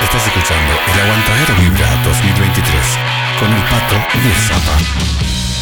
Estás 0.00 0.26
escuchando 0.26 0.72
El 0.92 1.00
Aguantadero 1.00 1.54
Vibra 1.60 2.02
2023 2.02 2.74
con 3.38 3.52
el 3.52 3.62
Pato 3.64 3.96
y 4.14 4.26
el 4.26 4.34
Zapa. 4.34 4.78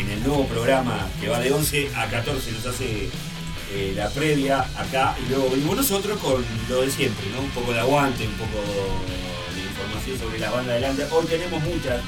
en 0.00 0.10
el 0.10 0.22
nuevo 0.22 0.46
programa 0.46 1.08
que 1.20 1.28
va 1.28 1.40
de 1.40 1.52
11 1.52 1.90
a 1.96 2.06
14, 2.06 2.52
nos 2.52 2.66
hace 2.66 3.08
eh, 3.72 3.92
la 3.96 4.08
previa 4.10 4.60
acá 4.76 5.16
y 5.26 5.28
luego 5.30 5.50
venimos 5.50 5.76
nosotros 5.76 6.18
con 6.20 6.44
lo 6.68 6.82
de 6.82 6.90
siempre, 6.90 7.26
¿no? 7.34 7.40
Un 7.40 7.50
poco 7.50 7.72
de 7.72 7.80
aguante, 7.80 8.24
un 8.24 8.34
poco 8.34 8.62
de 9.54 9.60
información 9.60 10.18
sobre 10.18 10.38
la 10.38 10.50
banda 10.50 10.72
adelante. 10.72 11.04
Hoy 11.10 11.26
tenemos 11.26 11.60
muchas, 11.64 12.00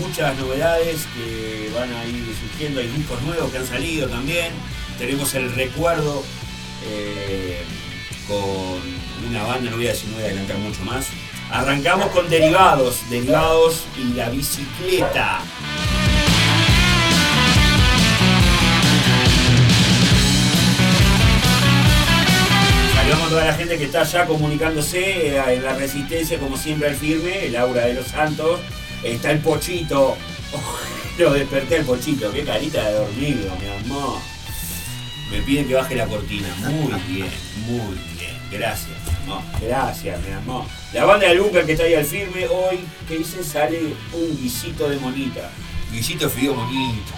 muchas 0.00 0.36
novedades 0.36 1.06
que 1.14 1.70
van 1.74 1.92
a 1.94 2.04
ir 2.06 2.24
surgiendo, 2.40 2.80
hay 2.80 2.88
discos 2.88 3.22
nuevos 3.22 3.50
que 3.52 3.58
han 3.58 3.66
salido 3.66 4.08
también. 4.08 4.52
Tenemos 4.98 5.32
el 5.34 5.54
recuerdo 5.54 6.24
eh, 6.86 7.62
con 8.26 9.28
una 9.28 9.42
banda, 9.44 9.70
no 9.70 9.76
voy 9.76 9.86
a 9.86 9.90
decir, 9.90 10.08
no 10.10 10.16
voy 10.16 10.24
a 10.24 10.26
adelantar 10.26 10.58
mucho 10.58 10.82
más. 10.84 11.06
Arrancamos 11.50 12.08
con 12.08 12.28
derivados, 12.28 13.08
derivados 13.08 13.84
y 13.96 14.14
la 14.14 14.28
bicicleta. 14.28 15.40
Saludamos 22.94 23.26
a 23.26 23.30
toda 23.30 23.44
la 23.46 23.54
gente 23.54 23.78
que 23.78 23.84
está 23.84 24.02
ya 24.02 24.26
comunicándose 24.26 25.28
eh, 25.28 25.54
en 25.54 25.64
la 25.64 25.74
resistencia, 25.74 26.38
como 26.38 26.56
siempre 26.58 26.88
al 26.88 26.96
firme, 26.96 27.48
Laura 27.48 27.86
de 27.86 27.94
los 27.94 28.08
Santos. 28.08 28.60
Está 29.02 29.30
el 29.30 29.38
Pochito. 29.38 30.16
Lo 31.18 31.32
desperté 31.32 31.78
al 31.78 31.84
Pochito, 31.84 32.30
qué 32.30 32.44
carita 32.44 32.84
de 32.86 32.92
dormido, 32.92 33.56
mi 33.56 33.86
amor. 33.86 34.37
Me 35.30 35.42
piden 35.42 35.68
que 35.68 35.74
baje 35.74 35.94
la 35.94 36.06
cortina. 36.06 36.48
Muy 36.60 36.92
bien, 37.08 37.28
muy 37.66 37.94
bien. 38.18 38.38
Gracias, 38.50 38.88
mi 39.06 39.24
amor. 39.32 39.42
Gracias, 39.60 40.20
mi 40.26 40.32
amor. 40.32 40.64
La 40.94 41.04
banda 41.04 41.28
de 41.28 41.34
Lucas 41.34 41.64
que 41.66 41.72
está 41.72 41.84
ahí 41.84 41.94
al 41.94 42.04
firme, 42.04 42.46
hoy, 42.48 42.80
que 43.06 43.18
dice, 43.18 43.44
sale 43.44 43.94
un 44.12 44.36
guisito 44.40 44.88
de 44.88 44.96
monita. 44.98 45.50
Guisito 45.92 46.28
fideo 46.30 46.54
monito. 46.54 47.12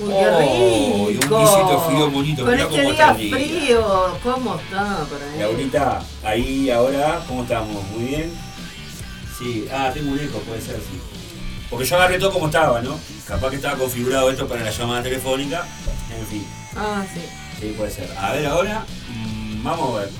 Uy, 0.00 0.08
Oh, 0.10 1.06
qué 1.08 1.26
un 1.26 1.40
guisito 1.40 1.80
de 1.80 1.90
fideo 1.90 2.10
bonito, 2.10 2.44
Con 2.44 2.54
este 2.58 2.80
día. 2.92 3.14
frío, 3.14 4.18
¿cómo 4.22 4.56
está 4.56 5.04
por 5.08 5.20
ahí? 5.22 5.38
Laurita, 5.40 6.02
ahí 6.24 6.70
ahora, 6.70 7.24
¿cómo 7.26 7.42
estamos? 7.42 7.82
¿Muy 7.90 8.04
bien? 8.04 8.32
Sí, 9.38 9.66
ah, 9.72 9.90
tengo 9.94 10.12
un 10.12 10.18
eco, 10.18 10.38
puede 10.40 10.60
ser, 10.60 10.76
sí. 10.76 10.98
Porque 11.70 11.84
yo 11.84 11.96
agarré 11.96 12.18
todo 12.18 12.32
como 12.32 12.46
estaba, 12.46 12.80
¿no? 12.80 12.98
Capaz 13.26 13.50
que 13.50 13.56
estaba 13.56 13.76
configurado 13.76 14.30
esto 14.30 14.48
para 14.48 14.62
la 14.62 14.70
llamada 14.70 15.02
telefónica. 15.02 15.66
En 16.18 16.26
fin, 16.26 16.46
Ah, 16.78 17.04
sí. 17.12 17.20
sí, 17.60 17.74
puede 17.76 17.90
ser. 17.90 18.08
A 18.16 18.32
ver 18.32 18.46
ahora, 18.46 18.84
mm, 19.08 19.62
vamos 19.64 19.96
a 19.96 20.00
ver. 20.00 20.10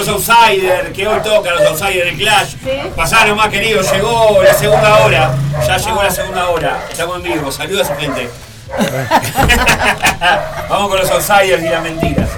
Los 0.00 0.08
outsiders, 0.08 0.92
que 0.94 1.06
hoy 1.06 1.20
toca 1.20 1.50
los 1.50 1.62
outsiders 1.62 2.06
del 2.06 2.16
Clash. 2.16 2.54
Sí. 2.64 2.90
Pasá 2.96 3.26
nomás, 3.26 3.48
querido, 3.48 3.82
llegó 3.82 4.42
la 4.42 4.54
segunda 4.54 5.04
hora. 5.04 5.34
Ya 5.66 5.76
llegó 5.76 6.02
la 6.02 6.10
segunda 6.10 6.48
hora. 6.48 6.86
Estamos 6.90 7.16
en 7.16 7.22
vivo, 7.22 7.52
saluda 7.52 7.80
a 7.80 7.82
esa 7.82 7.96
gente. 7.96 8.30
Vamos 10.70 10.88
con 10.88 10.98
los 10.98 11.10
outsiders 11.10 11.62
y 11.62 11.68
las 11.68 11.82
mentiras. 11.82 12.30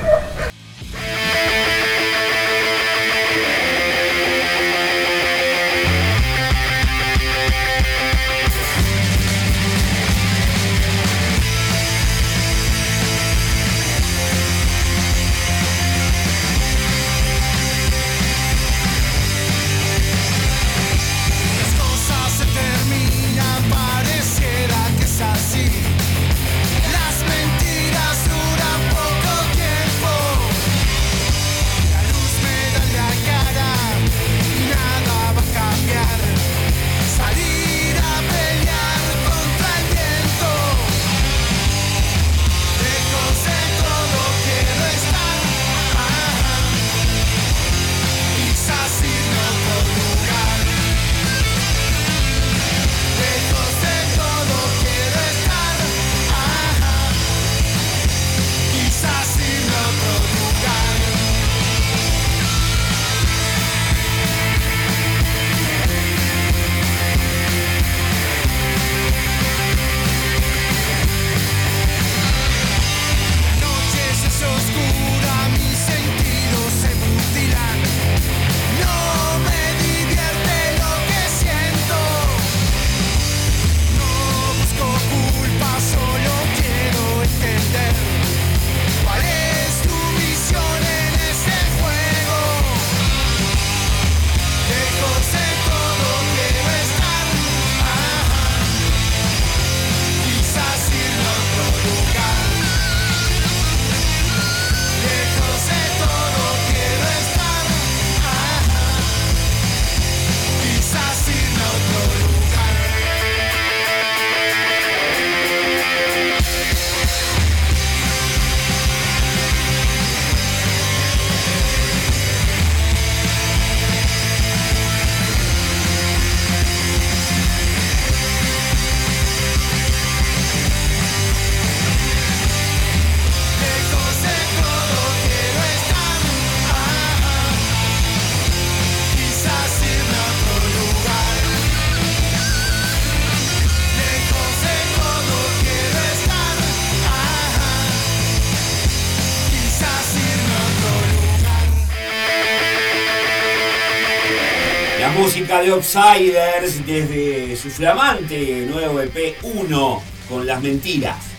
De 155.63 155.71
Outsiders 155.71 156.85
desde 156.85 157.57
su 157.57 157.71
flamante 157.71 158.67
nuevo 158.67 159.01
EP 159.01 159.37
1 159.43 160.03
con 160.29 160.45
las 160.45 160.61
mentiras. 160.61 161.32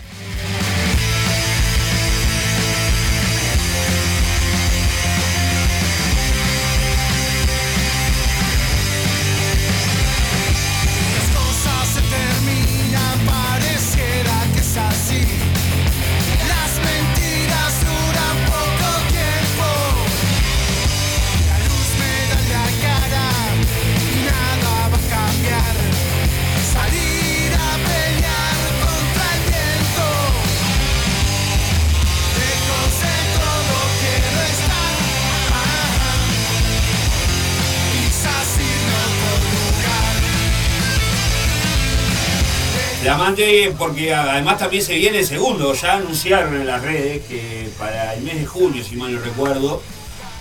Flamante 43.04 43.74
porque 43.76 44.14
además 44.14 44.56
también 44.56 44.82
se 44.82 44.94
viene 44.94 45.18
el 45.18 45.26
segundo. 45.26 45.74
Ya 45.74 45.96
anunciaron 45.96 46.54
en 46.54 46.66
las 46.66 46.80
redes 46.80 47.22
que 47.26 47.68
para 47.78 48.14
el 48.14 48.22
mes 48.22 48.36
de 48.36 48.46
junio, 48.46 48.82
si 48.82 48.96
mal 48.96 49.14
no 49.14 49.20
recuerdo, 49.20 49.82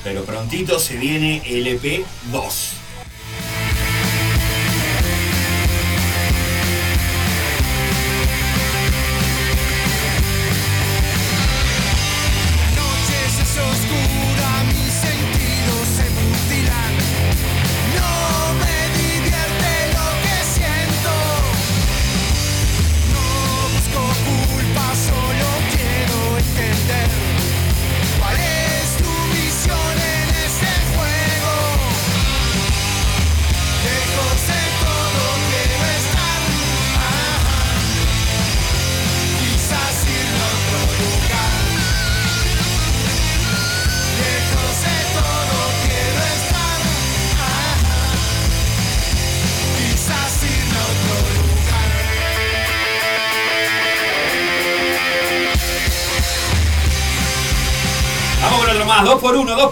pero 0.02 0.24
prontito 0.24 0.80
se 0.80 0.96
viene 0.96 1.42
el 1.46 1.68
EP 1.68 2.06
2. 2.32 2.83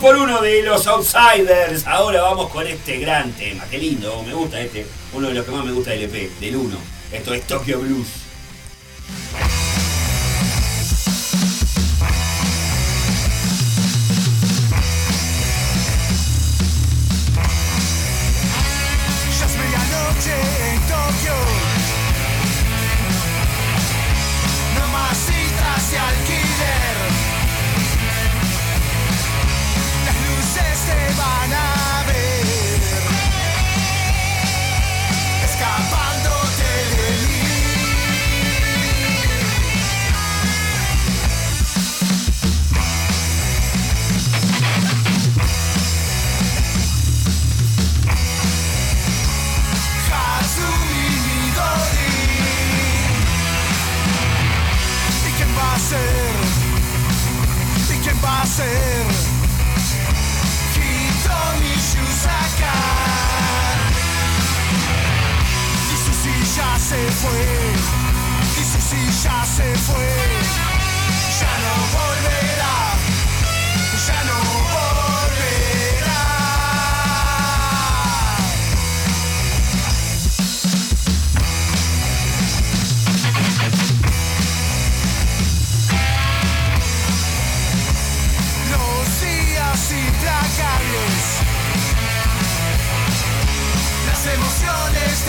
Por 0.02 0.18
1 0.18 0.26
2 0.26 0.34
por 0.34 0.40
1 0.40 0.42
de 0.42 0.64
los 0.64 0.88
Outsiders. 0.88 1.86
Ahora 1.86 2.24
vamos 2.24 2.50
con 2.50 2.66
este 2.66 2.98
gran 2.98 3.32
tema. 3.34 3.66
Qué 3.70 3.78
lindo, 3.78 4.24
me 4.24 4.34
gusta 4.34 4.60
este. 4.60 4.86
Uno 5.14 5.28
de 5.28 5.36
los 5.36 5.46
que 5.46 5.52
más 5.52 5.64
me 5.64 5.72
gusta 5.72 5.92
del 5.92 6.04
EP, 6.04 6.40
del 6.40 6.56
1. 6.56 6.78
Esto 7.12 7.34
es 7.34 7.46
Tokyo 7.46 7.80
Blues. 7.80 8.21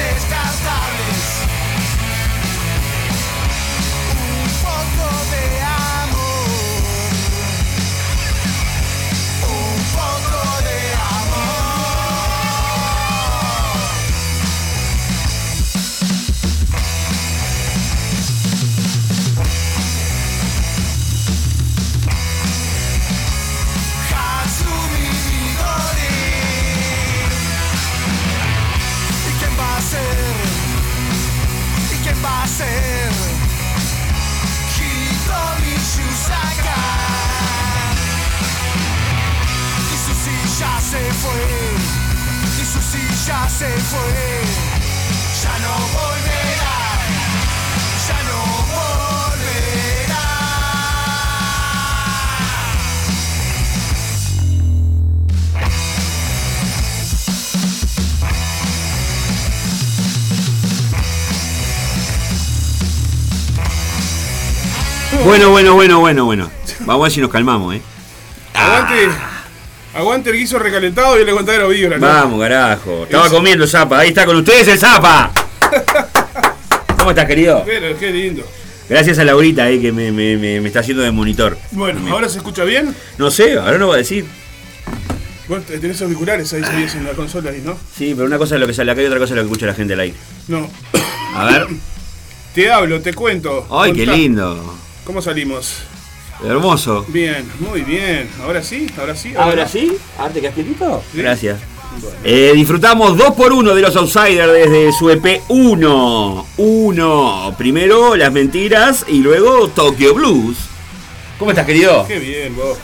se 0.03 0.17
escasta 0.17 0.92
Bueno, 65.83 65.99
bueno, 65.99 66.25
bueno. 66.27 66.49
Vamos 66.87 67.01
a 67.01 67.03
ver 67.07 67.11
si 67.13 67.21
nos 67.21 67.29
calmamos, 67.29 67.75
¿eh? 67.75 67.83
Aguante. 68.55 69.09
Aguante 69.93 70.31
el 70.31 70.37
guiso 70.37 70.61
recalentado 70.61 71.19
y 71.19 71.23
el 71.23 71.29
aguantadero 71.29 71.71
vibra, 71.71 71.99
¿no? 71.99 72.07
Vamos, 72.07 72.41
carajo. 72.41 73.03
Estaba 73.03 73.29
comiendo 73.29 73.67
zapa. 73.67 73.99
Ahí 73.99 74.11
está 74.11 74.25
con 74.25 74.37
ustedes 74.37 74.69
el 74.69 74.79
zapa. 74.79 75.33
¿Cómo 76.99 77.11
estás, 77.11 77.27
querido? 77.27 77.65
Pero 77.67 77.99
qué 77.99 78.13
lindo. 78.13 78.45
Gracias 78.89 79.19
a 79.19 79.25
Laurita 79.25 79.65
ahí 79.65 79.81
que 79.81 79.91
me, 79.91 80.13
me- 80.13 80.37
me- 80.37 80.61
me 80.61 80.69
está 80.69 80.79
haciendo 80.81 81.03
de 81.03 81.11
monitor. 81.11 81.59
Bueno, 81.73 82.01
¿ahora 82.13 82.29
se 82.29 82.39
escucha 82.39 82.63
bien? 82.63 82.95
No 83.19 83.33
sé, 83.33 83.59
ahora 83.59 83.77
no 83.79 83.89
va 83.89 83.95
a 83.95 83.99
decir. 83.99 84.25
Vos 85.49 85.65
tenés 85.67 86.01
auriculares 86.01 86.53
ahí, 86.53 86.63
seguís 86.63 86.95
en 86.95 87.07
la 87.07 87.13
consola 87.15 87.51
ahí, 87.51 87.61
¿no? 87.65 87.77
Sí, 87.99 88.13
pero 88.15 88.29
una 88.29 88.39
cosa 88.39 88.55
es 88.55 88.61
lo 88.61 88.69
que 88.69 88.73
sale 88.75 88.93
acá 88.93 89.03
y 89.03 89.07
otra 89.07 89.19
cosa 89.19 89.33
es 89.33 89.37
lo 89.39 89.43
que 89.43 89.47
escucha 89.49 89.67
la 89.67 89.75
gente 89.75 89.95
al 89.95 90.01
aire. 90.01 90.17
No. 90.47 90.71
A 91.35 91.45
ver. 91.47 91.67
Te 92.55 92.71
hablo, 92.71 93.01
te 93.01 93.13
cuento. 93.15 93.67
¡Ay, 93.69 93.93
qué 93.93 94.05
Contá. 94.05 94.17
lindo! 94.17 94.79
¿Cómo 95.05 95.21
salimos? 95.23 95.75
Hermoso. 96.45 97.05
Bien, 97.09 97.49
muy 97.61 97.83
bien. 97.83 98.29
Ahora 98.43 98.63
sí, 98.63 98.87
ahora 98.99 99.15
sí. 99.15 99.35
¿Ahora 99.37 99.65
no? 99.65 99.69
sí? 99.69 99.97
¿Arte 100.19 100.41
casquetito? 100.41 101.03
Sí. 101.13 101.19
Gracias. 101.19 101.61
Bueno. 102.01 102.17
Eh, 102.25 102.53
disfrutamos 102.55 103.17
2 103.19 103.35
por 103.35 103.53
1 103.53 103.75
de 103.75 103.83
los 103.83 103.95
Outsiders 103.97 104.53
desde 104.53 104.93
su 104.93 105.11
EP 105.11 105.43
1. 105.49 106.47
1. 106.57 107.55
Primero 107.59 108.17
Las 108.17 108.33
Mentiras 108.33 109.05
y 109.09 109.19
luego 109.19 109.69
Tokyo 109.69 110.15
Blues. 110.15 110.57
¿Cómo 111.39 111.51
estás, 111.51 111.67
querido? 111.67 112.07
Qué 112.07 112.19
bien, 112.19 112.57
vos. 112.57 112.79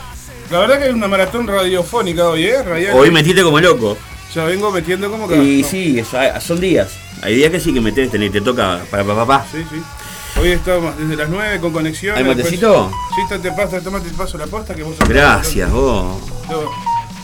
La 0.50 0.58
verdad 0.60 0.78
que 0.78 0.88
es 0.88 0.94
una 0.94 1.08
maratón 1.08 1.46
radiofónica 1.46 2.28
hoy, 2.28 2.44
¿eh? 2.46 2.62
Radial. 2.62 2.96
Hoy 2.96 3.10
metiste 3.10 3.42
como 3.42 3.60
loco. 3.60 3.96
Ya 4.34 4.44
vengo 4.44 4.70
metiendo 4.70 5.10
como 5.10 5.26
que. 5.26 5.36
Y 5.36 5.62
no. 5.62 5.68
sí, 5.68 5.98
eso- 5.98 6.18
son 6.40 6.60
días. 6.60 6.90
Hay 7.22 7.34
días 7.34 7.50
que 7.50 7.60
sí 7.60 7.72
que 7.72 7.80
metes, 7.80 8.10
tenés- 8.10 8.30
te 8.32 8.40
toca 8.40 8.80
para 8.90 9.04
papá. 9.04 9.46
Sí, 9.50 9.64
sí. 9.70 9.80
Hoy 10.40 10.50
estamos 10.50 10.96
desde 10.96 11.16
las 11.16 11.28
9 11.28 11.58
con 11.60 11.72
conexión. 11.72 12.16
¿Hay 12.16 12.24
matecito? 12.24 12.90
Sí, 13.16 13.22
te, 13.42 13.50
paso, 13.52 13.78
te 13.80 14.10
paso 14.16 14.38
la 14.38 14.46
posta 14.46 14.74
que 14.74 14.82
vos 14.82 14.94
Gracias, 15.08 15.70
vos. 15.70 16.16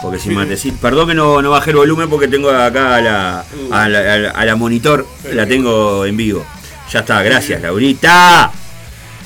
Porque 0.02 0.18
sin 0.18 0.34
matecito. 0.34 0.76
Perdón 0.80 1.08
que 1.08 1.14
no, 1.14 1.40
no 1.40 1.50
bajé 1.50 1.70
el 1.70 1.76
volumen 1.76 2.10
porque 2.10 2.28
tengo 2.28 2.50
acá 2.50 2.96
a 2.96 3.00
la, 3.00 3.44
a 3.70 3.88
la, 3.88 3.98
a 4.14 4.18
la- 4.18 4.30
a 4.30 4.44
la 4.44 4.56
monitor. 4.56 5.06
La 5.32 5.46
tengo 5.46 6.04
en 6.04 6.16
vivo. 6.16 6.44
Ya 6.90 7.00
está, 7.00 7.22
gracias, 7.22 7.62
Laurita. 7.62 8.50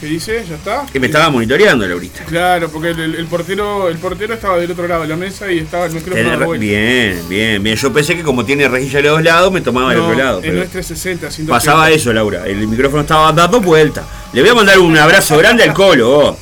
¿Qué 0.00 0.06
dice? 0.06 0.44
¿Ya 0.48 0.54
está? 0.54 0.86
Que 0.92 1.00
me 1.00 1.06
estaba 1.08 1.28
monitoreando, 1.28 1.84
Laurita. 1.86 2.24
Claro, 2.24 2.68
porque 2.70 2.90
el, 2.90 3.00
el- 3.00 3.14
el 3.16 3.26
portero 3.26 3.88
el 3.88 3.98
portero 3.98 4.34
estaba 4.34 4.56
del 4.58 4.70
otro 4.70 4.86
lado 4.86 5.02
de 5.02 5.08
la 5.08 5.16
mesa 5.16 5.50
y 5.50 5.58
estaba 5.58 5.86
el 5.86 5.92
micrófono 5.92 6.50
bien, 6.58 7.20
bien, 7.28 7.60
bien. 7.62 7.76
Yo 7.76 7.92
pensé 7.92 8.14
que 8.16 8.22
como 8.22 8.44
tiene 8.44 8.68
rejilla 8.68 8.98
de 9.02 9.08
los 9.08 9.22
lados, 9.22 9.52
me 9.52 9.60
tomaba 9.60 9.90
del 9.90 9.98
No, 9.98 10.06
otro 10.06 10.18
lado. 10.18 10.36
el 10.38 10.42
pero 10.44 10.56
nuestro 10.58 10.80
es 10.80 10.86
60, 10.86 11.30
180. 11.32 11.50
pasaba 11.52 11.90
eso, 11.90 12.12
Laura. 12.12 12.46
El 12.46 12.68
micrófono 12.68 13.02
estaba 13.02 13.32
dando 13.32 13.60
vuelta. 13.60 14.06
Le 14.32 14.40
voy 14.42 14.50
a 14.50 14.54
mandar 14.54 14.78
un 14.78 14.96
abrazo 14.96 15.36
grande 15.36 15.64
al 15.64 15.74
Colo, 15.74 16.08
vos. 16.10 16.36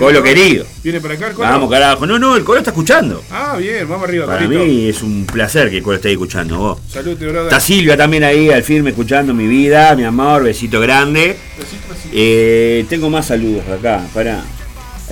Colo 0.00 0.22
querido. 0.22 0.64
¿Viene 0.82 1.00
para 1.00 1.14
acá 1.14 1.28
el 1.28 1.34
Colo? 1.34 1.48
Vamos, 1.48 1.70
carajo. 1.70 2.06
No, 2.06 2.18
no, 2.18 2.36
el 2.36 2.42
Colo 2.44 2.58
está 2.58 2.70
escuchando. 2.70 3.22
Ah, 3.30 3.56
bien, 3.58 3.86
vamos 3.88 4.08
arriba, 4.08 4.26
Para 4.26 4.44
Colito. 4.46 4.64
mí 4.64 4.88
es 4.88 5.02
un 5.02 5.26
placer 5.26 5.68
que 5.70 5.76
el 5.76 5.82
Colo 5.82 5.96
esté 5.96 6.10
escuchando, 6.10 6.58
vos. 6.58 6.78
Salute, 6.88 7.24
brother. 7.26 7.44
Está 7.44 7.60
Silvia 7.60 7.96
también 7.96 8.24
ahí 8.24 8.50
al 8.50 8.62
firme 8.62 8.90
escuchando 8.90 9.34
mi 9.34 9.46
vida, 9.46 9.94
mi 9.94 10.04
amor, 10.04 10.44
besito 10.44 10.80
grande. 10.80 11.36
Besito, 11.58 11.88
besito. 11.90 12.08
Eh, 12.14 12.86
tengo 12.88 13.10
más 13.10 13.26
saludos 13.26 13.62
acá, 13.68 14.02
para 14.14 14.42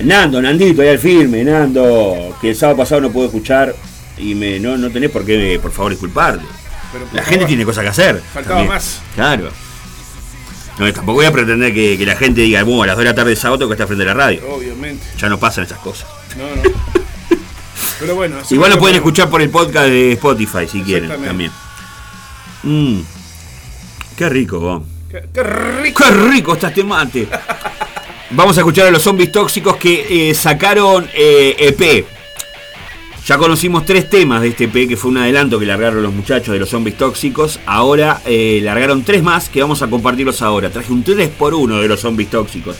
Nando, 0.03 0.41
Nandito, 0.41 0.81
ahí 0.81 0.87
al 0.89 0.99
firme, 0.99 1.43
Nando, 1.43 2.35
que 2.41 2.49
el 2.49 2.55
sábado 2.55 2.77
pasado 2.77 3.01
no 3.01 3.11
pude 3.11 3.27
escuchar 3.27 3.75
y 4.17 4.33
me, 4.33 4.59
no, 4.59 4.75
no 4.77 4.89
tenés 4.89 5.11
por 5.11 5.23
qué, 5.23 5.59
por 5.61 5.71
favor. 5.71 5.95
Pero, 5.95 6.11
por 6.11 7.13
La 7.13 7.21
favor, 7.21 7.23
gente 7.25 7.45
tiene 7.45 7.63
cosas 7.63 7.83
que 7.83 7.89
hacer. 7.89 8.21
Faltaba 8.33 8.63
más. 8.63 9.01
Claro. 9.13 9.49
No, 10.79 10.93
tampoco 10.93 11.17
voy 11.17 11.25
a 11.25 11.31
pretender 11.31 11.73
que, 11.73 11.97
que 11.97 12.05
la 12.05 12.15
gente 12.15 12.41
diga, 12.41 12.63
bueno, 12.63 12.83
a 12.83 12.87
las 12.87 12.95
2 12.95 13.03
de 13.03 13.09
la 13.11 13.15
tarde 13.15 13.29
de 13.31 13.35
sábado 13.35 13.67
que 13.67 13.73
estar 13.73 13.85
frente 13.85 14.03
a 14.03 14.07
la 14.07 14.13
radio. 14.13 14.41
Obviamente. 14.49 15.05
Ya 15.17 15.27
no 15.27 15.37
pasan 15.37 15.65
esas 15.65 15.79
cosas. 15.79 16.07
No, 16.37 16.43
no. 16.55 16.79
Pero 17.99 18.15
bueno. 18.15 18.37
así 18.41 18.55
Igual 18.55 18.71
lo 18.71 18.79
pueden 18.79 18.93
bueno. 18.93 19.09
escuchar 19.09 19.29
por 19.29 19.41
el 19.41 19.49
podcast 19.49 19.87
de 19.87 20.13
Spotify 20.13 20.67
si 20.71 20.81
quieren 20.81 21.09
también. 21.21 21.51
Mm. 22.63 23.01
Qué 24.15 24.29
rico, 24.29 24.59
vos. 24.59 24.83
Qué, 25.11 25.23
qué 25.33 25.43
rico. 25.43 26.03
¡Qué 26.03 26.11
rico 26.11 26.53
está 26.53 26.69
este 26.69 26.83
mate! 26.83 27.27
Vamos 28.31 28.57
a 28.57 28.61
escuchar 28.61 28.87
a 28.87 28.91
los 28.91 29.01
zombies 29.01 29.31
tóxicos 29.31 29.75
que 29.77 30.29
eh, 30.29 30.33
sacaron 30.35 31.09
eh, 31.13 31.55
EP. 31.57 32.05
Ya 33.29 33.37
conocimos 33.37 33.85
tres 33.85 34.09
temas 34.09 34.41
de 34.41 34.47
este 34.47 34.63
EP, 34.63 34.87
que 34.89 34.97
fue 34.97 35.11
un 35.11 35.17
adelanto 35.17 35.59
que 35.59 35.67
largaron 35.67 36.01
los 36.01 36.11
muchachos 36.11 36.51
de 36.51 36.57
los 36.59 36.67
zombies 36.69 36.97
tóxicos. 36.97 37.59
Ahora 37.67 38.23
eh, 38.25 38.59
largaron 38.63 39.03
tres 39.03 39.21
más 39.21 39.49
que 39.49 39.61
vamos 39.61 39.83
a 39.83 39.87
compartirlos 39.87 40.41
ahora. 40.41 40.71
Traje 40.71 40.91
un 40.91 41.03
3 41.03 41.29
por 41.37 41.53
1 41.53 41.79
de 41.79 41.87
los 41.87 41.99
zombies 41.99 42.31
tóxicos. 42.31 42.75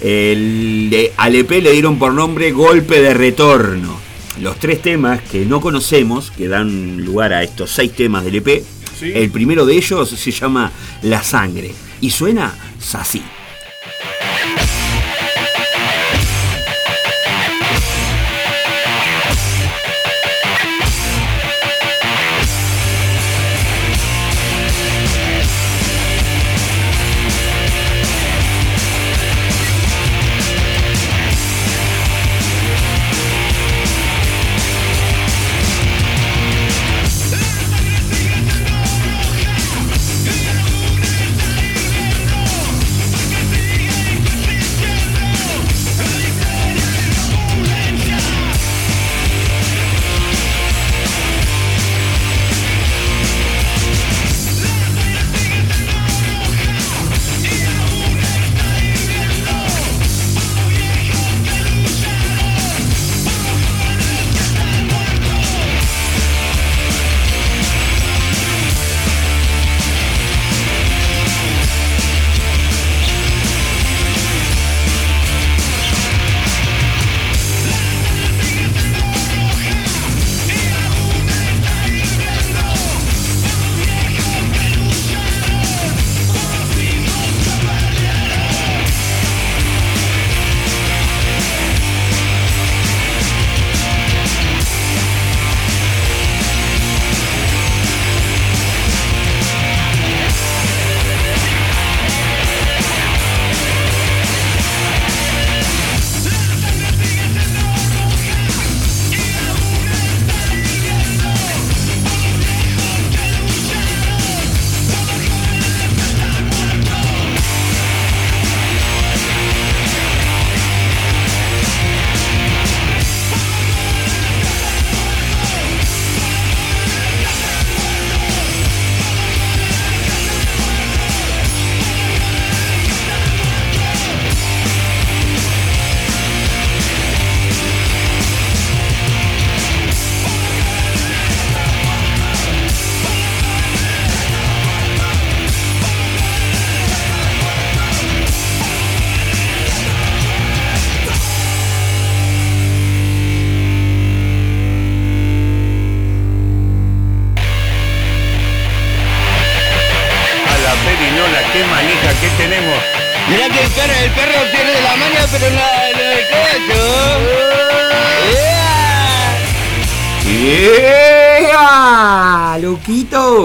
El, 0.00 0.88
de- 0.90 1.12
al 1.16 1.36
EP 1.36 1.48
le 1.62 1.70
dieron 1.70 2.00
por 2.00 2.12
nombre 2.12 2.50
Golpe 2.50 3.00
de 3.00 3.14
Retorno. 3.14 3.96
Los 4.40 4.58
tres 4.58 4.82
temas 4.82 5.20
que 5.22 5.46
no 5.46 5.60
conocemos, 5.60 6.32
que 6.32 6.48
dan 6.48 7.04
lugar 7.04 7.32
a 7.32 7.44
estos 7.44 7.70
seis 7.70 7.92
temas 7.92 8.24
del 8.24 8.34
EP, 8.34 8.64
Sí. 8.98 9.12
el 9.14 9.30
primero 9.30 9.64
de 9.66 9.76
ellos 9.76 10.08
se 10.10 10.30
llama 10.32 10.72
La 11.02 11.22
Sangre 11.22 11.72
y 12.00 12.10
suena 12.10 12.52
así. 12.94 13.22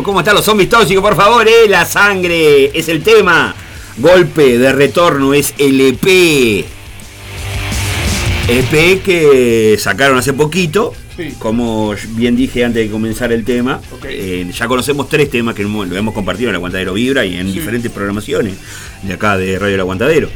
¿Cómo 0.09 0.21
están 0.21 0.33
los 0.33 0.43
zombies 0.43 0.69
tóxicos? 0.69 1.03
Por 1.03 1.15
favor, 1.15 1.47
eh. 1.47 1.69
La 1.69 1.85
sangre 1.85 2.71
es 2.73 2.89
el 2.89 3.03
tema. 3.03 3.53
Golpe 3.97 4.57
de 4.57 4.71
retorno 4.71 5.35
es 5.35 5.53
el 5.59 5.79
EP. 5.79 6.65
EP 8.47 9.03
que 9.03 9.77
sacaron 9.79 10.17
hace 10.17 10.33
poquito. 10.33 10.95
Como 11.37 11.93
bien 12.15 12.35
dije 12.35 12.65
antes 12.65 12.87
de 12.87 12.91
comenzar 12.91 13.31
el 13.31 13.45
tema, 13.45 13.81
eh, 14.03 14.49
ya 14.51 14.67
conocemos 14.67 15.07
tres 15.09 15.29
temas 15.29 15.53
que 15.53 15.61
lo 15.61 15.95
hemos 15.95 16.15
compartido 16.15 16.49
en 16.49 16.55
el 16.55 16.55
Aguantadero 16.55 16.93
Vibra 16.93 17.23
y 17.23 17.37
en 17.37 17.53
diferentes 17.53 17.91
programaciones 17.91 18.55
de 19.03 19.13
acá 19.13 19.37
de 19.37 19.59
Radio 19.59 19.75
El 19.75 19.81
Aguantadero. 19.81 20.29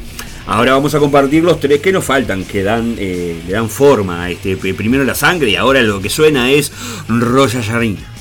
Ahora 0.45 0.73
vamos 0.73 0.93
a 0.93 0.99
compartir 0.99 1.43
los 1.43 1.59
tres 1.59 1.81
que 1.81 1.91
nos 1.91 2.05
faltan, 2.05 2.43
que 2.43 2.61
dan, 2.61 2.95
eh, 2.99 3.41
le 3.47 3.53
dan 3.53 3.71
forma 3.71 4.25
a 4.25 4.29
este. 4.29 4.55
Primero 4.55 5.03
la 5.03 5.15
sangre 5.15 5.49
y 5.49 5.55
ahora 5.55 5.81
lo 5.81 5.99
que 5.99 6.11
suena 6.11 6.51
es 6.51 6.71
Rosa 7.07 7.61
Yarina. 7.61 8.12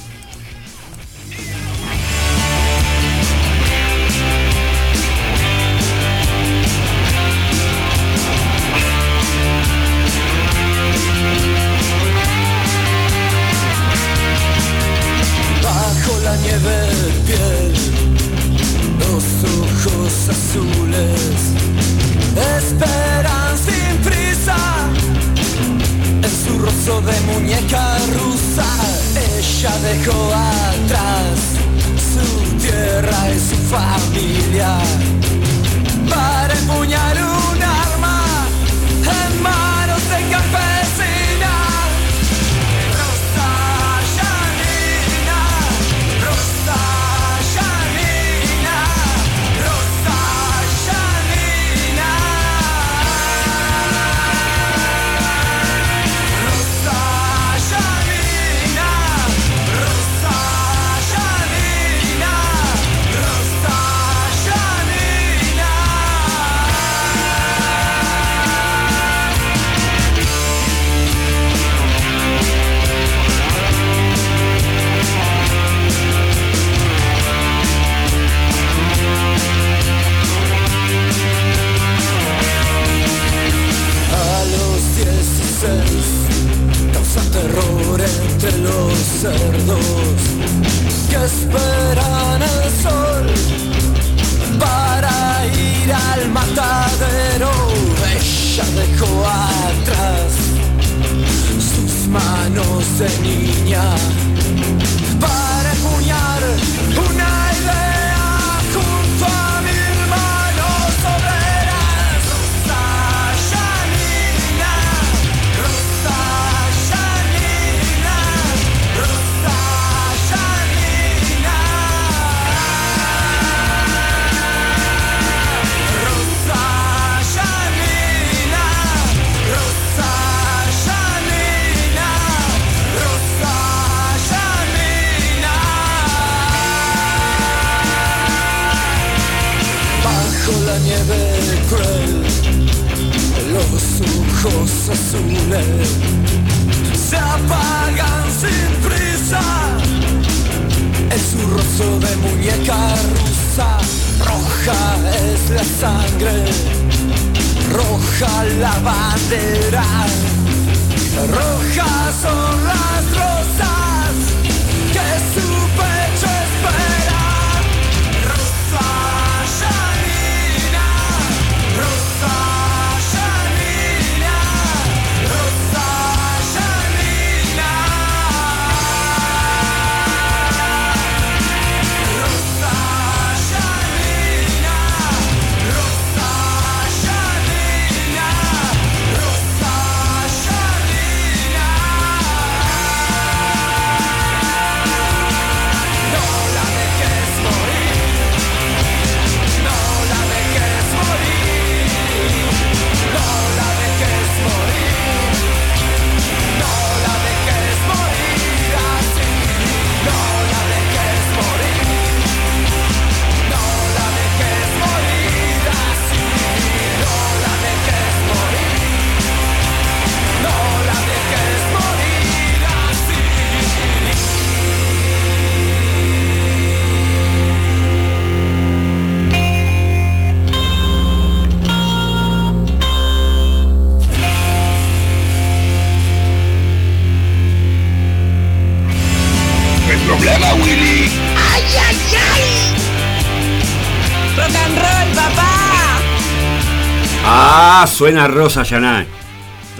Suena 247.92 248.26
Rosa 248.26 248.62
Yanay. 248.62 249.07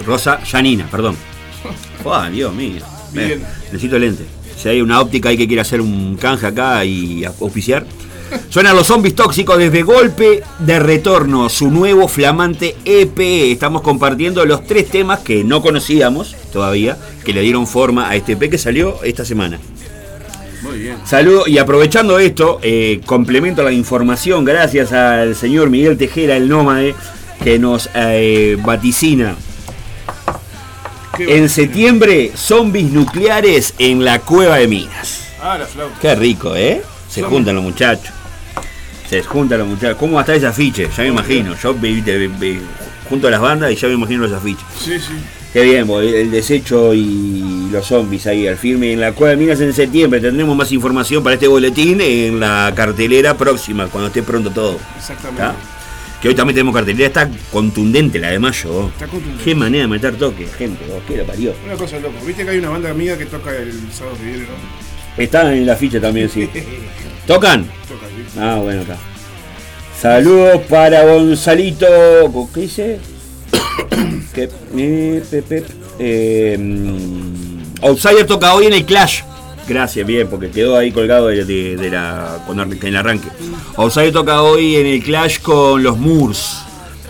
Rosa 0.07 0.43
Yanina, 0.45 0.87
perdón. 0.87 1.17
Oh, 2.05 2.21
Dios 2.25 2.53
mío. 2.53 2.83
Bien. 3.13 3.31
Eh, 3.33 3.41
necesito 3.67 3.97
lente. 3.97 4.25
Si 4.57 4.69
hay 4.69 4.81
una 4.81 5.01
óptica 5.01 5.29
hay 5.29 5.37
que 5.37 5.47
quiere 5.47 5.61
hacer 5.61 5.81
un 5.81 6.17
canje 6.17 6.49
acá 6.49 6.85
y 6.85 7.25
oficiar. 7.39 7.87
Suenan 8.49 8.75
los 8.75 8.89
zombies 8.89 9.15
tóxicos 9.15 9.57
desde 9.57 9.83
Golpe 9.83 10.43
de 10.59 10.81
Retorno, 10.81 11.49
su 11.49 11.71
nuevo 11.71 12.09
flamante 12.09 12.75
EP. 12.85 13.19
Estamos 13.53 13.83
compartiendo 13.83 14.45
los 14.45 14.67
tres 14.67 14.89
temas 14.91 15.21
que 15.21 15.45
no 15.45 15.63
conocíamos 15.63 16.35
todavía, 16.53 16.99
que 17.25 17.33
le 17.33 17.41
dieron 17.41 17.69
forma 17.69 18.11
a 18.11 18.17
este 18.17 18.33
EP 18.33 18.51
que 18.51 18.59
salió 18.59 19.03
esta 19.05 19.25
semana. 19.25 19.61
Muy 20.63 20.79
bien. 20.81 20.97
Saludo 21.05 21.45
y 21.47 21.59
aprovechando 21.59 22.19
esto, 22.19 22.59
eh, 22.63 23.01
complemento 23.07 23.63
la 23.63 23.73
información 23.73 24.45
gracias 24.45 24.93
al 24.93 25.37
señor 25.37 25.71
Miguel 25.71 25.97
Tejera, 25.97 26.37
el 26.37 26.49
nómade, 26.49 26.95
que 27.43 27.59
nos 27.59 27.89
eh, 27.95 28.57
vaticina. 28.63 29.35
En 31.19 31.49
septiembre, 31.49 32.33
zombies 32.35 32.91
nucleares 32.91 33.75
en 33.79 34.05
la 34.05 34.21
cueva 34.21 34.57
de 34.57 34.69
minas. 34.69 35.25
Ah, 35.43 35.59
la 35.59 35.67
flauta. 35.67 35.97
Qué 36.01 36.15
rico, 36.15 36.57
¿eh? 36.57 36.83
Se 37.09 37.23
juntan 37.23 37.55
los 37.57 37.65
muchachos. 37.65 38.13
Se 39.09 39.23
juntan 39.23 39.59
los 39.59 39.69
muchachos. 39.69 39.99
¿Cómo 39.99 40.15
va 40.15 40.21
a 40.21 40.23
estar 40.23 40.37
ese 40.37 40.47
afiche? 40.47 40.89
Ya 40.97 41.03
me 41.03 41.09
imagino. 41.11 41.55
Yo 41.63 41.75
vi- 41.75 42.01
vi- 42.01 42.27
vi- 42.29 42.61
junto 43.11 43.29
a 43.29 43.31
las 43.31 43.41
bandas 43.41 43.71
y 43.71 43.77
ya 43.77 43.89
me 43.89 43.95
imagino 43.95 44.23
los 44.23 44.33
afiches. 44.33 44.65
Sí, 44.83 44.99
sí. 44.99 45.13
Qué 45.53 45.61
bien, 45.65 45.87
el 45.91 46.31
desecho 46.31 46.95
y 46.95 47.69
los 47.71 47.87
zombies 47.87 48.27
ahí 48.27 48.47
al 48.49 48.57
firme 48.57 48.95
en 48.95 49.01
la 49.01 49.13
Cueva 49.13 49.33
de 49.33 49.37
Minas 49.37 49.61
en 49.61 49.75
septiembre. 49.75 50.19
Tendremos 50.19 50.57
más 50.57 50.73
información 50.73 51.23
para 51.23 51.35
este 51.35 51.47
boletín 51.47 52.01
en 52.01 52.41
la 52.41 52.73
cartelera 52.75 53.37
próxima, 53.37 53.87
cuando 53.89 54.07
esté 54.09 54.23
pronto 54.23 54.51
todo. 54.51 54.79
Exactamente. 54.97 55.43
Que 56.23 56.29
hoy 56.29 56.37
también 56.37 56.55
tenemos 56.55 56.73
cartelera, 56.73 57.09
está 57.09 57.29
contundente 57.51 58.21
la 58.21 58.31
de 58.31 58.39
mayo. 58.39 58.91
Está 58.91 59.09
contundente. 59.09 59.43
Qué 59.43 59.57
manera 59.57 59.83
de 59.83 59.89
meter 59.89 60.15
toque, 60.15 60.47
gente, 60.47 60.85
vos, 60.87 61.03
qué 61.09 61.17
lo 61.17 61.27
parió. 61.27 61.53
Una 61.67 61.75
cosa 61.75 61.99
loco. 61.99 62.15
Viste 62.25 62.45
que 62.45 62.51
hay 62.51 62.59
una 62.59 62.69
banda 62.71 62.91
amiga 62.91 63.19
que 63.19 63.27
toca 63.27 63.51
el 63.51 63.73
sábado 63.93 64.17
que 64.19 64.25
viene, 64.25 64.45
¿no? 64.45 65.23
Está 65.23 65.53
en 65.53 65.67
la 65.67 65.75
ficha 65.75 66.01
también, 66.01 66.29
sí. 66.29 66.49
¿Tocan? 67.27 67.65
Toca, 67.89 68.07
¿sí? 68.07 68.39
Ah, 68.39 68.61
bueno, 68.63 68.83
acá. 68.83 68.97
Saludos 70.01 70.61
para 70.69 71.05
Gonzalito. 71.05 71.87
¿Qué 72.55 72.61
dice? 72.61 73.01
que, 74.33 74.49
eh, 74.77 75.25
pe, 75.29 75.43
pe, 75.43 75.65
eh, 75.99 76.57
mm, 76.57 77.85
Outsider 77.85 78.27
toca 78.27 78.55
hoy 78.55 78.67
en 78.67 78.75
el 78.75 78.85
Clash. 78.85 79.23
Gracias, 79.69 80.07
bien, 80.07 80.29
porque 80.29 80.51
quedó 80.51 80.77
ahí 80.77 80.91
colgado 80.91 81.29
de, 81.29 81.89
la, 81.91 82.45
en 82.49 82.87
el 82.87 82.97
arranque. 82.97 83.29
Outsider 83.77 84.13
toca 84.13 84.43
hoy 84.43 84.77
en 84.77 84.87
el 84.87 85.03
Clash 85.03 85.41
con 85.41 85.83
los 85.83 85.99
Moors. 85.99 86.63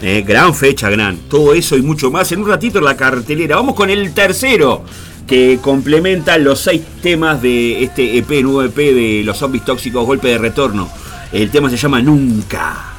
Eh, 0.02 0.24
gran 0.26 0.54
fecha, 0.54 0.90
gran. 0.90 1.16
Todo 1.28 1.54
eso 1.54 1.76
y 1.76 1.82
mucho 1.82 2.10
más. 2.10 2.30
En 2.32 2.40
un 2.40 2.48
ratito 2.48 2.80
la 2.80 2.96
cartelera. 2.96 3.56
Vamos 3.56 3.74
con 3.74 3.88
el 3.88 4.12
tercero. 4.12 4.84
Que 5.26 5.60
complementa 5.62 6.36
los 6.36 6.60
seis 6.60 6.82
temas 7.00 7.40
de 7.40 7.84
este 7.84 8.18
EP, 8.18 8.28
nuevo 8.42 8.64
EP 8.64 8.76
de 8.76 9.22
los 9.24 9.38
zombies 9.38 9.64
tóxicos, 9.64 10.04
golpe 10.04 10.28
de 10.28 10.38
retorno. 10.38 10.90
El 11.32 11.50
tema 11.50 11.70
se 11.70 11.76
llama 11.76 12.02
Nunca. 12.02 12.91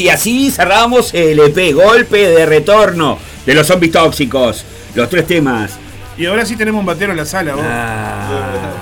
Y 0.00 0.08
así 0.08 0.50
cerramos 0.50 1.12
el 1.14 1.38
EP, 1.38 1.74
golpe 1.74 2.28
de 2.28 2.46
retorno 2.46 3.18
de 3.46 3.54
los 3.54 3.66
zombies 3.66 3.92
tóxicos. 3.92 4.64
Los 4.94 5.08
tres 5.08 5.26
temas. 5.26 5.72
Y 6.18 6.26
ahora 6.26 6.44
sí 6.44 6.56
tenemos 6.56 6.80
un 6.80 6.86
batero 6.86 7.12
en 7.12 7.18
la 7.18 7.24
sala, 7.24 7.54
vos. 7.54 7.64
Ah. 7.66 8.72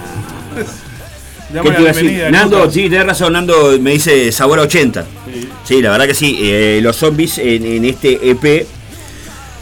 ¿Qué 1.53 1.59
te 1.61 1.71
la 1.71 1.81
iba 1.81 1.91
a 1.91 1.93
decir? 1.93 2.03
bienvenida, 2.03 2.31
Nando, 2.31 2.59
Lucas. 2.59 2.75
sí, 2.75 2.83
tenés 2.91 3.07
razón, 3.07 3.33
Nando 3.33 3.79
me 3.81 3.93
dice 3.93 4.31
sabor 4.33 4.59
a 4.59 4.63
80. 4.63 5.03
Sí. 5.03 5.49
Sí, 5.65 5.83
la 5.83 5.91
verdad 5.91 6.07
que 6.07 6.15
sí. 6.15 6.39
eh, 6.43 6.81
los 6.83 6.97
zombies 6.97 7.39
en, 7.39 7.65
en 7.65 7.85
este 7.85 8.31
EP 8.31 8.67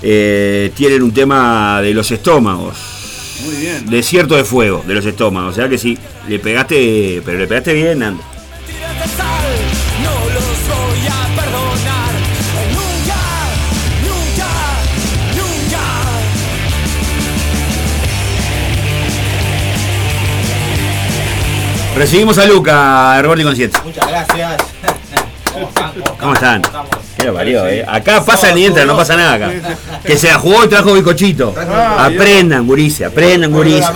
eh, 0.03 0.71
tienen 0.75 1.03
un 1.03 1.13
tema 1.13 1.81
de 1.83 1.95
los 1.95 2.11
estómagos. 2.11 2.77
Muy 3.45 3.55
bien. 3.57 3.89
Desierto 3.91 4.35
de 4.37 4.45
fuego 4.45 4.83
de 4.87 4.95
los 4.95 5.05
estómagos. 5.07 5.53
O 5.53 5.55
sea 5.55 5.69
que 5.69 5.79
sí, 5.79 5.97
le 6.29 6.39
pegaste, 6.39 7.23
pero 7.25 7.39
le 7.39 7.47
pegaste 7.47 7.73
bien, 7.73 7.99
Nando. 8.01 8.23
Recibimos 21.97 22.37
a 22.39 22.45
Luca, 22.47 23.21
Roberti 23.23 23.45
con 23.45 23.57
7. 23.57 23.79
Muchas 23.85 24.07
gracias. 24.07 24.57
¿Cómo 25.53 25.69
están? 25.69 25.93
¿Cómo 26.21 26.35
están? 26.35 26.63
estamos? 26.63 26.91
¿Qué 27.17 27.25
lo 27.25 27.35
parió, 27.35 27.67
eh? 27.67 27.85
Acá 27.89 28.23
pasa 28.23 28.53
ni 28.53 28.67
entra, 28.67 28.85
no 28.85 28.95
pasa 28.95 29.17
nada 29.17 29.35
acá. 29.35 29.51
Que 30.05 30.19
se 30.19 30.29
la 30.29 30.39
jugó 30.39 30.65
y 30.65 30.69
trajo 30.69 30.93
bizcochito. 30.93 31.55
Ah, 31.57 32.07
Aprendan, 32.07 32.67
gurice, 32.67 33.07
aprendan, 33.07 33.51
gurice. 33.51 33.89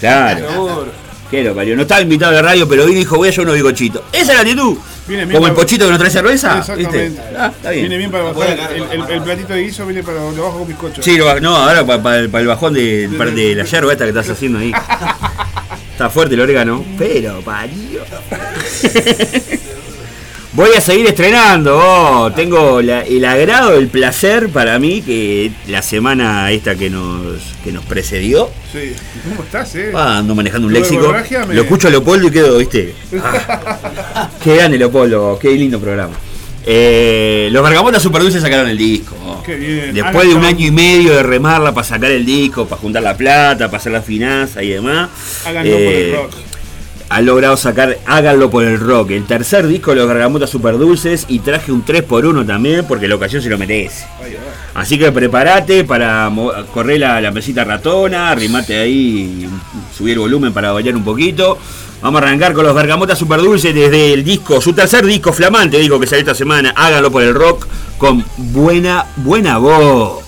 Claro. 0.00 0.86
Qué 1.30 1.44
lo 1.44 1.54
parió. 1.54 1.76
No 1.76 1.82
estaba 1.82 2.00
invitado 2.00 2.32
a 2.32 2.34
la 2.36 2.42
radio, 2.42 2.68
pero 2.68 2.84
hoy 2.84 2.94
dijo, 2.94 3.16
voy 3.16 3.28
a 3.28 3.30
llevar 3.30 3.46
unos 3.46 3.54
bizcochitos. 3.54 4.02
Esa 4.12 4.32
es 4.32 4.34
la 4.34 4.40
actitud. 4.40 4.76
Como 5.32 5.46
el 5.46 5.52
pochito 5.52 5.84
que 5.84 5.90
nos 5.90 5.98
trae 6.00 6.10
cerveza. 6.10 6.58
Exactamente. 6.58 7.08
¿Viste? 7.10 7.22
Ah, 7.38 7.52
está 7.54 7.70
bien. 7.70 7.82
Viene 7.82 7.98
bien 7.98 8.10
para 8.10 8.24
bajar. 8.24 8.72
El, 9.10 9.22
platito 9.22 9.52
de 9.52 9.62
guiso 9.62 9.86
viene 9.86 10.02
para 10.02 10.18
lo 10.18 10.42
bajo 10.42 10.58
con 10.58 10.68
bizcocho. 10.68 11.02
Sí, 11.02 11.16
lo- 11.16 11.38
no, 11.40 11.54
ahora 11.56 11.86
para, 11.86 12.18
el 12.18 12.28
bajón 12.28 12.74
de, 12.74 13.08
para- 13.16 13.30
de 13.30 13.54
la 13.54 13.64
yerba 13.64 13.92
esta 13.92 14.04
que 14.04 14.10
estás 14.10 14.28
haciendo 14.30 14.58
ahí. 14.58 14.72
Está 15.98 16.10
fuerte 16.10 16.36
el 16.36 16.40
orégano. 16.42 16.84
Pero, 16.96 17.40
parió. 17.40 18.02
Voy 20.52 20.70
a 20.76 20.80
seguir 20.80 21.06
estrenando. 21.08 21.76
oh, 21.76 22.30
tengo 22.32 22.80
la- 22.80 23.02
el 23.02 23.24
agrado, 23.24 23.74
el 23.74 23.88
placer 23.88 24.48
para 24.50 24.78
mí 24.78 25.02
que 25.02 25.50
la 25.66 25.82
semana 25.82 26.52
esta 26.52 26.76
que 26.76 26.88
nos, 26.88 27.42
que 27.64 27.72
nos 27.72 27.84
precedió. 27.84 28.48
Sí. 28.72 28.92
¿Cómo 29.28 29.42
estás, 29.42 29.74
eh? 29.74 29.90
Ah, 29.92 30.18
ando 30.18 30.36
manejando 30.36 30.68
un 30.68 30.72
léxico. 30.72 31.12
me- 31.48 31.54
Lo 31.56 31.62
escucho 31.62 31.88
a 31.88 31.90
Leopoldo 31.90 32.28
y 32.28 32.30
quedo, 32.30 32.58
viste. 32.58 32.94
Ah, 33.20 34.30
qué 34.42 34.54
grande 34.54 34.78
Leopoldo, 34.78 35.36
qué 35.42 35.50
lindo 35.50 35.80
programa. 35.80 36.14
Eh, 36.70 37.48
los 37.50 37.62
Bergamotas 37.62 38.02
Super 38.02 38.20
Dulces 38.20 38.42
sacaron 38.42 38.68
el 38.68 38.76
disco. 38.76 39.16
Qué 39.42 39.56
bien. 39.56 39.94
Después 39.94 40.28
de 40.28 40.34
un 40.34 40.44
año 40.44 40.66
y 40.66 40.70
medio 40.70 41.14
de 41.14 41.22
remarla 41.22 41.72
para 41.72 41.86
sacar 41.86 42.10
el 42.10 42.26
disco, 42.26 42.66
para 42.66 42.78
juntar 42.78 43.02
la 43.02 43.16
plata, 43.16 43.68
para 43.68 43.78
hacer 43.78 43.90
la 43.90 44.02
finanza 44.02 44.62
y 44.62 44.68
demás. 44.68 45.08
Háganlo 45.46 45.72
por 45.72 45.80
el 45.80 46.10
eh, 46.10 46.14
rock. 46.14 46.32
ha 47.08 47.20
logrado 47.22 47.56
sacar 47.56 47.96
Háganlo 48.04 48.50
por 48.50 48.64
el 48.64 48.78
rock, 48.78 49.12
el 49.12 49.24
tercer 49.24 49.66
disco 49.66 49.92
de 49.92 49.96
los 49.96 50.08
Gargamotas 50.08 50.50
Super 50.50 50.76
Dulces 50.76 51.24
y 51.26 51.38
traje 51.38 51.72
un 51.72 51.86
3x1 51.86 52.46
también 52.46 52.84
porque 52.86 53.08
la 53.08 53.14
ocasión 53.14 53.40
se 53.40 53.48
lo 53.48 53.56
merece. 53.56 54.04
Así 54.74 54.98
que 54.98 55.10
prepárate 55.10 55.84
para 55.84 56.30
correr 56.74 57.00
la, 57.00 57.18
la 57.22 57.30
mesita 57.30 57.64
ratona, 57.64 58.30
arrimate 58.30 58.78
ahí, 58.78 59.48
subir 59.96 60.12
el 60.12 60.18
volumen 60.18 60.52
para 60.52 60.72
bailar 60.72 60.94
un 60.96 61.04
poquito. 61.04 61.58
Vamos 62.00 62.22
a 62.22 62.26
arrancar 62.26 62.52
con 62.52 62.64
los 62.64 62.74
Bergamotas 62.74 63.18
Super 63.18 63.40
Dulces 63.40 63.74
desde 63.74 64.12
el 64.12 64.22
disco, 64.22 64.60
su 64.60 64.72
tercer 64.72 65.04
disco 65.04 65.32
flamante, 65.32 65.78
digo 65.78 65.98
que 65.98 66.06
salió 66.06 66.20
esta 66.20 66.34
semana, 66.34 66.72
Háganlo 66.76 67.10
por 67.10 67.22
el 67.22 67.34
rock, 67.34 67.66
con 67.98 68.24
buena, 68.36 69.06
buena 69.16 69.58
voz. 69.58 70.27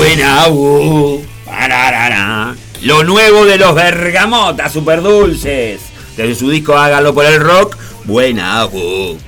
Buena 0.00 0.48
voz. 0.48 1.20
Lo 2.80 3.04
nuevo 3.04 3.44
de 3.44 3.58
los 3.58 3.74
Bergamotas 3.74 4.72
Super 4.72 5.02
Dulces. 5.02 5.82
Desde 6.16 6.34
su 6.34 6.48
disco 6.48 6.74
Háganlo 6.74 7.12
por 7.12 7.26
el 7.26 7.38
rock, 7.38 7.76
buena 8.04 8.64
voz. 8.64 9.18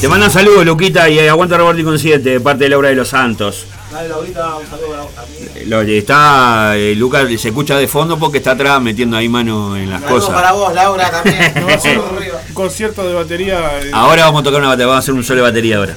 Te 0.00 0.08
mandan 0.08 0.30
saludos, 0.32 0.66
Luquita, 0.66 1.08
y 1.08 1.20
aguanta 1.20 1.56
Roberti 1.56 1.84
con 1.84 2.00
7, 2.00 2.18
de 2.18 2.40
parte 2.40 2.64
de 2.64 2.70
Laura 2.70 2.88
de 2.88 2.96
los 2.96 3.06
Santos. 3.10 3.66
Dale, 3.96 4.08
Laurita, 4.10 4.56
un 4.56 4.66
saludo 4.68 4.88
para 4.90 5.02
vos 5.04 5.14
también. 5.14 5.70
Lo 5.70 5.80
está, 5.80 6.76
eh, 6.76 6.94
Lucas 6.94 7.26
se 7.40 7.48
escucha 7.48 7.78
de 7.78 7.88
fondo 7.88 8.18
porque 8.18 8.38
está 8.38 8.50
atrás 8.50 8.78
metiendo 8.82 9.16
ahí 9.16 9.26
mano 9.26 9.74
en 9.74 9.88
las 9.88 10.02
Saludos 10.02 10.26
para 10.28 10.50
cosas. 10.50 10.58
vos, 10.58 10.74
Laura, 10.74 11.10
también. 11.10 11.54
Un 12.48 12.52
concierto 12.54 13.08
de 13.08 13.14
batería. 13.14 13.58
eh, 13.82 13.90
Ahora 13.94 14.26
vamos 14.26 14.42
a 14.42 14.44
tocar 14.44 14.60
una 14.60 14.68
batería, 14.68 14.86
vamos 14.88 14.96
a 14.96 15.02
hacer 15.02 15.14
un 15.14 15.24
solo 15.24 15.36
de 15.42 15.48
batería 15.48 15.76
ahora. 15.78 15.96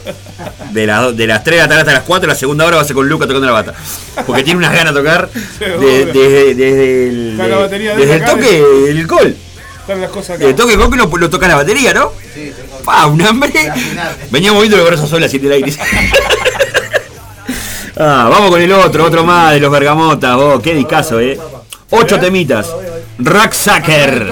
De, 0.71 0.85
las 0.87 1.17
de 1.17 1.27
las 1.27 1.43
3 1.43 1.55
de 1.57 1.61
la 1.61 1.67
tarde 1.67 1.81
hasta 1.81 1.91
las 1.93 2.03
4, 2.03 2.27
la 2.29 2.35
segunda 2.35 2.65
hora 2.65 2.77
va 2.77 2.83
a 2.83 2.85
ser 2.85 2.95
con 2.95 3.09
Lucas 3.09 3.27
tocando 3.27 3.47
la 3.47 3.53
bata. 3.53 3.73
Porque 4.25 4.43
tiene 4.43 4.59
unas 4.59 4.71
ganas 4.73 4.93
de 4.93 4.99
tocar 5.01 5.29
de- 5.59 6.05
de- 6.05 6.55
desde 6.55 7.07
el, 7.09 7.37
de 7.37 7.95
desde 7.97 8.13
el 8.15 8.25
toque 8.25 8.61
del 8.61 9.07
gol. 9.07 9.35
las 9.89 10.09
cosas. 10.09 10.39
Desde 10.39 10.51
el 10.51 10.55
toque 10.55 10.77
gol 10.77 10.89
que 10.89 10.95
lo, 10.97 11.07
lo 11.17 11.29
toca 11.29 11.49
la 11.49 11.55
batería, 11.57 11.93
¿no? 11.93 12.13
Sí, 12.33 12.53
tengo- 12.55 12.77
Pa, 12.85 13.07
un 13.07 13.21
hambre. 13.21 13.51
Veníamos 14.31 14.61
viendo 14.61 14.77
el 14.77 14.85
brazo 14.85 15.05
sola 15.05 15.25
así 15.25 15.37
del 15.37 15.51
aire. 15.51 15.73
Ah, 18.01 18.29
vamos 18.31 18.51
con 18.51 18.61
el 18.61 18.71
otro, 18.71 19.03
otro 19.03 19.25
más 19.25 19.51
de 19.51 19.59
los 19.59 19.69
bergamotas, 19.69 20.33
vos, 20.37 20.61
qué 20.61 20.73
discazo, 20.73 21.19
eh. 21.19 21.37
Ocho 21.89 22.17
temitas. 22.17 22.73
Racksacker. 23.17 24.31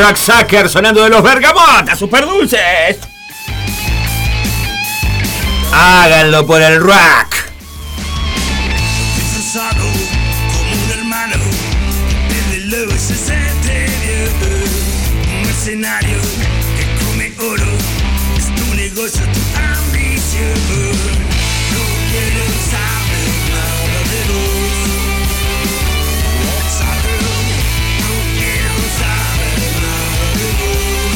Racksacker 0.00 0.70
sonando 0.70 1.04
de 1.04 1.10
los 1.10 1.22
bergamotas, 1.22 1.98
super 1.98 2.24
dulces. 2.24 2.98
Háganlo 5.72 6.46
por 6.46 6.62
el 6.62 6.80
rock. 6.80 7.39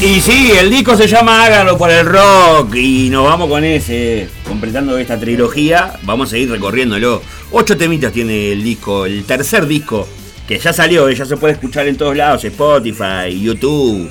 Y 0.05 0.21
sí, 0.21 0.51
el 0.51 0.69
disco 0.69 0.95
se 0.95 1.07
llama 1.07 1.43
Háganlo 1.43 1.79
por 1.79 1.89
el 1.89 2.05
rock. 2.05 2.75
Y 2.75 3.09
nos 3.09 3.25
vamos 3.25 3.49
con 3.49 3.63
ese. 3.63 4.29
Completando 4.47 4.99
esta 4.99 5.19
trilogía. 5.19 5.93
Vamos 6.03 6.31
a 6.31 6.37
ir 6.37 6.47
recorriéndolo. 6.47 7.23
Ocho 7.49 7.75
temitas 7.75 8.13
tiene 8.13 8.51
el 8.51 8.63
disco. 8.63 9.07
El 9.07 9.23
tercer 9.25 9.65
disco. 9.65 10.07
Que 10.47 10.59
ya 10.59 10.71
salió, 10.73 11.09
eh, 11.09 11.15
ya 11.15 11.25
se 11.25 11.37
puede 11.37 11.53
escuchar 11.53 11.87
en 11.87 11.97
todos 11.97 12.15
lados. 12.15 12.43
Spotify, 12.45 13.41
YouTube, 13.41 14.07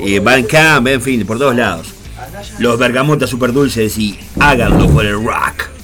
eh, 0.00 0.18
Bandcamp, 0.18 0.88
en 0.88 1.00
fin, 1.00 1.24
por 1.24 1.38
todos 1.38 1.54
lados. 1.54 1.94
Los 2.58 2.76
bergamotas 2.76 3.30
super 3.30 3.52
dulces 3.52 3.96
y 3.98 4.18
háganlo 4.40 4.90
por 4.90 5.06
el 5.06 5.14
rock. 5.14 5.75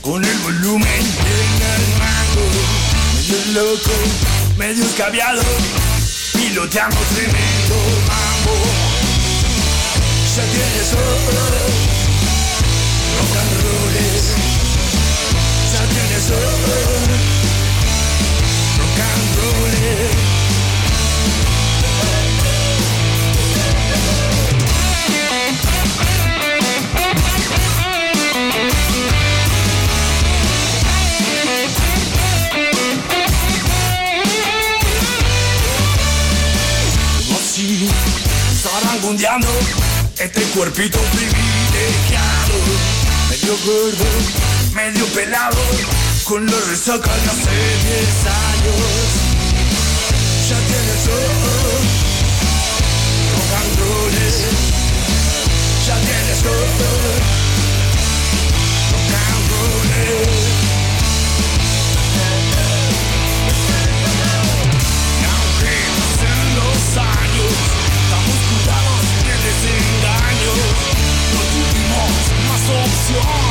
Con 0.00 0.24
el 0.24 0.38
volumen 0.38 0.86
en 0.86 1.62
el 1.62 1.82
rango, 1.98 2.46
medio 3.16 3.38
loco, 3.52 3.90
medio 4.56 4.84
escabiado, 4.84 5.42
piloteando 6.32 6.96
tremendo 7.12 7.74
mambo. 8.06 8.54
Ya 10.36 10.44
tienes 10.44 10.92
oro, 10.92 11.16
rock 13.18 13.36
and 13.40 13.52
roll, 13.64 13.96
ya 15.72 15.82
tienes 15.88 16.30
oro, 16.30 16.50
rock 18.78 19.00
and 19.00 19.36
roll. 19.36 20.21
Zarangundeando 39.18 39.48
este 40.18 40.42
cuerpito 40.56 40.98
privilegiado. 41.12 42.54
Medio 43.30 43.56
gordo, 43.64 44.04
medio 44.74 45.06
pelado. 45.06 45.58
Con 46.24 46.46
la 46.46 46.58
resaca 46.68 47.10
de 47.10 47.30
hace 47.30 47.50
10 47.50 48.26
años. 48.26 48.82
Ya 50.48 50.58
tienes 50.58 51.04
todo 51.04 51.28
rock 51.52 52.02
ya 55.86 55.94
tienes 55.96 56.42
todo 56.42 57.41
your 73.12 73.41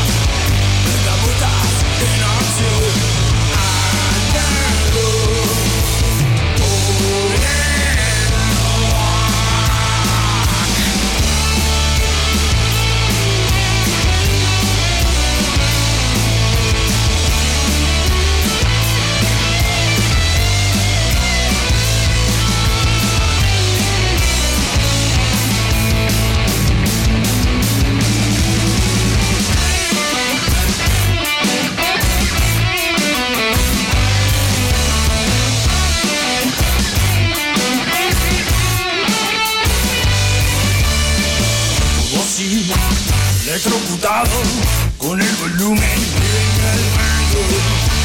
con 44.98 45.22
el 45.22 45.36
volumen 45.38 45.80
en 45.80 46.64
el 46.68 46.82
mango, 46.98 47.44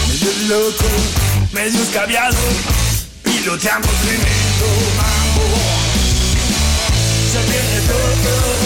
medio 0.06 0.30
loco, 0.46 0.84
medio 1.52 1.82
escabiado, 1.82 2.36
piloteando 3.24 3.88
tremendo 3.88 4.66
mambo. 4.96 5.46
Se 7.32 7.40
viene 7.50 7.80
todo, 7.88 8.65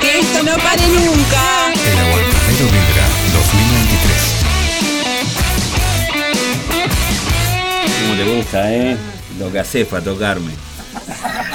Que 0.00 0.20
esto 0.20 0.42
no 0.42 0.56
pare 0.56 0.82
nunca. 0.88 1.72
El 1.72 1.98
Aguantadero 1.98 2.64
Vibra 2.66 3.06
2023. 3.32 4.42
Como 8.00 8.14
te 8.16 8.24
gusta, 8.36 8.72
¿eh? 8.72 8.96
Lo 9.38 9.52
que 9.52 9.58
haces 9.60 9.86
para 9.86 10.02
tocarme. 10.02 10.52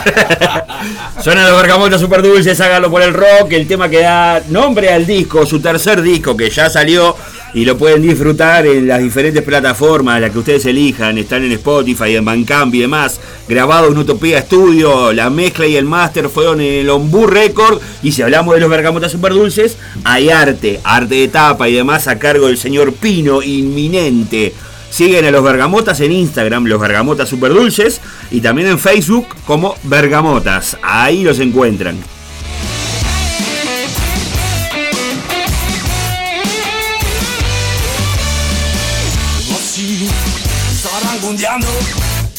Suenan 1.21 1.47
los 1.49 1.57
bergamotas 1.61 1.99
super 2.01 2.21
dulces, 2.21 2.59
hágalo 2.61 2.89
por 2.89 3.01
el 3.01 3.13
rock, 3.13 3.51
el 3.51 3.67
tema 3.67 3.89
que 3.89 3.99
da 4.01 4.41
nombre 4.49 4.91
al 4.91 5.05
disco, 5.05 5.45
su 5.45 5.59
tercer 5.59 6.01
disco 6.01 6.35
que 6.35 6.49
ya 6.49 6.69
salió 6.69 7.15
y 7.53 7.65
lo 7.65 7.77
pueden 7.77 8.01
disfrutar 8.01 8.65
en 8.65 8.87
las 8.87 9.01
diferentes 9.01 9.43
plataformas, 9.43 10.21
las 10.21 10.31
que 10.31 10.39
ustedes 10.39 10.65
elijan, 10.65 11.17
están 11.17 11.43
en 11.43 11.51
Spotify, 11.53 12.15
en 12.15 12.25
Bandcamp 12.25 12.73
y 12.75 12.79
demás, 12.79 13.19
grabado 13.47 13.89
en 13.89 13.97
Utopía 13.97 14.41
Studio, 14.41 15.13
la 15.13 15.29
mezcla 15.29 15.65
y 15.65 15.75
el 15.75 15.85
máster 15.85 16.29
fueron 16.29 16.61
en 16.61 16.73
el 16.73 16.89
Ombú 16.89 17.27
Record 17.27 17.79
y 18.03 18.11
si 18.11 18.21
hablamos 18.21 18.55
de 18.55 18.61
los 18.61 18.69
bergamotas 18.69 19.11
super 19.11 19.33
dulces, 19.33 19.77
hay 20.03 20.29
arte, 20.29 20.79
arte 20.83 21.15
de 21.15 21.27
tapa 21.27 21.69
y 21.69 21.73
demás 21.73 22.07
a 22.07 22.19
cargo 22.19 22.47
del 22.47 22.57
señor 22.57 22.93
Pino, 22.93 23.41
inminente. 23.41 24.53
Siguen 24.89 25.25
a 25.25 25.31
los 25.31 25.43
Bergamotas 25.43 25.99
en 25.99 26.13
Instagram, 26.13 26.65
los 26.65 26.79
Bergamotas 26.79 27.27
Super 27.27 27.53
Dulces, 27.53 27.99
y 28.31 28.39
también 28.39 28.69
en 28.69 28.79
Facebook 28.79 29.27
como 29.45 29.75
Bergamotas. 29.83 30.77
Ahí 30.81 31.23
los 31.23 31.39
encuentran. 31.39 31.97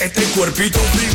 Este 0.01 0.23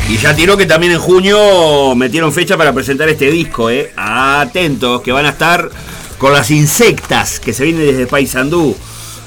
Y 0.08 0.16
ya 0.16 0.34
tiró 0.34 0.56
que 0.56 0.64
también 0.64 0.92
en 0.92 0.98
junio 0.98 1.94
metieron 1.94 2.32
fecha 2.32 2.56
para 2.56 2.72
presentar 2.72 3.08
este 3.10 3.30
disco, 3.30 3.68
¿eh? 3.68 3.92
Atentos, 3.96 5.02
que 5.02 5.12
van 5.12 5.26
a 5.26 5.30
estar 5.30 5.68
con 6.16 6.32
las 6.32 6.50
insectas 6.50 7.40
que 7.40 7.52
se 7.52 7.64
vienen 7.64 7.86
desde 7.86 8.06
Paysandú. 8.06 8.74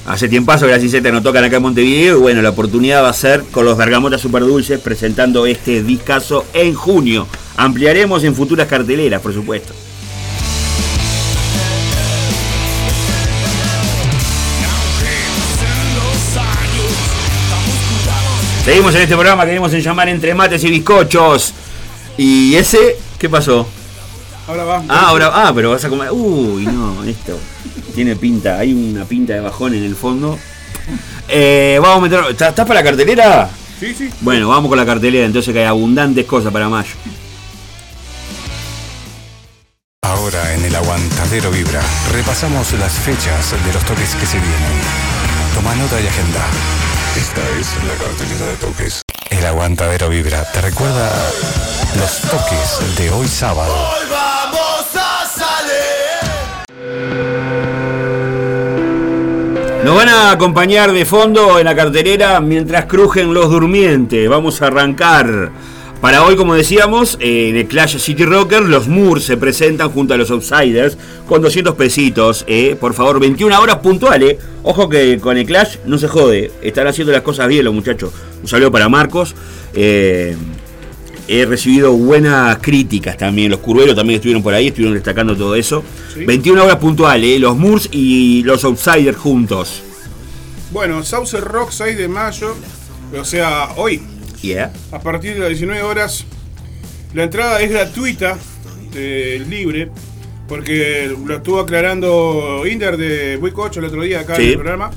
Hace 0.07 0.27
tiempazo 0.27 0.65
que 0.65 0.71
las 0.71 0.83
insectas 0.83 1.13
no 1.13 1.21
tocan 1.21 1.43
acá 1.43 1.57
en 1.57 1.63
Montevideo 1.63 2.17
y 2.17 2.21
bueno, 2.21 2.41
la 2.41 2.49
oportunidad 2.49 3.03
va 3.03 3.09
a 3.09 3.13
ser 3.13 3.43
con 3.51 3.65
los 3.65 3.77
Bergamotas 3.77 4.21
Super 4.21 4.41
Dulces 4.41 4.79
presentando 4.79 5.45
este 5.45 5.83
discazo 5.83 6.45
en 6.53 6.73
junio. 6.73 7.27
Ampliaremos 7.57 8.23
en 8.23 8.33
futuras 8.33 8.67
carteleras, 8.67 9.21
por 9.21 9.33
supuesto. 9.33 9.73
Seguimos 18.67 18.93
en 18.95 19.03
este 19.03 19.15
programa 19.15 19.43
que 19.43 19.51
venimos 19.51 19.71
en 19.71 19.79
llamar 19.79 20.09
entre 20.09 20.33
mates 20.33 20.61
y 20.65 20.69
bizcochos. 20.69 21.53
Y 22.17 22.53
ese, 22.53 22.97
¿qué 23.17 23.29
pasó? 23.29 23.65
Ahora 24.45 24.65
va. 24.65 24.83
Ah, 24.89 25.05
ahora, 25.07 25.31
ah, 25.33 25.53
pero 25.55 25.71
vas 25.71 25.85
a 25.85 25.87
comer. 25.87 26.11
Uy, 26.11 26.65
no, 26.65 27.01
esto 27.05 27.39
tiene 27.95 28.17
pinta, 28.17 28.59
hay 28.59 28.73
una 28.73 29.05
pinta 29.05 29.35
de 29.35 29.39
bajón 29.39 29.73
en 29.73 29.85
el 29.85 29.95
fondo. 29.95 30.37
Eh, 31.29 31.79
vamos 31.81 31.99
a 31.99 32.01
meter. 32.01 32.31
¿Estás 32.31 32.49
estás 32.49 32.67
para 32.67 32.81
la 32.81 32.83
cartelera? 32.83 33.49
Sí, 33.79 33.93
sí. 33.93 34.09
Bueno, 34.19 34.49
vamos 34.49 34.67
con 34.67 34.77
la 34.77 34.85
cartelera, 34.85 35.25
entonces 35.25 35.53
que 35.53 35.61
hay 35.61 35.65
abundantes 35.65 36.25
cosas 36.25 36.51
para 36.51 36.67
mayo. 36.67 36.91
Ahora 40.01 40.53
en 40.53 40.65
el 40.65 40.75
Aguantadero 40.75 41.51
Vibra 41.51 41.81
repasamos 42.11 42.73
las 42.73 42.91
fechas 42.91 43.51
de 43.65 43.73
los 43.73 43.85
toques 43.85 44.13
que 44.15 44.25
se 44.25 44.37
vienen. 44.39 44.81
Toma 45.55 45.73
nota 45.75 46.01
y 46.01 46.07
agenda. 46.07 46.45
Esta 47.17 47.41
es 47.59 47.67
la 47.83 47.95
cartelera 47.95 48.45
de 48.45 48.55
toques. 48.57 49.01
El 49.31 49.43
Aguantadero 49.43 50.07
Vibra 50.09 50.43
te 50.53 50.61
recuerda 50.61 51.09
los 51.97 52.21
toques 52.21 52.95
de 52.95 53.09
hoy 53.09 53.27
sábado. 53.27 53.73
Hoy 53.73 54.05
vamos 54.11 54.85
a 54.93 55.25
salir. 55.25 56.63
Nos 59.83 59.95
van 59.95 60.09
a 60.09 60.29
acompañar 60.29 60.91
de 60.91 61.05
fondo 61.05 61.57
en 61.57 61.65
la 61.65 61.75
cartelera 61.75 62.39
mientras 62.39 62.85
crujen 62.85 63.33
los 63.33 63.49
durmientes. 63.49 64.29
Vamos 64.29 64.61
a 64.61 64.67
arrancar. 64.67 65.49
Para 66.01 66.23
hoy, 66.23 66.35
como 66.35 66.53
decíamos, 66.53 67.17
eh, 67.19 67.49
en 67.49 67.55
el 67.57 67.67
Clash 67.67 67.97
City 67.97 68.23
Rocker, 68.23 68.61
los 68.61 68.87
Moors 68.87 69.23
se 69.23 69.35
presentan 69.35 69.89
junto 69.89 70.13
a 70.13 70.17
los 70.17 70.29
Outsiders 70.29 70.95
con 71.27 71.41
200 71.41 71.75
pesitos. 71.75 72.45
eh. 72.47 72.75
Por 72.79 72.93
favor, 72.93 73.19
21 73.19 73.59
horas 73.59 73.77
puntuales. 73.77 74.37
Ojo 74.63 74.87
que 74.89 75.17
con 75.19 75.37
el 75.37 75.45
Clash 75.45 75.77
no 75.85 75.97
se 75.97 76.07
jode. 76.07 76.51
Están 76.61 76.85
haciendo 76.87 77.11
las 77.11 77.23
cosas 77.23 77.47
bien 77.47 77.65
los 77.65 77.73
muchachos. 77.73 78.11
Un 78.41 78.47
saludo 78.47 78.71
para 78.71 78.87
Marcos. 78.89 79.33
Eh, 79.73 80.35
he 81.27 81.45
recibido 81.45 81.91
buenas 81.93 82.57
críticas 82.59 83.17
también. 83.17 83.49
Los 83.49 83.59
curveros 83.59 83.95
también 83.95 84.17
estuvieron 84.17 84.43
por 84.43 84.53
ahí, 84.53 84.67
estuvieron 84.67 84.93
destacando 84.93 85.35
todo 85.35 85.55
eso. 85.55 85.83
Sí. 86.13 86.25
21 86.25 86.63
horas 86.63 86.77
puntuales. 86.77 87.39
Los 87.39 87.57
Moors 87.57 87.89
y 87.91 88.43
los 88.43 88.63
Outsiders 88.63 89.17
juntos. 89.17 89.81
Bueno, 90.71 91.01
Sauce 91.03 91.39
Rock 91.41 91.71
6 91.71 91.97
de 91.97 92.07
mayo. 92.07 92.55
O 93.19 93.25
sea, 93.25 93.69
hoy, 93.77 94.01
Yeah. 94.41 94.71
a 94.91 94.99
partir 94.99 95.33
de 95.33 95.39
las 95.39 95.49
19 95.49 95.81
horas. 95.83 96.25
La 97.13 97.23
entrada 97.23 97.61
es 97.61 97.71
gratuita, 97.71 98.37
eh, 98.95 99.43
libre, 99.49 99.89
porque 100.47 101.13
lo 101.25 101.35
estuvo 101.35 101.59
aclarando 101.59 102.63
Inder 102.69 102.97
de 102.97 103.37
Buico 103.37 103.63
8 103.63 103.79
el 103.79 103.85
otro 103.87 104.01
día 104.03 104.21
acá 104.21 104.35
Sí. 104.35 104.43
en 104.43 104.47
el 104.49 104.55
programa, 104.55 104.91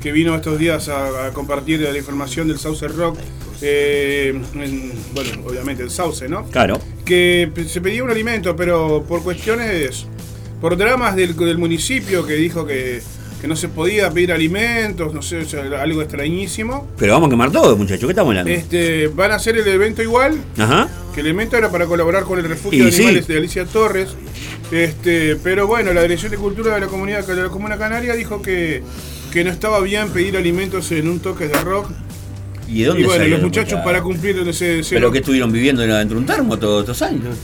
que 0.00 0.12
vino 0.12 0.34
estos 0.34 0.58
días 0.58 0.88
a, 0.88 1.26
a 1.26 1.32
compartir 1.32 1.80
la 1.80 1.96
información 1.96 2.48
del 2.48 2.58
Sauce 2.58 2.86
Rock. 2.88 3.18
eh, 3.62 4.34
en- 4.56 4.92
bueno, 5.14 5.30
obviamente 5.46 5.82
el 5.84 5.90
Sauce, 5.90 6.28
¿no? 6.28 6.44
Claro. 6.50 6.78
que 7.04 7.50
se 7.68 7.80
pedía 7.80 8.02
un 8.04 8.10
alimento, 8.10 8.54
pero 8.56 9.04
por 9.08 9.22
cuestiones, 9.22 10.06
por 10.60 10.76
dramas 10.76 11.16
del, 11.16 11.34
del 11.36 11.56
municipio 11.56 12.26
que 12.26 12.34
dijo 12.34 12.66
que, 12.66 13.00
que 13.44 13.48
no 13.48 13.56
se 13.56 13.68
podía 13.68 14.10
pedir 14.10 14.32
alimentos, 14.32 15.12
no 15.12 15.20
sé, 15.20 15.40
o 15.40 15.44
sea, 15.44 15.60
algo 15.82 16.00
extrañísimo. 16.00 16.88
Pero 16.96 17.12
vamos 17.12 17.26
a 17.26 17.30
quemar 17.30 17.52
todo, 17.52 17.76
muchachos. 17.76 18.04
¿Qué 18.06 18.12
estamos 18.12 18.30
hablando? 18.30 18.50
Este, 18.50 19.08
van 19.08 19.32
a 19.32 19.34
hacer 19.34 19.58
el 19.58 19.68
evento 19.68 20.02
igual, 20.02 20.38
Ajá. 20.56 20.88
que 21.14 21.20
el 21.20 21.26
evento 21.26 21.54
era 21.58 21.70
para 21.70 21.84
colaborar 21.84 22.24
con 22.24 22.38
el 22.38 22.46
refugio 22.48 22.82
Y 22.82 22.86
de 22.86 22.92
sí. 22.92 23.02
animales 23.02 23.26
de 23.26 23.36
Alicia 23.36 23.66
Torres. 23.66 24.14
Este, 24.72 25.36
pero 25.36 25.66
bueno, 25.66 25.92
la 25.92 26.00
Dirección 26.00 26.30
de 26.32 26.38
Cultura 26.38 26.72
de 26.74 26.80
la 26.80 26.86
Comunidad 26.86 27.26
de 27.26 27.36
la 27.42 27.50
Comuna 27.50 27.76
Canaria 27.76 28.14
dijo 28.14 28.40
que, 28.40 28.82
que 29.30 29.44
no 29.44 29.50
estaba 29.50 29.78
bien 29.80 30.08
pedir 30.08 30.38
alimentos 30.38 30.90
en 30.92 31.06
un 31.06 31.20
toque 31.20 31.46
de 31.46 31.60
rock. 31.60 31.90
¿Y 32.66 32.80
de 32.80 32.86
dónde 32.86 33.02
Y 33.02 33.04
bueno, 33.04 33.26
los 33.26 33.42
muchachos 33.42 33.78
para 33.84 34.00
cumplir 34.00 34.38
ese, 34.48 34.78
ese- 34.78 34.94
¿Pero 34.94 35.12
que 35.12 35.18
estuvieron 35.18 35.52
viviendo 35.52 35.82
dentro 35.82 36.16
de 36.16 36.20
un 36.22 36.26
termo 36.26 36.58
todos 36.58 36.80
estos 36.80 37.02
años? 37.02 37.36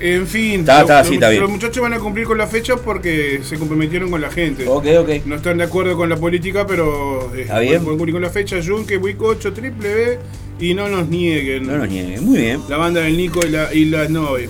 En 0.00 0.26
fin, 0.26 0.60
Está, 0.60 0.76
lo- 0.76 0.80
está, 0.82 0.98
los, 1.00 1.08
sí, 1.08 1.14
está 1.14 1.28
bien. 1.28 1.42
los 1.42 1.50
muchachos 1.50 1.82
van 1.82 1.92
a 1.92 1.98
cumplir 1.98 2.24
con 2.26 2.38
la 2.38 2.46
fecha 2.46 2.76
porque 2.76 3.40
se 3.46 3.58
comprometieron 3.58 4.10
con 4.10 4.20
la 4.20 4.30
gente. 4.30 4.66
Ok, 4.66 4.86
ok. 5.00 5.26
No 5.26 5.36
están 5.36 5.58
de 5.58 5.64
acuerdo 5.64 5.94
con 5.96 6.08
la 6.08 6.16
política, 6.16 6.66
pero 6.66 7.30
eh, 7.36 7.46
pueden 7.46 7.84
cumplir 7.84 8.14
con 8.14 8.22
la 8.22 8.30
fecha. 8.30 8.56
Junque, 8.66 8.96
Wick 8.96 9.20
8, 9.20 9.52
Triple 9.52 9.94
B 9.94 10.18
y 10.60 10.72
no 10.74 10.88
nos 10.88 11.06
nieguen. 11.08 11.66
No 11.66 11.76
nos 11.76 11.88
nieguen. 11.88 12.24
Muy 12.24 12.38
bien. 12.38 12.60
La 12.68 12.78
banda 12.78 13.00
del 13.02 13.16
Nico 13.16 13.40
y 13.46 13.50
la, 13.50 13.74
y 13.74 13.84
la 13.86 14.08
Nove. 14.08 14.48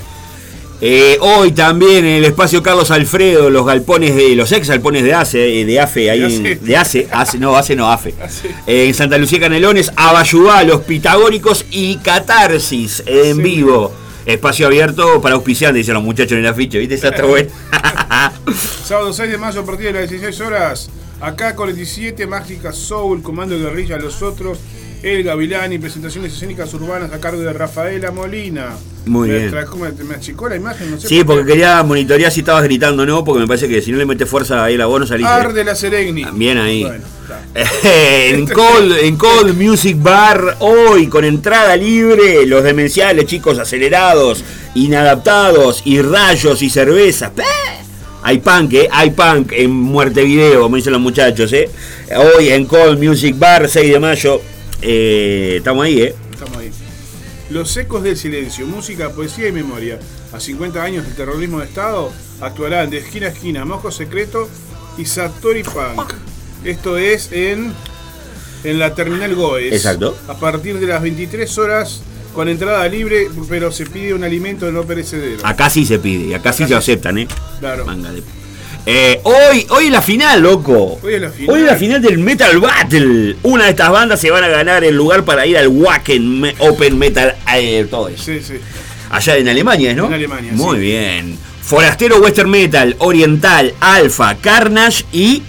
Eh, 0.83 1.19
hoy 1.21 1.53
también 1.53 2.07
en 2.07 2.15
el 2.17 2.25
espacio 2.25 2.63
Carlos 2.63 2.91
Alfredo, 2.91 3.51
los 3.51 3.67
galpones 3.67 4.17
de 4.17 4.35
los 4.35 4.51
ex 4.53 4.67
galpones 4.69 5.03
de 5.03 5.13
ACE, 5.13 5.61
eh, 5.61 5.65
de 5.67 5.79
AFE, 5.79 6.11
ahí 6.11 6.23
en- 6.37 6.65
de 6.65 6.77
ACE, 6.77 7.07
ACE, 7.13 7.39
no, 7.39 7.55
ACE 7.55 7.77
no, 7.77 7.91
AFE. 7.93 8.15
Eh, 8.67 8.87
en 8.87 8.95
Santa 8.95 9.19
Lucía 9.19 9.41
Canelones, 9.41 9.93
Abayubá, 9.95 10.63
los 10.65 10.81
Pitagóricos 10.83 11.67
y 11.71 11.97
Catarsis 11.97 13.03
en 13.05 13.37
Sí. 13.37 13.43
vivo. 13.43 13.93
Espacio 14.31 14.67
abierto 14.67 15.21
para 15.21 15.35
auspiciantes, 15.35 15.81
dicen 15.81 15.95
los 15.95 16.03
muchachos 16.03 16.33
en 16.33 16.39
el 16.39 16.47
afiche, 16.47 16.79
¿viste? 16.79 16.95
Esa 16.95 17.09
está 17.09 17.25
buena. 17.25 17.51
Sábado 18.85 19.13
6 19.13 19.31
de 19.31 19.39
mayo 19.39 19.61
a 19.61 19.65
partir 19.65 19.87
de 19.87 20.01
las 20.01 20.11
16 20.11 20.41
horas. 20.41 20.91
Acá 21.21 21.55
47, 21.55 22.27
Mágica 22.27 22.73
Soul, 22.73 23.23
Comando 23.23 23.55
de 23.55 23.65
Guerrilla, 23.65 23.99
Los 23.99 24.23
Otros, 24.23 24.59
El 25.03 25.23
Gavilán 25.23 25.73
y 25.73 25.79
presentaciones 25.79 26.33
escénicas 26.35 26.73
urbanas 26.75 27.11
a 27.13 27.19
cargo 27.21 27.41
de 27.41 27.53
Rafaela 27.55 28.11
Molina. 28.11 28.71
Muy 29.07 29.29
me 29.31 29.39
bien. 29.39 29.51
tra- 29.53 29.65
¿cómo 29.65 29.85
me, 29.87 29.93
me 30.05 30.15
achicó 30.15 30.47
la 30.49 30.57
imagen? 30.57 30.91
No 30.91 31.01
sé 31.01 31.09
Sí, 31.09 31.25
por 31.25 31.37
porque 31.37 31.53
quería 31.53 31.83
monitorear 31.83 32.31
si 32.31 32.41
estabas 32.41 32.65
gritando 32.65 33.03
o 33.03 33.07
no, 33.07 33.25
porque 33.25 33.41
me 33.41 33.47
parece 33.47 33.67
que 33.67 33.81
si 33.81 33.93
no 33.93 33.99
le 33.99 34.05
metes 34.05 34.29
fuerza 34.29 34.63
ahí 34.63 34.75
a 34.75 34.79
la 34.79 34.87
voz 34.87 35.01
no 35.01 35.07
salís. 35.07 35.27
Arde 35.27 35.65
la 35.65 35.75
Serengni. 35.75 36.27
Bien 36.35 36.59
ahí. 36.59 36.83
Bueno, 36.83 37.03
en, 37.85 38.47
Cold, 38.47 38.93
en 39.01 39.17
Cold 39.17 39.57
Music 39.57 39.97
Bar, 39.99 40.57
hoy 40.59 41.07
con 41.07 41.25
entrada 41.25 41.77
libre, 41.77 42.45
los 42.45 42.63
demenciales, 42.63 43.25
chicos 43.25 43.59
acelerados, 43.59 44.45
inadaptados 44.75 45.81
y 45.87 46.03
rayos 46.03 46.61
y 46.61 46.69
cervezas. 46.69 47.31
Hay 48.23 48.39
punk, 48.41 48.75
¿eh? 48.75 48.89
Hay 48.93 49.13
punk 49.13 49.53
en 49.53 49.71
Muerte 49.71 50.23
Video, 50.23 50.61
como 50.61 50.77
dicen 50.77 50.93
los 50.93 51.01
muchachos, 51.01 51.51
¿eh? 51.55 51.71
Hoy 52.37 52.51
en 52.51 52.67
Cold 52.67 53.03
Music 53.03 53.35
Bar, 53.39 53.67
6 53.67 53.93
de 53.93 53.99
mayo. 53.99 54.43
Eh, 54.83 55.55
estamos 55.59 55.85
ahí, 55.85 56.01
¿eh? 56.03 56.15
Estamos 56.33 56.57
ahí. 56.59 56.71
Los 57.51 57.77
Ecos 57.77 58.03
del 58.03 58.17
Silencio, 58.17 58.67
música, 58.67 59.11
poesía 59.11 59.49
y 59.49 59.53
memoria. 59.53 59.99
A 60.33 60.39
50 60.39 60.83
años 60.83 61.05
del 61.05 61.17
terrorismo 61.17 61.59
de 61.59 61.67
Estado, 61.67 62.13
actuarán 62.41 62.89
de 62.91 62.99
esquina 62.99 63.27
a 63.27 63.31
esquina 63.31 63.65
Mojo 63.65 63.91
Secreto 63.91 64.49
y 64.97 65.05
Satori 65.05 65.65
Punk. 65.65 66.13
Esto 66.65 66.97
es 66.99 67.33
en, 67.33 67.73
en 68.63 68.79
la 68.79 68.95
Terminal 68.95 69.35
Goes. 69.35 69.73
Exacto. 69.73 70.17
A 70.29 70.39
partir 70.39 70.79
de 70.79 70.87
las 70.87 71.03
23 71.03 71.59
horas, 71.59 72.03
con 72.35 72.49
entrada 72.49 72.87
libre, 72.87 73.29
pero 73.49 73.73
se 73.73 73.87
pide 73.87 74.15
un 74.15 74.23
alimento 74.23 74.71
no 74.71 74.85
perecedero. 74.85 75.45
Acá 75.45 75.69
sí 75.69 75.85
se 75.85 75.99
pide, 75.99 76.33
acá 76.37 76.53
sí 76.53 76.65
se 76.69 76.77
aceptan, 76.77 77.19
¿eh? 77.19 77.27
Claro. 77.59 77.85
Manga 77.87 78.13
de- 78.13 78.23
Eh, 78.87 79.21
hoy, 79.25 79.67
hoy 79.71 79.87
es 79.87 79.93
la 79.93 80.03
final, 80.03 80.41
loco. 80.41 80.99
Hoy 81.03 81.15
es 81.15 81.21
la 81.21 81.31
final. 81.31 81.55
Hoy 81.55 81.61
es 81.61 81.67
la 81.67 81.77
final 81.77 82.03
del 82.03 82.19
Metal 82.19 82.59
Battle. 82.59 83.37
Una 83.43 83.65
de 83.65 83.71
estas 83.71 83.91
bandas 83.91 84.21
se 84.21 84.31
van 84.31 84.43
a 84.45 84.49
ganar 84.49 84.85
el 84.85 84.97
lugar 84.97 85.25
para 85.25 85.47
ir 85.47 85.59
al 85.59 85.69
Wacken 85.69 86.55
Open 86.59 86.99
Metal 86.99 87.37
eh, 87.55 87.87
todo 87.91 88.09
eso. 88.09 88.25
Sí, 88.25 88.41
sí. 88.41 88.55
Allá 89.11 89.37
en 89.37 89.49
Alemania, 89.49 89.95
¿no? 89.95 90.07
En 90.07 90.15
Alemania, 90.15 90.53
Muy 90.55 90.77
sí. 90.77 90.83
bien. 90.83 91.39
Forastero 91.63 92.19
Western 92.19 92.51
Metal, 92.51 92.97
Oriental, 92.99 93.75
Alpha, 93.81 94.37
Carnage 94.37 95.05
y. 95.13 95.43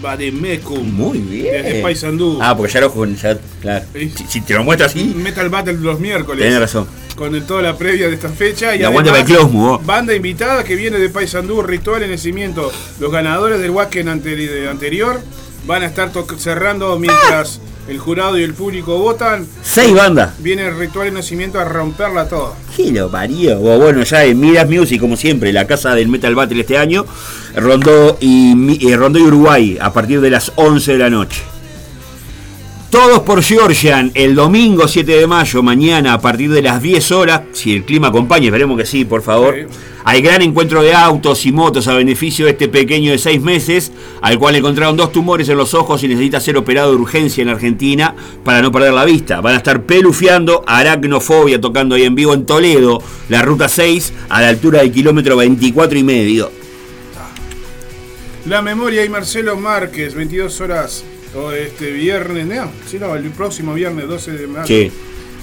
Bademecum. 0.00 0.92
Muy 0.92 1.18
bien. 1.18 1.62
Desde 1.62 1.82
Paysandú. 1.82 2.38
Ah, 2.40 2.56
porque 2.56 2.72
ya 2.72 2.80
lo 2.80 3.04
ya, 3.06 3.38
claro. 3.60 3.84
Sí. 3.92 4.12
Si, 4.16 4.24
si 4.28 4.40
te 4.40 4.54
lo 4.54 4.64
muestro 4.64 4.86
así, 4.86 5.12
Metal 5.16 5.48
Battle 5.48 5.74
los 5.74 6.00
miércoles. 6.00 6.44
tenés 6.44 6.60
razón. 6.60 6.86
Con 7.18 7.34
el- 7.34 7.44
toda 7.44 7.60
la 7.62 7.76
previa 7.76 8.06
de 8.08 8.14
esta 8.14 8.28
fecha. 8.28 8.74
Y 8.76 8.84
aguante 8.84 9.10
además, 9.10 9.28
Closmo. 9.28 9.78
Banda 9.84 10.14
invitada 10.14 10.62
que 10.62 10.76
viene 10.76 10.98
de 10.98 11.08
Paysandú, 11.10 11.60
Ritual 11.62 12.04
en 12.04 12.12
Nacimiento. 12.12 12.70
Los 13.00 13.10
ganadores 13.10 13.60
del 13.60 13.70
Wacken 13.72 14.06
anteri- 14.06 14.68
anterior 14.70 15.20
van 15.66 15.82
a 15.82 15.86
estar 15.86 16.10
cerrando 16.38 16.96
mientras 16.98 17.60
el 17.88 17.98
jurado 17.98 18.38
y 18.38 18.42
el 18.42 18.54
público 18.54 18.98
votan. 18.98 19.46
Seis 19.62 19.94
bandas. 19.94 20.34
Viene 20.40 20.66
el 20.66 20.78
Ritual 20.78 21.08
en 21.08 21.14
Nacimiento 21.14 21.58
a 21.58 21.64
romperla 21.64 22.28
toda. 22.28 22.52
¿Qué 22.76 22.92
lo 22.92 23.10
parió? 23.10 23.58
O 23.60 23.78
Bueno, 23.78 24.02
ya 24.04 24.24
en 24.24 24.38
Miras 24.38 24.68
Music, 24.68 25.00
como 25.00 25.16
siempre, 25.16 25.52
la 25.52 25.66
casa 25.66 25.94
del 25.94 26.08
Metal 26.08 26.34
Battle 26.34 26.60
este 26.60 26.78
año, 26.78 27.04
Rondó 27.56 28.16
y, 28.20 28.88
eh, 28.90 28.96
Rondó 28.96 29.18
y 29.18 29.22
Uruguay, 29.22 29.78
a 29.80 29.92
partir 29.92 30.20
de 30.20 30.30
las 30.30 30.52
11 30.56 30.92
de 30.92 30.98
la 30.98 31.10
noche. 31.10 31.42
Todos 32.98 33.20
por 33.20 33.44
Georgian, 33.44 34.10
el 34.14 34.34
domingo 34.34 34.88
7 34.88 35.20
de 35.20 35.26
mayo, 35.28 35.62
mañana 35.62 36.14
a 36.14 36.20
partir 36.20 36.50
de 36.50 36.62
las 36.62 36.82
10 36.82 37.12
horas, 37.12 37.42
si 37.52 37.76
el 37.76 37.84
clima 37.84 38.08
acompaña, 38.08 38.46
esperemos 38.46 38.76
que 38.76 38.84
sí, 38.84 39.04
por 39.04 39.22
favor. 39.22 39.54
Sí. 39.54 39.66
Hay 40.02 40.20
gran 40.20 40.42
encuentro 40.42 40.82
de 40.82 40.94
autos 40.94 41.46
y 41.46 41.52
motos 41.52 41.86
a 41.86 41.94
beneficio 41.94 42.46
de 42.46 42.50
este 42.50 42.66
pequeño 42.66 43.12
de 43.12 43.18
6 43.18 43.40
meses, 43.40 43.92
al 44.20 44.36
cual 44.40 44.56
encontraron 44.56 44.96
dos 44.96 45.12
tumores 45.12 45.48
en 45.48 45.58
los 45.58 45.74
ojos 45.74 46.02
y 46.02 46.08
necesita 46.08 46.40
ser 46.40 46.56
operado 46.56 46.90
de 46.90 46.96
urgencia 46.96 47.40
en 47.40 47.50
Argentina 47.50 48.16
para 48.42 48.62
no 48.62 48.72
perder 48.72 48.92
la 48.92 49.04
vista. 49.04 49.40
Van 49.40 49.54
a 49.54 49.58
estar 49.58 49.84
pelufiando 49.84 50.64
Aracnofobia 50.66 51.60
tocando 51.60 51.94
ahí 51.94 52.02
en 52.02 52.16
vivo 52.16 52.34
en 52.34 52.46
Toledo, 52.46 53.00
la 53.28 53.42
ruta 53.42 53.68
6, 53.68 54.12
a 54.28 54.40
la 54.40 54.48
altura 54.48 54.80
del 54.80 54.90
kilómetro 54.90 55.36
24 55.36 55.96
y 55.96 56.02
medio. 56.02 56.50
La 58.46 58.60
Memoria 58.60 59.04
y 59.04 59.08
Marcelo 59.08 59.54
Márquez, 59.54 60.16
22 60.16 60.60
horas. 60.60 61.04
O 61.34 61.52
este 61.52 61.90
viernes, 61.90 62.46
no, 62.46 62.70
sí, 62.88 62.98
no, 62.98 63.14
el 63.14 63.30
próximo 63.30 63.74
viernes 63.74 64.08
12 64.08 64.32
de 64.32 64.46
mayo. 64.46 64.66
Sí. 64.66 64.90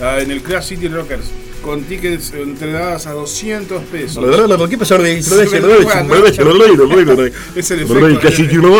ah, 0.01 0.19
en 0.19 0.31
el 0.31 0.41
Class 0.41 0.67
City 0.67 0.87
Rockers. 0.87 1.25
Con 1.63 1.83
tickets 1.83 2.31
entregadas 2.33 3.07
a 3.07 3.13
200 3.13 3.83
pesos. 3.85 4.23
¿Qué 4.69 4.77
pasó 4.77 4.99
de 4.99 5.17
Es 7.55 7.71
el 7.71 7.79
efecto. 7.79 7.89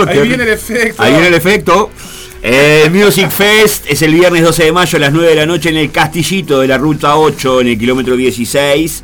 Ahí 0.08 0.28
viene 0.28 0.44
el 0.44 0.50
efecto. 0.50 1.02
Ahí 1.02 1.12
viene 1.14 1.28
el 1.28 1.34
efecto. 1.34 1.90
Eh, 2.44 2.92
Music 2.94 3.32
Fest 3.32 3.86
es 3.90 4.04
el 4.04 4.14
viernes 4.14 4.44
12 4.44 4.66
de 4.66 4.72
mayo 4.72 4.98
a 4.98 5.00
las 5.00 5.12
9 5.12 5.30
de 5.30 5.36
la 5.36 5.48
noche 5.48 5.70
en 5.70 5.78
el 5.78 5.90
Castillito 5.90 6.60
de 6.60 6.68
la 6.68 6.78
Ruta 6.78 7.18
8 7.18 7.62
en 7.62 7.70
el 7.70 7.80
kilómetro 7.80 8.16
16. 8.16 9.02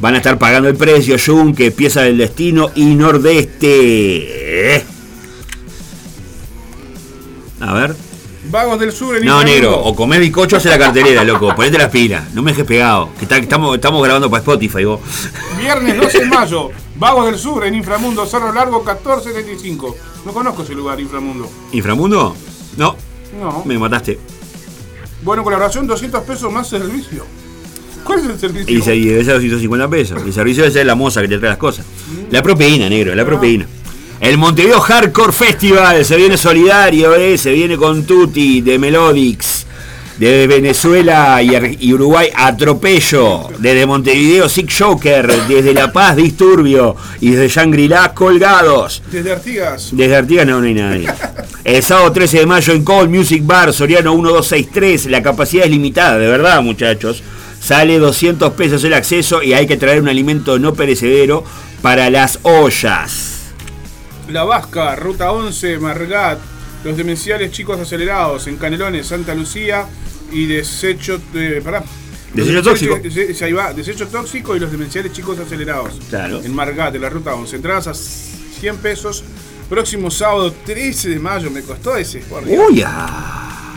Van 0.00 0.14
a 0.14 0.18
estar 0.18 0.38
pagando 0.38 0.70
el 0.70 0.76
precio 0.76 1.16
Yunque, 1.16 1.70
Pieza 1.70 2.00
del 2.00 2.16
Destino 2.16 2.70
y 2.76 2.94
Nordeste. 2.94 4.86
A 7.68 7.74
ver. 7.74 7.94
Vagos 8.50 8.80
del 8.80 8.92
Sur 8.92 9.16
en 9.16 9.26
No, 9.26 9.44
negro, 9.44 9.78
o 9.78 9.94
comés 9.94 10.20
bizcocho 10.20 10.56
o 10.56 10.58
hace 10.58 10.70
la 10.70 10.78
cartelera, 10.78 11.22
loco. 11.22 11.54
Ponete 11.54 11.76
las 11.76 11.90
pilas, 11.90 12.32
no 12.32 12.40
me 12.40 12.52
dejes 12.52 12.64
pegado. 12.64 13.10
Que, 13.18 13.24
está- 13.24 13.36
que 13.36 13.42
estamos, 13.42 13.74
estamos 13.74 14.02
grabando 14.02 14.30
para 14.30 14.40
Spotify, 14.40 14.84
vos. 14.84 15.00
Viernes 15.58 16.00
12 16.00 16.18
de 16.20 16.26
mayo. 16.34 16.70
Vagos 16.96 17.26
del 17.26 17.38
Sur 17.38 17.66
en 17.66 17.74
Inframundo, 17.74 18.24
Cerro 18.24 18.50
Largo 18.52 18.78
1475. 18.82 19.94
No 20.24 20.32
conozco 20.32 20.62
ese 20.62 20.74
lugar, 20.74 20.98
Inframundo. 20.98 21.46
¿Inframundo? 21.72 22.34
No, 22.78 22.96
No. 23.38 23.62
me 23.66 23.78
mataste. 23.78 24.18
Bueno, 25.22 25.44
colaboración, 25.44 25.86
200 25.86 26.22
pesos 26.22 26.50
más 26.50 26.68
servicio. 26.68 27.26
¿Cuál 28.02 28.20
es 28.20 28.26
el 28.26 28.38
servicio? 28.38 28.94
Y 28.94 28.98
y 28.98 29.04
debe 29.08 29.24
ser 29.24 29.34
250 29.34 29.88
pesos. 29.88 30.22
El 30.24 30.32
servicio 30.32 30.62
debe 30.62 30.72
ser 30.72 30.86
la 30.86 30.94
moza 30.94 31.20
que 31.20 31.28
te 31.28 31.36
trae 31.38 31.50
las 31.50 31.58
cosas. 31.58 31.84
La 32.30 32.42
proteína, 32.42 32.88
negro, 32.88 33.14
la 33.14 33.26
proteína. 33.26 33.66
El 34.20 34.36
Montevideo 34.36 34.80
Hardcore 34.80 35.32
Festival 35.32 36.04
se 36.04 36.16
viene 36.16 36.36
solidario, 36.36 37.14
eh, 37.14 37.38
se 37.38 37.52
viene 37.52 37.76
con 37.76 38.04
Tutti 38.04 38.60
de 38.62 38.76
Melodics. 38.78 39.64
De 40.18 40.48
Venezuela 40.48 41.40
y, 41.40 41.92
Uruguay 41.92 42.28
Atropello. 42.34 43.48
Desde 43.58 43.86
Montevideo 43.86 44.48
Sick 44.48 44.68
Joker. 44.76 45.46
Desde 45.46 45.72
La 45.72 45.92
Paz 45.92 46.16
Disturbio. 46.16 46.96
Y 47.20 47.30
desde 47.30 47.48
Shangri-La 47.48 48.12
Colgados. 48.12 49.00
Desde 49.12 49.30
Artigas. 49.30 49.90
Desde 49.92 50.16
Artigas 50.16 50.44
no, 50.44 50.60
no 50.60 50.66
hay 50.66 50.74
nadie. 50.74 51.08
El 51.62 51.80
sábado 51.84 52.10
13 52.10 52.40
de 52.40 52.46
mayo 52.46 52.72
en 52.72 52.82
Cold 52.82 53.08
Music 53.08 53.46
Bar, 53.46 53.72
Soriano 53.72 54.12
1263. 54.16 55.06
La 55.06 55.22
capacidad 55.22 55.64
es 55.66 55.70
limitada, 55.70 56.18
de 56.18 56.26
verdad, 56.26 56.60
muchachos. 56.62 57.22
Sale 57.60 58.00
200 58.00 58.52
pesos 58.54 58.82
el 58.82 58.94
acceso 58.94 59.40
y 59.44 59.52
hay 59.52 59.68
que 59.68 59.76
traer 59.76 60.02
un 60.02 60.08
alimento 60.08 60.58
no 60.58 60.74
perecedero 60.74 61.44
para 61.80 62.10
las 62.10 62.40
ollas. 62.42 63.37
La 64.28 64.44
Vasca, 64.44 64.94
Ruta 64.96 65.32
11, 65.32 65.78
Margat. 65.78 66.38
Los 66.84 66.96
demenciales 66.96 67.50
chicos 67.50 67.78
acelerados 67.80 68.46
en 68.46 68.56
Canelones, 68.56 69.06
Santa 69.06 69.34
Lucía. 69.34 69.86
Y 70.30 70.46
desecho. 70.46 71.20
eh, 71.34 71.60
pará. 71.64 71.82
Desecho 72.34 72.62
tóxico. 72.62 72.98
ahí 73.42 73.52
va. 73.52 73.72
Desecho 73.72 74.06
tóxico 74.08 74.54
y 74.54 74.60
los 74.60 74.70
demenciales 74.70 75.12
chicos 75.12 75.38
acelerados. 75.38 75.94
Claro. 76.10 76.40
En 76.42 76.54
Margat, 76.54 76.94
en 76.94 77.02
la 77.02 77.08
Ruta 77.08 77.34
11. 77.34 77.56
Entradas 77.56 77.86
a 77.86 77.94
100 77.94 78.76
pesos. 78.78 79.24
Próximo 79.68 80.10
sábado 80.10 80.52
13 80.64 81.08
de 81.10 81.18
mayo. 81.18 81.50
Me 81.50 81.62
costó 81.62 81.96
ese. 81.96 82.22
Dios. 82.46 82.64
Uy, 82.68 82.82
ah. 82.86 83.74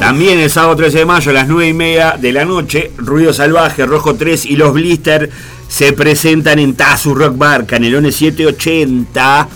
También 0.00 0.40
el 0.40 0.50
sábado 0.50 0.76
13 0.76 0.98
de 0.98 1.04
mayo 1.04 1.30
a 1.30 1.34
las 1.34 1.46
9 1.46 1.68
y 1.68 1.74
media 1.74 2.16
de 2.18 2.32
la 2.32 2.44
noche, 2.46 2.90
Ruido 2.96 3.34
Salvaje, 3.34 3.84
Rojo 3.84 4.14
3 4.14 4.46
y 4.46 4.56
los 4.56 4.72
Blister 4.72 5.30
se 5.68 5.92
presentan 5.92 6.58
en 6.58 6.74
Tazu 6.74 7.14
Rock 7.14 7.36
Bar, 7.36 7.66
Canelones 7.66 8.16
780. 8.16 9.48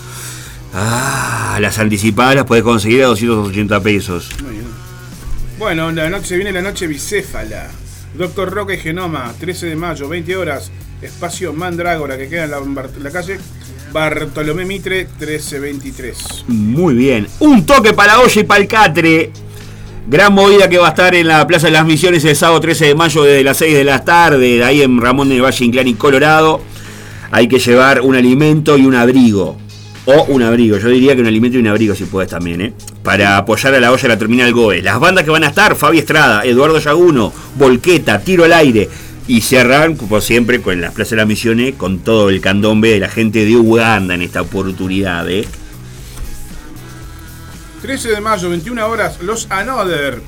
Ah, 0.75 1.59
las 1.61 1.79
anticipadas 1.79 2.35
las 2.35 2.45
puedes 2.45 2.65
conseguir 2.65 3.03
a 3.05 3.07
280 3.07 3.81
pesos. 3.83 4.31
Muy 4.43 4.53
bien. 4.53 4.67
Bueno, 5.59 5.91
la 5.91 6.09
noche 6.09 6.37
viene 6.37 6.53
la 6.53 6.63
noche 6.63 6.87
bicéfala. 6.87 7.69
Doctor 8.15 8.67
y 8.73 8.77
Genoma, 8.77 9.33
13 9.39 9.67
de 9.67 9.77
mayo, 9.77 10.09
20 10.09 10.37
horas. 10.37 10.71
Espacio 11.03 11.53
Mandrágora, 11.53 12.19
que 12.19 12.29
queda 12.29 12.45
en 12.45 12.51
la, 13.05 13.11
calle 13.11 13.39
Bartolomé 13.93 14.65
Mitre, 14.65 15.07
1323. 15.19 16.45
Muy 16.49 16.95
bien. 16.95 17.29
Un 17.39 17.65
toque 17.65 17.93
para 17.93 18.15
la 18.15 18.21
olla 18.21 18.41
y 18.41 18.45
para 18.45 18.61
el 18.61 18.69
catre. 18.69 19.31
Gran 20.09 20.33
movida 20.33 20.69
que 20.69 20.79
va 20.79 20.87
a 20.87 20.91
estar 20.91 21.15
en 21.15 21.29
la 21.29 21.47
Plaza 21.47 21.67
de 21.67 21.73
las 21.73 21.85
Misiones 21.85 22.25
el 22.25 22.35
sábado 22.35 22.61
13 22.61 22.87
de 22.87 22.95
mayo 22.95 23.23
desde 23.25 23.45
las 23.45 23.59
6 23.59 23.75
de 23.75 23.85
la 23.85 24.05
tarde, 24.05 24.57
de 24.57 24.65
ahí 24.65 24.83
en 24.83 25.01
Ramón 25.01 25.29
de 25.29 25.41
Valle 25.41 25.65
Inclán 25.65 25.87
y 25.87 25.95
Colorado. 25.95 26.61
hay 27.31 27.47
que 27.47 27.59
llevar 27.59 28.01
un 28.01 28.17
alimento 28.17 28.77
y 28.79 28.87
un 28.87 28.95
abrigo. 28.95 29.59
O 30.11 30.25
un 30.25 30.43
abrigo, 30.43 30.79
yo 30.79 30.89
diría 30.89 31.15
que 31.15 31.21
un 31.21 31.27
alimento 31.27 31.59
y 31.59 31.61
un 31.61 31.67
abrigo 31.67 31.95
si 31.95 32.05
puedes 32.05 32.31
también, 32.31 32.63
¿eh? 32.63 32.73
Para 33.03 33.37
apoyar 33.37 33.75
a 33.75 33.81
la 33.81 33.93
olla 33.93 34.01
de 34.01 34.09
la 34.09 34.19
terminal 34.19 34.51
GOE. 34.55 34.81
Las 34.81 34.99
bandas 34.99 35.23
que 35.23 35.29
van 35.31 35.45
a 35.45 35.49
estar, 35.49 35.77
Fabi 35.77 35.99
Estrada, 35.99 36.47
Eduardo 36.47 36.79
Yaguno, 36.79 37.31
Volqueta, 37.57 38.19
Tiro 38.19 38.45
al 38.45 38.55
Aire. 38.55 38.89
Y 39.27 39.43
cerran, 39.43 39.97
como 39.97 40.23
siempre, 40.23 40.63
con 40.63 40.81
las 40.81 40.95
Plaza 40.95 41.11
de 41.11 41.17
las 41.17 41.27
Misiones, 41.27 41.75
con 41.75 41.99
todo 41.99 42.31
el 42.31 42.41
candombe 42.41 42.89
de 42.89 43.01
la 43.01 43.11
gente 43.11 43.45
de 43.45 43.55
Uganda 43.55 44.15
en 44.15 44.23
esta 44.23 44.41
oportunidad, 44.41 45.29
¿eh? 45.29 45.47
13 47.83 48.09
de 48.09 48.21
mayo, 48.23 48.49
21 48.49 48.87
horas, 48.87 49.21
los 49.21 49.47
Another 49.51 50.23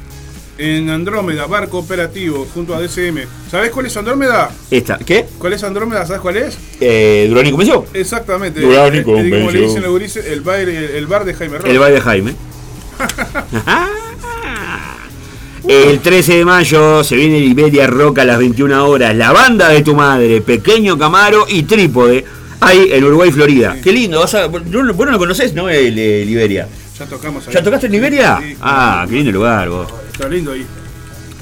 en 0.61 0.91
Andrómeda, 0.91 1.47
barco 1.47 1.79
operativo 1.79 2.47
junto 2.53 2.75
a 2.75 2.81
DCM. 2.81 3.25
¿Sabés 3.51 3.71
cuál 3.71 3.87
es 3.87 3.97
Andrómeda? 3.97 4.51
Esta, 4.71 4.99
¿qué? 4.99 5.27
¿Cuál 5.39 5.55
es 5.55 5.65
Andrómeda? 5.65 6.05
¿Sabes 6.07 6.21
cuál 6.21 6.37
es? 6.37 6.59
Eh, 6.81 7.27
Durán 7.29 7.47
y 7.47 7.51
Convención. 7.51 7.85
Exactamente. 7.95 8.61
Durán 8.61 8.95
y 8.95 8.99
Eh, 8.99 9.01
eh, 9.01 9.05
Como 9.05 9.51
le 9.51 9.61
dicen 9.61 9.83
los 9.83 9.91
gurises, 9.91 10.27
el 10.27 10.43
bar, 10.43 10.61
el, 10.61 10.69
el 10.69 11.07
bar 11.07 11.25
de 11.25 11.35
Jaime 11.35 11.59
Ross. 11.59 11.71
El 11.71 11.79
baile 11.79 11.95
de 11.97 12.01
Jaime. 12.03 12.35
El 15.69 16.01
13 16.01 16.37
de 16.39 16.45
mayo 16.45 17.05
se 17.05 17.17
viene 17.17 17.39
Liberia 17.39 17.87
Rock 17.87 18.19
a 18.21 18.25
las 18.25 18.39
21 18.39 18.87
horas. 18.89 19.15
La 19.15 19.31
banda 19.33 19.69
de 19.69 19.83
tu 19.83 19.95
madre, 19.95 20.41
Pequeño 20.41 20.99
Camaro 20.99 21.45
y 21.49 21.63
Trípode. 21.65 22.25
Ahí 22.61 22.89
en 22.93 23.05
Uruguay, 23.05 23.31
Florida. 23.31 23.77
Qué 23.83 23.93
lindo. 23.93 24.21
vas 24.21 24.35
a- 24.35 24.47
vos 24.47 24.63
no 24.67 24.83
lo 24.83 25.19
conocés, 25.19 25.55
¿no? 25.55 25.69
El, 25.69 25.99
eh, 25.99 26.25
Liberia. 26.25 26.67
Ya 26.99 27.07
tocamos 27.07 27.47
ahí. 27.47 27.55
¿Ya 27.55 27.63
tocaste 27.63 27.87
en 27.87 27.93
Liberia? 27.93 28.39
Sí, 28.43 28.57
Ah, 28.61 29.07
qué 29.09 29.15
lindo 29.17 29.33
lugar, 29.33 29.69
vos. 29.69 29.87
Está 30.21 30.29
lindo 30.29 30.53
ahí. 30.53 30.67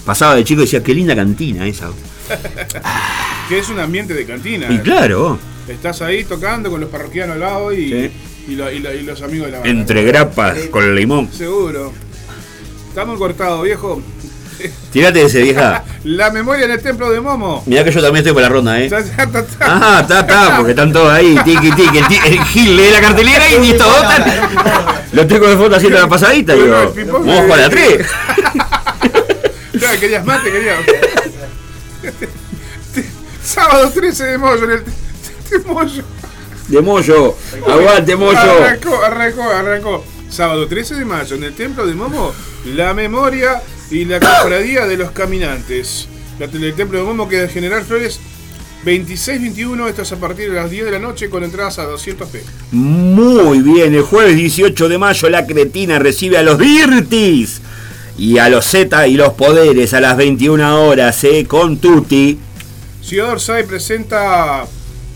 Pasaba 0.07 0.37
de 0.37 0.45
chico 0.45 0.61
y 0.61 0.65
decía, 0.65 0.81
qué 0.85 0.95
linda 0.95 1.17
cantina 1.17 1.67
esa. 1.67 1.91
Que 3.49 3.59
es 3.59 3.69
un 3.71 3.81
ambiente 3.81 4.15
de 4.15 4.25
cantina. 4.25 4.69
Y 4.71 4.79
claro. 4.79 5.37
Estás 5.67 6.01
ahí 6.01 6.23
tocando 6.23 6.71
con 6.71 6.81
los 6.81 6.89
parroquianos 6.89 7.35
al 7.35 7.41
lado 7.41 7.73
y, 7.73 7.89
Sí. 7.91 8.11
y, 8.53 8.55
lo- 8.55 8.71
y 8.71 8.79
lo- 8.79 8.95
y 8.95 9.03
los 9.03 9.21
amigos 9.23 9.47
de 9.47 9.53
la 9.53 9.59
banda. 9.59 9.71
entre 9.81 10.05
grapas 10.05 10.59
con 10.71 10.85
el 10.85 10.95
limón. 10.95 11.29
Seguro. 11.33 11.93
Estamos 12.89 13.19
cortados, 13.19 13.65
viejo. 13.65 14.01
Tirate 14.93 15.23
ese, 15.23 15.43
vieja. 15.43 15.85
La 16.05 16.31
memoria 16.31 16.65
en 16.65 16.71
el 16.73 16.81
templo 16.83 17.11
de 17.11 17.21
Momo. 17.21 17.63
Mirá 17.67 17.85
que 17.85 17.91
yo 17.93 18.01
también 18.01 18.19
estoy 18.19 18.33
por 18.33 18.43
la 18.43 18.49
ronda, 18.49 18.81
¿eh? 18.81 18.89
Ah, 19.61 19.99
está, 20.03 20.21
está, 20.21 20.57
porque 20.57 20.71
están 20.73 20.93
todos 20.93 21.13
ahí, 21.13 21.37
tiki, 21.45 21.71
tiki. 21.73 21.99
El, 21.99 22.33
el 22.33 22.45
Gil 22.45 22.77
lee 22.77 22.91
la 22.93 23.01
cartelera 23.01 23.49
y 23.51 23.59
ni 23.59 23.73
todo. 23.75 23.95
están- 23.95 24.25
Lo 25.13 25.27
tengo 25.27 25.49
de 25.49 25.57
foto 25.57 25.77
haciendo 25.77 25.99
la 25.99 26.09
pasadita, 26.09 26.55
digo. 26.55 26.95
Vamos 27.13 27.39
a 27.39 27.43
jugar 27.43 27.59
a 27.61 27.63
la 27.63 27.69
3. 27.71 28.07
Ya, 29.81 29.97
querías 30.01 30.25
mate, 30.25 30.51
querías. 30.51 30.79
Sábado 33.45 33.91
13 33.91 34.25
de 34.25 34.39
mayo 34.39 34.65
en 34.65 34.71
el 34.73 34.85
de 34.85 35.59
Moyo. 35.67 36.03
De 36.69 36.81
Moyo. 36.83 37.35
Aguante, 37.67 38.17
Moyo. 38.17 38.39
Arrancó, 38.39 39.03
arrancó, 39.05 39.43
arrancó. 39.51 40.05
Sábado 40.31 40.67
13 40.69 40.97
de 40.97 41.05
mayo 41.05 41.37
en 41.37 41.45
el 41.45 41.55
templo 41.55 41.87
de 41.87 41.95
Momo, 41.95 42.35
la 42.67 42.93
memoria 42.93 43.63
y 43.91 44.05
la 44.05 44.21
cofradía 44.21 44.87
de 44.87 44.97
los 44.97 45.11
caminantes. 45.13 46.09
La, 46.39 46.47
el 46.47 46.75
templo 46.75 46.99
de 46.99 47.05
Momo 47.05 47.29
queda 47.29 47.45
en 47.45 47.51
General 47.51 47.85
Flores 47.85 48.21
26-21, 48.85 49.89
esto 49.89 50.03
es 50.03 50.13
a 50.13 50.17
partir 50.17 50.51
de 50.51 50.57
las 50.57 50.71
10 50.71 50.85
de 50.85 50.91
la 50.93 50.99
noche 50.99 51.29
con 51.29 51.43
entradas 51.43 51.79
a 51.79 51.85
200 51.85 52.29
p. 52.29 52.43
Muy 52.73 53.61
bien, 53.61 53.95
el 53.95 54.03
jueves 54.03 54.37
18 54.37 54.89
de 54.89 54.99
mayo 54.99 55.29
la 55.29 55.47
Cretina 55.47 55.99
recibe 55.99 56.39
a 56.39 56.43
los 56.43 56.59
Dirtis 56.59 57.61
y 58.17 58.39
a 58.39 58.49
los 58.49 58.67
Z 58.67 59.09
y 59.09 59.15
los 59.15 59.33
Poderes 59.35 59.95
a 59.95 60.01
las 60.01 60.17
21 60.17 60.87
horas, 60.87 61.23
¿eh? 61.25 61.45
Con 61.47 61.79
Tutti. 61.79 62.39
Ciudad 63.03 63.31
Orsay 63.31 63.67
presenta 63.67 64.65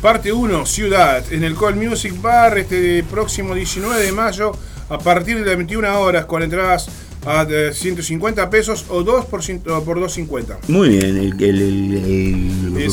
parte 0.01 0.33
1, 0.33 0.67
Ciudad, 0.67 1.25
en 1.31 1.45
el 1.45 1.55
Call 1.55 1.77
Music 1.77 2.21
Bar 2.21 2.59
este 2.59 3.05
próximo 3.05 3.55
19 3.55 4.03
de 4.03 4.13
mayo 4.13 4.53
a 4.89 4.99
partir 4.99 5.39
de 5.39 5.47
las 5.47 5.57
21 5.57 6.01
horas 6.01 6.25
con 6.27 6.43
entradas 6.43 6.89
a 7.25 7.47
eh, 7.49 7.71
150 7.73 8.51
pesos 8.51 8.87
o 8.89 9.03
2 9.03 9.25
por, 9.27 9.41
por 9.85 10.01
250. 10.01 10.59
Muy 10.69 10.89
bien, 10.91 11.03
el, 11.17 11.33
el, 11.43 11.63
el- 11.63 12.77
el-. 12.77 12.93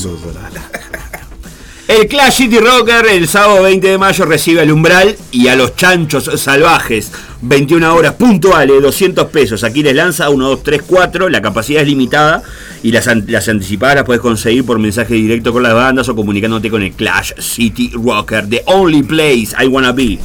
El 1.88 2.08
Clash 2.08 2.34
City 2.36 2.60
Rocker 2.60 3.08
el 3.08 3.28
sábado 3.28 3.64
20 3.64 3.88
de 3.88 3.98
mayo 3.98 4.26
recibe 4.26 4.62
al 4.62 4.72
Umbral 4.72 5.16
y 5.32 5.48
a 5.48 5.56
los 5.56 5.76
Chanchos 5.76 6.30
Salvajes. 6.40 7.12
21 7.42 7.96
horas 7.96 8.14
puntuales, 8.16 8.82
200 8.82 9.26
pesos. 9.30 9.64
Aquí 9.64 9.82
les 9.82 9.96
lanza 9.96 10.30
1, 10.30 10.48
2, 10.50 10.64
3, 10.64 10.82
4. 10.86 11.30
La 11.30 11.42
capacidad 11.42 11.82
es 11.82 11.88
limitada 11.88 12.44
y 12.84 12.92
las, 12.92 13.08
las 13.28 13.48
anticipadas 13.50 13.96
las 13.96 14.04
puedes 14.06 14.22
conseguir 14.22 14.66
por 14.66 14.78
mensaje 14.78 15.14
directo 15.16 15.52
con 15.52 15.64
las 15.64 15.74
bandas 15.74 16.08
o 16.10 16.16
comunicándote 16.16 16.70
con 16.70 16.84
el 16.84 16.92
Clash 16.92 17.32
City 17.40 17.92
Rocker. 17.94 18.48
The 18.48 18.62
only 18.66 19.02
place 19.02 19.56
I 19.60 19.68
wanna 19.68 19.92
be. 19.92 20.20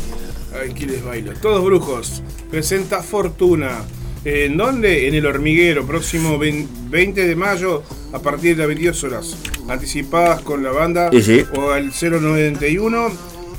¿quién 0.77 0.91
les 0.91 1.05
baila? 1.05 1.33
Todos 1.35 1.65
brujos. 1.65 2.23
Presenta 2.59 3.03
Fortuna. 3.03 3.83
¿En 4.25 4.57
dónde? 4.57 5.09
En 5.09 5.15
el 5.17 5.27
hormiguero, 5.27 5.85
próximo 5.85 6.39
20 6.39 7.27
de 7.27 7.35
mayo 7.35 7.83
a 8.13 8.21
partir 8.21 8.53
de 8.55 8.59
las 8.59 8.69
22 8.69 9.03
horas. 9.03 9.37
Anticipadas 9.69 10.41
con 10.43 10.63
la 10.63 10.71
banda 10.71 11.11
Sí, 11.11 11.21
sí. 11.21 11.45
o 11.57 11.73
al 11.73 11.91
091 11.91 13.09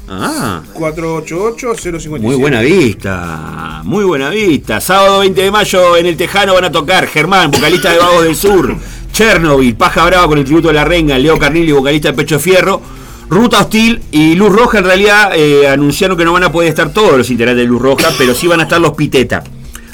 Ah. 0.07 0.63
488 0.75 1.75
057. 1.75 2.19
Muy 2.25 2.35
buena 2.37 2.61
vista, 2.61 3.81
muy 3.83 4.05
buena 4.05 4.29
vista. 4.29 4.79
Sábado 4.79 5.19
20 5.19 5.41
de 5.41 5.51
mayo 5.51 5.97
en 5.97 6.05
el 6.05 6.15
Tejano 6.15 6.53
van 6.53 6.63
a 6.63 6.71
tocar 6.71 7.05
Germán, 7.07 7.51
vocalista 7.51 7.91
de 7.91 7.97
Vagos 7.99 8.23
del 8.23 8.35
Sur, 8.37 8.77
Chernobyl, 9.11 9.75
Paja 9.75 10.05
Brava 10.05 10.25
con 10.29 10.37
el 10.37 10.45
tributo 10.45 10.69
de 10.69 10.75
la 10.75 10.85
Renga, 10.85 11.19
Leo 11.19 11.37
Carnilli, 11.37 11.73
vocalista 11.73 12.11
de 12.11 12.13
Pecho 12.13 12.39
Fierro, 12.39 12.81
Ruta 13.29 13.61
Hostil 13.61 14.01
y 14.11 14.35
Luz 14.35 14.51
Roja. 14.51 14.79
En 14.79 14.85
realidad 14.85 15.31
eh, 15.35 15.67
anunciaron 15.67 16.17
que 16.17 16.25
no 16.25 16.33
van 16.33 16.43
a 16.43 16.51
poder 16.51 16.69
estar 16.69 16.91
todos 16.91 17.17
los 17.17 17.29
integrantes 17.29 17.63
de 17.63 17.69
Luz 17.69 17.81
Roja, 17.81 18.09
pero 18.17 18.33
sí 18.33 18.47
van 18.47 18.59
a 18.59 18.63
estar 18.63 18.79
los 18.79 18.93
Piteta. 18.93 19.43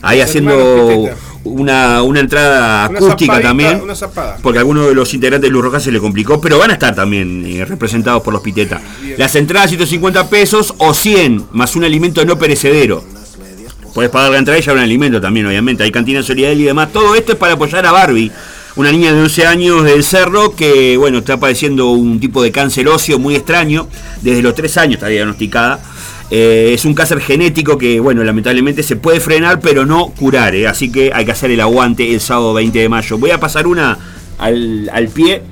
Ahí 0.02 0.20
Los 0.20 0.30
haciendo 0.30 1.10
una, 1.44 2.02
una 2.04 2.20
entrada 2.20 2.88
Una 2.90 2.98
acústica 2.98 3.34
zapadita, 3.34 3.48
también. 3.50 3.82
Una. 3.82 3.96
Porque 4.42 4.60
a 4.60 4.62
alguno 4.62 4.88
de 4.88 4.96
los 4.96 5.14
integrantes 5.14 5.50
de 5.50 5.54
Luz 5.54 5.64
Roja 5.64 5.80
se 5.80 5.92
le 5.92 6.00
complicó, 6.00 6.42
pero 6.42 6.58
van 6.58 6.72
a 6.72 6.74
estar 6.74 6.96
también 6.96 7.46
eh, 7.46 7.66
representados 7.66 8.22
por 8.24 8.34
los 8.34 8.42
Piteta. 8.42 8.82
Las 9.18 9.36
entradas 9.36 9.70
150 9.70 10.30
pesos 10.30 10.74
o 10.78 10.94
100 10.94 11.48
más 11.52 11.76
un 11.76 11.84
alimento 11.84 12.24
no 12.26 12.38
perecedero. 12.38 13.04
Puedes 13.94 14.10
pagar 14.10 14.32
la 14.32 14.38
entrada 14.38 14.58
y 14.58 14.62
ya 14.62 14.72
un 14.72 14.80
alimento 14.80 15.20
también, 15.20 15.46
obviamente. 15.46 15.84
Hay 15.84 15.92
cantina 15.92 16.24
solidaria 16.24 16.62
y 16.62 16.66
demás. 16.66 16.94
Todo 16.94 17.14
esto 17.16 17.34
es 17.34 17.38
para 17.38 17.54
apoyar 17.54 17.86
a 17.86 17.92
Barbie, 17.92 18.32
una 18.76 18.91
niña 18.91 19.13
de 19.13 19.22
11 19.22 19.45
años 19.45 19.84
del 19.84 20.03
Cerro 20.03 20.55
que, 20.55 20.95
bueno, 20.97 21.19
está 21.19 21.38
padeciendo 21.38 21.91
un 21.91 22.19
tipo 22.19 22.41
de 22.41 22.51
cáncer 22.51 22.88
óseo 22.88 23.19
muy 23.19 23.36
extraño. 23.36 23.88
Desde 24.22 24.41
los 24.41 24.55
3 24.55 24.78
años 24.78 24.95
está 24.95 25.07
diagnosticada. 25.07 25.80
Eh, 26.30 26.72
es 26.74 26.86
un 26.86 26.93
cáncer 26.93 27.19
genético 27.19 27.78
que, 27.78 27.99
bueno, 27.99 28.24
lamentablemente 28.24 28.84
se 28.84 28.95
puede 28.95 29.19
frenar, 29.19 29.59
pero 29.59 29.86
no 29.86 30.07
curar. 30.07 30.55
¿eh? 30.55 30.67
Así 30.67 30.91
que 30.91 31.11
hay 31.13 31.26
que 31.26 31.32
hacer 31.32 31.51
el 31.51 31.59
aguante 31.59 32.13
el 32.13 32.22
sábado 32.22 32.53
20 32.53 32.80
de 32.80 32.88
mayo. 32.88 33.17
Voy 33.17 33.32
a 33.32 33.39
pasar 33.39 33.67
una 33.67 33.97
al, 34.38 34.89
al 34.93 35.09
pie 35.09 35.43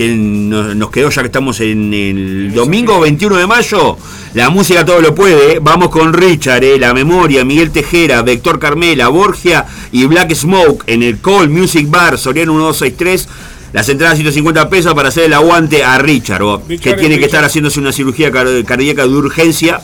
que 0.00 0.08
nos, 0.16 0.74
nos 0.76 0.90
quedó 0.90 1.10
ya 1.10 1.20
que 1.20 1.26
estamos 1.26 1.60
en 1.60 1.92
el 1.92 2.54
domingo 2.54 3.00
21 3.00 3.36
de 3.36 3.46
mayo. 3.46 3.98
La 4.32 4.48
música 4.48 4.82
todo 4.82 5.02
lo 5.02 5.14
puede. 5.14 5.58
Vamos 5.58 5.90
con 5.90 6.14
Richard, 6.14 6.64
¿eh? 6.64 6.78
La 6.78 6.94
Memoria, 6.94 7.44
Miguel 7.44 7.70
Tejera, 7.70 8.22
Vector 8.22 8.58
Carmela, 8.58 9.08
Borgia 9.08 9.66
y 9.92 10.06
Black 10.06 10.32
Smoke 10.34 10.84
en 10.86 11.02
el 11.02 11.20
Call 11.20 11.50
Music 11.50 11.86
Bar, 11.90 12.16
Soriano 12.16 12.54
1263. 12.54 13.28
Las 13.74 13.88
entradas 13.90 14.16
150 14.16 14.70
pesos 14.70 14.94
para 14.94 15.10
hacer 15.10 15.24
el 15.24 15.34
aguante 15.34 15.84
a 15.84 15.98
Richard, 15.98 16.42
que 16.66 16.78
tiene 16.78 16.96
que 16.96 17.06
Richard. 17.08 17.24
estar 17.26 17.44
haciéndose 17.44 17.78
una 17.78 17.92
cirugía 17.92 18.30
car- 18.32 18.64
cardíaca 18.64 19.02
de 19.02 19.08
urgencia. 19.14 19.80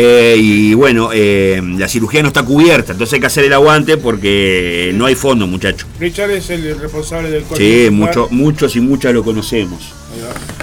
Eh, 0.00 0.36
y 0.38 0.74
bueno, 0.74 1.10
eh, 1.12 1.60
la 1.76 1.88
cirugía 1.88 2.22
no 2.22 2.28
está 2.28 2.44
cubierta, 2.44 2.92
entonces 2.92 3.14
hay 3.14 3.20
que 3.20 3.26
hacer 3.26 3.46
el 3.46 3.52
aguante 3.52 3.96
porque 3.96 4.92
no 4.94 5.06
hay 5.06 5.16
fondo, 5.16 5.48
muchacho. 5.48 5.86
Richard 5.98 6.30
es 6.30 6.50
el 6.50 6.78
responsable 6.78 7.30
del 7.30 7.42
Sí, 7.56 7.88
mucho, 7.90 8.28
muchos 8.30 8.76
y 8.76 8.80
muchas 8.80 9.12
lo 9.12 9.24
conocemos. 9.24 9.92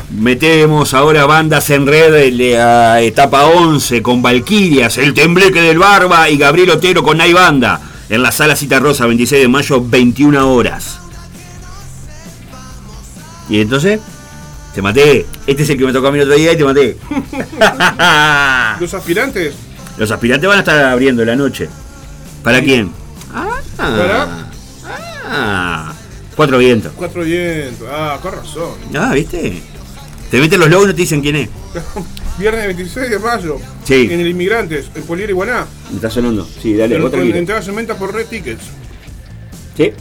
Metemos 0.09 0.93
ahora 0.93 1.25
bandas 1.25 1.69
en 1.69 1.85
red 1.85 2.13
de 2.13 2.31
la 2.31 3.01
etapa 3.01 3.47
11 3.47 4.01
con 4.01 4.21
Valquirias, 4.21 4.97
El 4.97 5.13
Tembleque 5.13 5.61
del 5.61 5.79
Barba 5.79 6.29
y 6.29 6.37
Gabriel 6.37 6.69
Otero 6.69 7.03
con 7.03 7.19
Hay 7.19 7.33
Banda 7.33 7.81
en 8.07 8.23
la 8.23 8.31
sala 8.31 8.55
Cita 8.55 8.79
Rosa, 8.79 9.05
26 9.05 9.41
de 9.41 9.47
mayo, 9.49 9.83
21 9.85 10.49
horas. 10.53 10.99
¿Y 13.49 13.59
entonces? 13.59 13.99
Te 14.75 14.81
maté. 14.81 15.25
Este 15.47 15.63
es 15.63 15.69
el 15.69 15.77
que 15.77 15.85
me 15.85 15.93
tocó 15.93 16.07
a 16.07 16.11
mí 16.11 16.19
el 16.19 16.25
otro 16.25 16.35
día 16.37 16.51
y 16.51 16.57
te 16.57 16.65
maté. 16.65 16.97
Los 18.81 18.93
aspirantes. 18.93 19.55
Los 19.97 20.11
aspirantes 20.11 20.49
van 20.49 20.57
a 20.57 20.59
estar 20.59 20.85
abriendo 20.91 21.23
la 21.23 21.37
noche. 21.37 21.69
¿Para 22.43 22.61
quién? 22.61 22.91
¿Para? 23.77 24.49
Ah, 25.27 25.93
cuatro 26.35 26.57
vientos. 26.57 26.91
Cuatro 26.97 27.23
vientos. 27.23 27.87
Ah, 27.89 28.19
con 28.21 28.33
razón. 28.33 28.73
Ah, 28.93 29.13
¿viste? 29.13 29.61
Te 30.29 30.39
meten 30.41 30.59
los 30.59 30.69
logos 30.69 30.85
y 30.85 30.87
no 30.87 30.95
te 30.95 31.01
dicen 31.01 31.21
quién 31.21 31.37
es. 31.37 31.49
Viernes 32.37 32.65
26 32.65 33.09
de 33.09 33.19
mayo. 33.19 33.57
Sí. 33.85 34.09
En 34.11 34.19
el 34.19 34.27
Inmigrantes, 34.27 34.91
en 34.93 35.03
Polier 35.03 35.29
Iguaná. 35.29 35.65
Me 35.89 35.95
está 35.95 36.09
sonando. 36.09 36.45
Sí, 36.61 36.75
dale, 36.75 36.97
tranquilo. 36.97 37.37
entradas 37.37 37.67
en 37.69 37.75
venta 37.77 37.95
por 37.97 38.13
Red 38.13 38.25
Tickets. 38.25 38.63
Sí. 39.77 39.93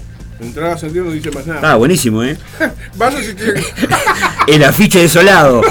Entrada 0.45 0.75
a 0.75 0.79
sentir 0.79 1.03
no 1.03 1.11
dice 1.11 1.31
más 1.31 1.47
nada. 1.47 1.73
Ah, 1.73 1.77
buenísimo, 1.77 2.23
¿eh? 2.23 2.37
Vas 2.97 3.15
a 3.15 3.23
sentir. 3.23 3.55
El 4.47 4.63
afiche 4.63 5.01
desolado. 5.01 5.63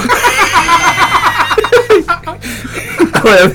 Con 3.22 3.34
el 3.38 3.52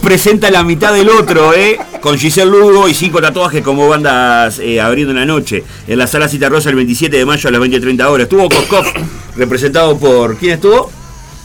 presenta 0.00 0.50
la 0.50 0.62
mitad 0.62 0.92
del 0.92 1.08
otro, 1.08 1.54
¿eh? 1.54 1.78
Con 2.00 2.18
Giselle 2.18 2.50
Lugo 2.50 2.88
y 2.88 2.94
cinco 2.94 3.20
tatuajes 3.20 3.62
como 3.62 3.88
bandas 3.88 4.58
eh, 4.58 4.80
abriendo 4.80 5.12
en 5.12 5.20
la 5.20 5.26
noche. 5.26 5.64
En 5.88 5.98
la 5.98 6.06
sala 6.06 6.28
Cita 6.28 6.48
Rosa 6.48 6.68
el 6.68 6.76
27 6.76 7.16
de 7.16 7.24
mayo 7.24 7.48
a 7.48 7.52
las 7.52 7.60
20.30 7.60 8.04
horas. 8.06 8.24
Estuvo 8.24 8.48
Kof 8.68 8.86
representado 9.36 9.98
por. 9.98 10.36
¿Quién 10.36 10.54
estuvo? 10.54 10.90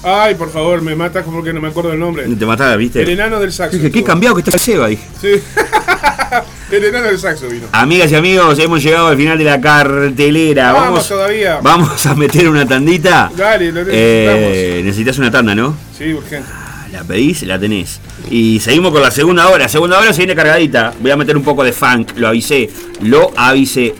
Ay, 0.03 0.35
por 0.35 0.49
favor, 0.49 0.81
me 0.81 0.95
matas 0.95 1.25
como 1.25 1.43
que 1.43 1.51
no 1.51 1.59
me 1.59 1.67
acuerdo 1.67 1.91
el 1.91 1.99
nombre. 1.99 2.23
Te 2.23 2.45
mataba, 2.45 2.75
¿viste? 2.77 3.01
El 3.01 3.09
enano 3.09 3.39
del 3.39 3.51
saxo. 3.51 3.75
Dije, 3.75 3.91
qué 3.91 4.03
cambiado 4.03 4.35
que 4.35 4.41
está 4.41 4.57
Seba, 4.57 4.87
dije. 4.87 5.03
Sí. 5.19 5.29
el 6.71 6.83
enano 6.85 7.07
del 7.07 7.19
saxo 7.19 7.47
vino. 7.49 7.67
Amigas 7.73 8.09
y 8.11 8.15
amigos, 8.15 8.57
hemos 8.59 8.81
llegado 8.81 9.07
al 9.07 9.17
final 9.17 9.37
de 9.37 9.43
la 9.43 9.59
cartelera. 9.59 10.71
Vamos, 10.71 10.87
Vamos, 10.89 11.07
todavía. 11.09 11.59
vamos 11.61 12.05
a 12.05 12.15
meter 12.15 12.47
una 12.47 12.65
tandita. 12.65 13.29
Dale, 13.35 13.71
lo 13.71 13.83
necesitamos. 13.83 13.93
Eh, 13.93 14.81
necesitas 14.85 15.17
una 15.17 15.31
tanda, 15.31 15.53
¿no? 15.53 15.75
Sí, 15.97 16.13
urgente. 16.13 16.49
La 16.93 17.03
pedís, 17.03 17.43
la 17.43 17.59
tenés. 17.59 17.99
Y 18.31 18.59
seguimos 18.61 18.91
con 18.91 19.01
la 19.01 19.11
segunda 19.11 19.49
hora. 19.49 19.67
Segunda 19.67 19.99
hora 19.99 20.11
se 20.13 20.19
viene 20.19 20.35
cargadita. 20.35 20.93
Voy 20.99 21.11
a 21.11 21.17
meter 21.17 21.37
un 21.37 21.43
poco 21.43 21.63
de 21.63 21.71
funk. 21.71 22.13
Lo 22.15 22.29
avisé. 22.29 22.69
Lo 23.01 23.31
avisé. 23.35 23.93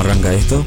Arranca 0.00 0.32
esto? 0.32 0.64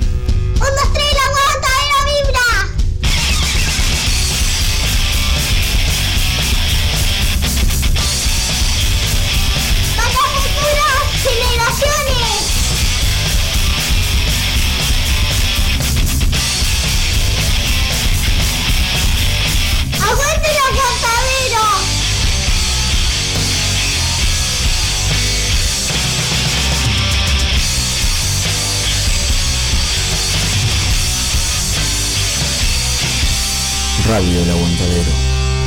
Radio 34.14 34.44
El 34.44 34.50
Aguantadero. 34.52 35.12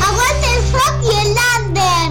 ¡Aguante 0.06 0.46
el 0.54 0.62
rock 0.72 1.02
y 1.02 1.06
el 1.18 1.34
lander! 1.34 2.10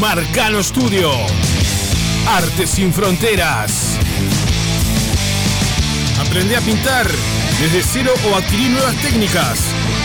Marcano 0.00 0.62
Studio. 0.62 1.12
Arte 2.26 2.66
sin 2.66 2.90
fronteras. 2.90 3.98
Aprende 6.26 6.56
a 6.56 6.62
pintar 6.62 7.06
desde 7.60 7.82
cero 7.82 8.14
o 8.30 8.36
adquirir 8.36 8.70
nuevas 8.70 8.96
técnicas. 9.02 9.58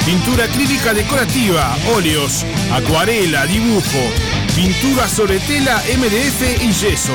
Pintura 0.05 0.43
acrílica 0.43 0.93
decorativa, 0.93 1.77
óleos, 1.95 2.45
acuarela, 2.73 3.45
dibujo, 3.45 4.11
pintura 4.53 5.07
sobre 5.07 5.39
tela, 5.39 5.81
MDF 5.97 6.61
y 6.61 6.73
yeso. 6.73 7.13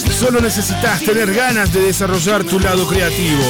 Solo 0.00 0.40
necesitas 0.40 1.00
tener 1.00 1.34
ganas 1.34 1.72
de 1.72 1.80
desarrollar 1.80 2.44
tu 2.44 2.58
lado 2.58 2.86
creativo. 2.86 3.42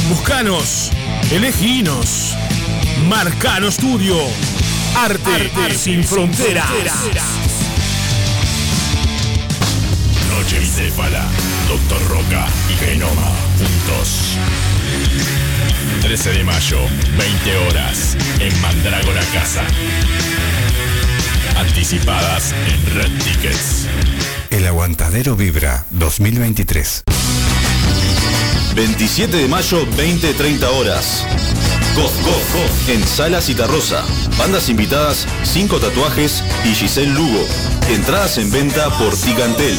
Buscanos, 0.10 0.92
eleginos. 1.32 2.36
Marcano 3.08 3.72
Studio. 3.72 4.18
Arte, 4.96 5.52
sin 5.76 6.04
fronteras. 6.04 6.66
Noche 10.30 10.60
bicéfala, 10.60 11.26
Doctor 11.68 12.08
Roca 12.10 12.48
y 12.70 12.74
Genoma 12.84 13.32
juntos. 13.60 14.38
13 16.02 16.32
de 16.32 16.44
mayo, 16.44 16.78
20 17.18 17.58
horas, 17.58 18.16
en 18.40 18.62
Mandrágora 18.62 19.22
Casa. 19.34 19.62
Anticipadas 21.58 22.54
en 22.54 22.96
Red 22.96 23.12
Tickets. 23.24 23.86
El 24.50 24.66
Aguantadero 24.66 25.36
Vibra 25.36 25.86
2023. 25.92 27.04
27 28.76 29.38
de 29.38 29.48
mayo, 29.48 29.86
20-30 29.98 30.64
horas. 30.64 31.26
Gof, 31.96 32.14
Gof, 32.24 32.54
Gof, 32.54 32.90
en 32.90 33.06
Sala 33.06 33.42
Citarrosa. 33.42 34.04
Bandas 34.38 34.70
invitadas, 34.70 35.28
5 35.44 35.80
tatuajes 35.80 36.44
y 36.64 36.74
Giselle 36.76 37.12
Lugo. 37.12 37.46
Entradas 37.90 38.38
en 38.38 38.50
venta 38.52 38.90
por 38.98 39.16
Ticantel. 39.16 39.78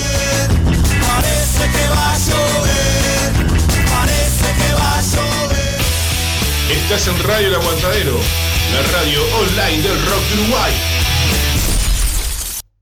Parece 1.06 1.64
que 1.72 1.88
Estás 6.92 7.06
en 7.06 7.22
Radio 7.22 7.46
El 7.46 7.54
Aguantadero, 7.54 8.18
la 8.72 8.82
radio 8.98 9.22
online 9.36 9.80
del 9.80 10.06
rock 10.06 10.22
de 10.24 10.42
Uruguay. 10.42 10.99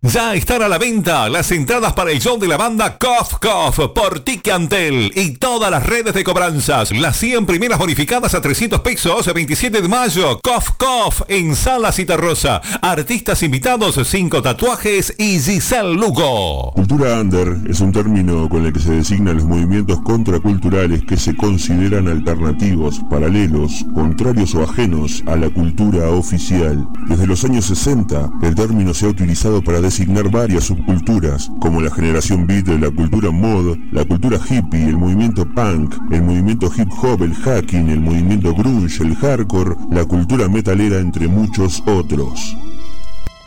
Ya 0.01 0.33
están 0.35 0.63
a 0.63 0.69
la 0.69 0.79
venta 0.79 1.29
las 1.29 1.51
entradas 1.51 1.93
para 1.93 2.13
el 2.13 2.21
show 2.21 2.39
de 2.39 2.47
la 2.47 2.57
banda 2.57 2.99
Cough 2.99 3.41
Cough 3.41 3.93
por 3.93 4.21
Ticantel 4.21 5.11
y 5.13 5.33
todas 5.33 5.73
las 5.73 5.85
redes 5.85 6.15
de 6.15 6.23
cobranzas. 6.23 6.93
Las 6.93 7.17
100 7.17 7.47
primeras 7.47 7.81
bonificadas 7.81 8.33
a 8.35 8.41
300 8.41 8.81
pesos, 8.81 9.35
27 9.35 9.83
de 9.83 9.89
mayo. 9.89 10.39
Cough 10.41 10.77
Cough 10.79 11.27
en 11.27 11.57
Sala 11.57 11.91
Citarrosa. 11.91 12.63
Artistas 12.81 13.43
invitados, 13.43 13.99
5 14.01 14.41
tatuajes 14.41 15.15
y 15.19 15.41
Giselle 15.41 15.95
Lugo. 15.95 16.71
Cultura 16.75 17.21
under 17.21 17.59
es 17.69 17.81
un 17.81 17.91
término 17.91 18.49
con 18.49 18.67
el 18.67 18.73
que 18.73 18.79
se 18.79 18.93
designan 18.93 19.39
los 19.39 19.47
movimientos 19.47 20.01
contraculturales 20.03 21.03
que 21.07 21.17
se 21.17 21.37
consideran 21.37 22.07
alternativos, 22.07 23.01
paralelos, 23.11 23.85
contrarios 23.97 24.55
o 24.55 24.63
ajenos 24.63 25.25
a 25.27 25.35
la 25.35 25.51
cultura 25.51 26.09
oficial. 26.11 26.87
Desde 27.09 27.27
los 27.27 27.45
años 27.45 27.65
60, 27.65 28.31
el 28.43 28.55
término 28.55 28.95
se 28.95 29.07
ha 29.07 29.09
utilizado 29.09 29.61
para 29.61 29.88
designar 29.89 30.31
varias 30.31 30.65
subculturas, 30.65 31.51
como 31.61 31.81
la 31.81 31.91
generación 31.91 32.47
beat, 32.47 32.69
la 32.69 32.91
cultura 32.91 33.31
mod, 33.31 33.75
la 33.91 34.05
cultura 34.05 34.39
hippie, 34.39 34.87
el 34.87 34.99
movimiento 34.99 35.49
punk, 35.55 35.95
el 36.11 36.23
movimiento 36.25 36.71
hip 36.77 36.91
hop, 37.03 37.23
el 37.23 37.35
hacking, 37.35 37.89
el 37.89 38.01
movimiento 38.01 38.55
grunge, 38.55 39.03
el 39.03 39.17
hardcore, 39.17 39.77
la 39.91 40.05
cultura 40.05 40.47
metalera, 40.47 40.99
entre 40.99 41.27
muchos 41.27 41.83
otros. 41.87 42.55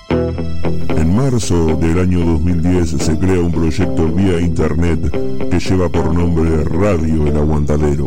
En 0.10 1.16
marzo 1.16 1.76
del 1.76 2.00
año 2.00 2.26
2010 2.26 2.90
se 2.90 3.20
crea 3.20 3.40
un 3.40 3.52
proyecto 3.52 4.08
vía 4.08 4.42
internet 4.42 5.00
que 5.48 5.60
lleva 5.60 5.90
por 5.90 6.12
nombre 6.12 6.64
Radio 6.64 7.28
El 7.28 7.38
Aguantadero. 7.38 8.06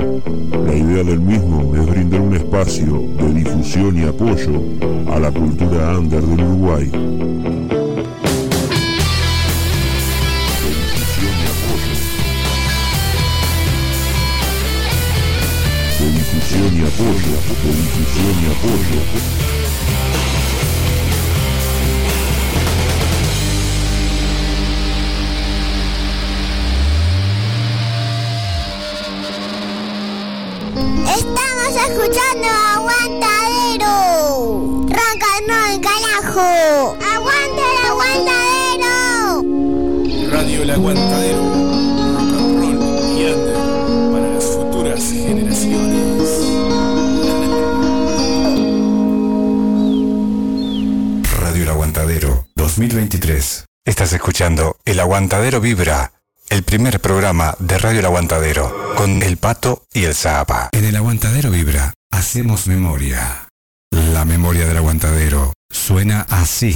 La 0.66 0.74
idea 0.74 1.04
del 1.04 1.20
mismo 1.20 1.72
es 1.76 1.86
brindar 1.86 2.20
un 2.20 2.34
espacio 2.34 3.00
de 3.16 3.32
difusión 3.32 3.96
y 3.96 4.02
apoyo 4.02 4.60
a 5.14 5.20
la 5.20 5.30
cultura 5.30 5.96
under 5.96 6.20
del 6.20 6.40
Uruguay. 6.40 7.83
De 16.54 16.60
difusión 16.60 16.78
y 16.78 16.86
apoyo, 16.86 17.34
de 17.64 17.70
difusión 17.72 18.34
y 18.40 18.46
apoyo. 18.46 19.00
Estamos 31.16 31.72
escuchando 31.88 32.48
Aguantadero. 32.76 33.94
Ronca 34.88 35.30
no 35.48 35.56
el 35.72 35.78
carajo. 35.80 36.48
Aguanta 37.14 37.62
el 37.70 37.78
aguantadero. 37.90 38.94
Radio 40.30 40.62
El 40.62 40.70
Aguantadero. 40.70 41.63
Aguantadero 51.94 52.48
2023. 52.56 53.66
Estás 53.84 54.12
escuchando 54.12 54.78
El 54.84 54.98
Aguantadero 54.98 55.60
Vibra, 55.60 56.10
el 56.50 56.64
primer 56.64 56.98
programa 56.98 57.54
de 57.60 57.78
Radio 57.78 58.00
El 58.00 58.06
Aguantadero, 58.06 58.94
con 58.96 59.22
El 59.22 59.36
Pato 59.36 59.84
y 59.94 60.02
el 60.02 60.16
Zapa. 60.16 60.70
En 60.72 60.84
El 60.84 60.96
Aguantadero 60.96 61.52
Vibra, 61.52 61.94
hacemos 62.10 62.66
memoria. 62.66 63.46
La 63.92 64.24
memoria 64.24 64.66
del 64.66 64.78
Aguantadero 64.78 65.52
suena 65.70 66.26
así. 66.30 66.74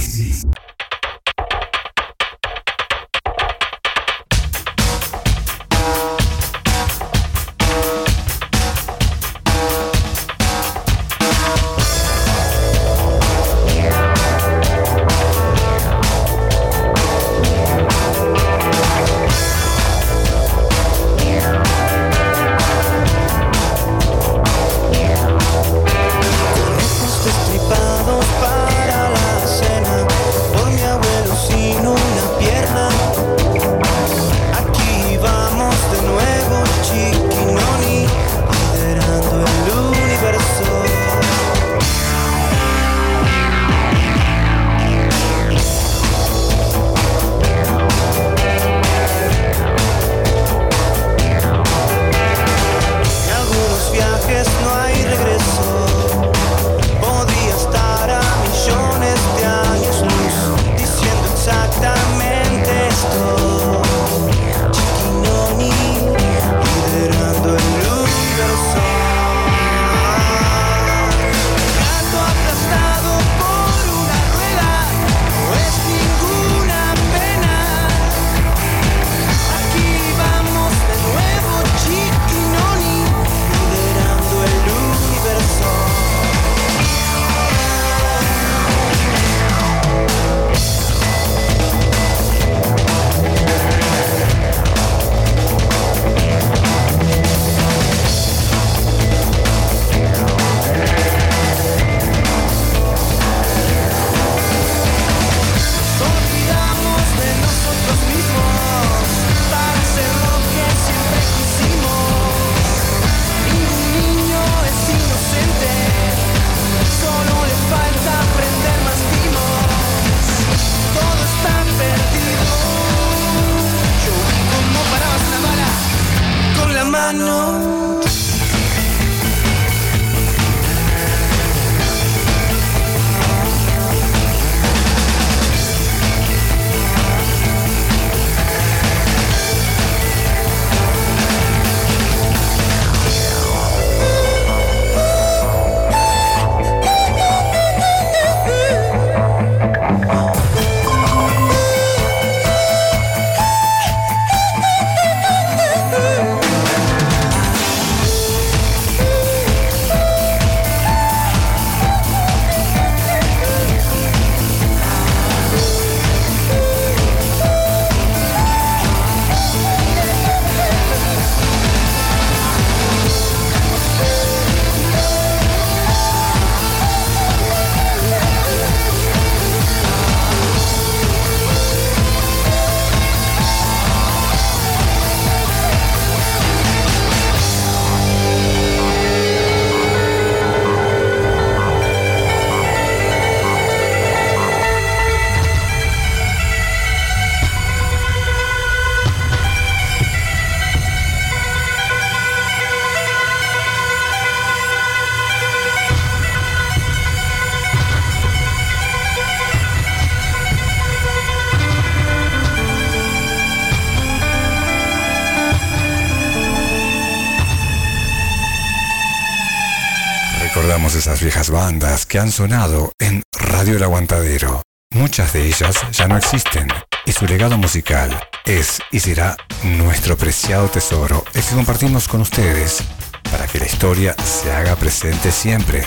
Viejas 221.21 221.49
bandas 221.49 222.05
que 222.05 222.17
han 222.17 222.31
sonado 222.31 222.93
en 222.97 223.23
Radio 223.33 223.75
El 223.75 223.83
Aguantadero. 223.83 224.61
Muchas 224.91 225.33
de 225.33 225.47
ellas 225.47 225.75
ya 225.91 226.07
no 226.07 226.15
existen 226.15 226.67
y 227.05 227.11
su 227.11 227.25
legado 227.25 227.57
musical 227.57 228.17
es 228.45 228.79
y 228.89 229.01
será 229.01 229.35
nuestro 229.63 230.17
preciado 230.17 230.69
tesoro, 230.69 231.25
el 231.33 231.43
que 231.43 231.55
compartimos 231.55 232.07
con 232.07 232.21
ustedes 232.21 232.81
para 233.29 233.47
que 233.47 233.59
la 233.59 233.65
historia 233.65 234.15
se 234.23 234.53
haga 234.53 234.77
presente 234.77 235.33
siempre. 235.33 235.85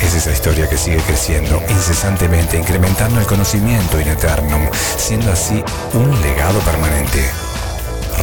Es 0.00 0.14
esa 0.14 0.32
historia 0.32 0.70
que 0.70 0.78
sigue 0.78 1.02
creciendo 1.02 1.62
incesantemente, 1.68 2.58
incrementando 2.58 3.20
el 3.20 3.26
conocimiento 3.26 4.00
in 4.00 4.08
eternum, 4.08 4.70
siendo 4.96 5.30
así 5.32 5.62
un 5.92 6.20
legado 6.22 6.60
permanente. 6.60 7.30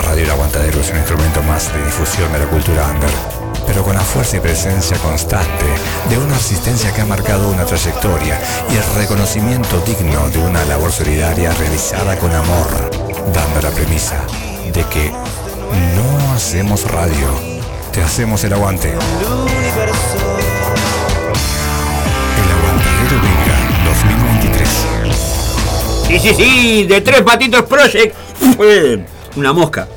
Radio 0.04 0.24
El 0.24 0.32
Aguantadero 0.32 0.82
es 0.82 0.90
un 0.90 0.98
instrumento 0.98 1.44
más 1.44 1.72
de 1.72 1.86
difusión 1.86 2.32
de 2.34 2.40
la 2.40 2.46
cultura 2.46 2.88
under, 2.88 3.41
pero 3.66 3.84
con 3.84 3.96
la 3.96 4.02
fuerza 4.02 4.38
y 4.38 4.40
presencia 4.40 4.98
constante 4.98 5.66
de 6.10 6.18
una 6.18 6.36
asistencia 6.36 6.94
que 6.94 7.02
ha 7.02 7.06
marcado 7.06 7.50
una 7.50 7.66
trayectoria 7.66 8.40
y 8.70 8.76
el 8.76 8.84
reconocimiento 8.96 9.80
digno 9.86 10.30
de 10.30 10.40
una 10.40 10.66
labor 10.66 10.92
solidaria 10.92 11.54
realizada 11.54 12.18
con 12.18 12.32
amor, 12.34 12.90
dando 13.34 13.62
la 13.62 13.72
premisa 13.72 14.22
de 14.74 14.84
que 14.86 15.12
no 15.12 16.34
hacemos 16.34 16.90
radio, 16.92 17.28
te 17.92 18.02
hacemos 18.02 18.44
el 18.44 18.54
aguante. 18.54 18.90
El 18.90 18.98
Aguantadero 22.58 23.18
Vibra 23.22 23.58
2023. 23.86 24.70
Sí, 26.08 26.20
sí, 26.20 26.34
sí, 26.34 26.84
de 26.88 27.02
Tres 27.02 27.22
Patitos 27.22 27.64
Project. 27.64 28.16
Una 29.36 29.54
mosca. 29.54 29.88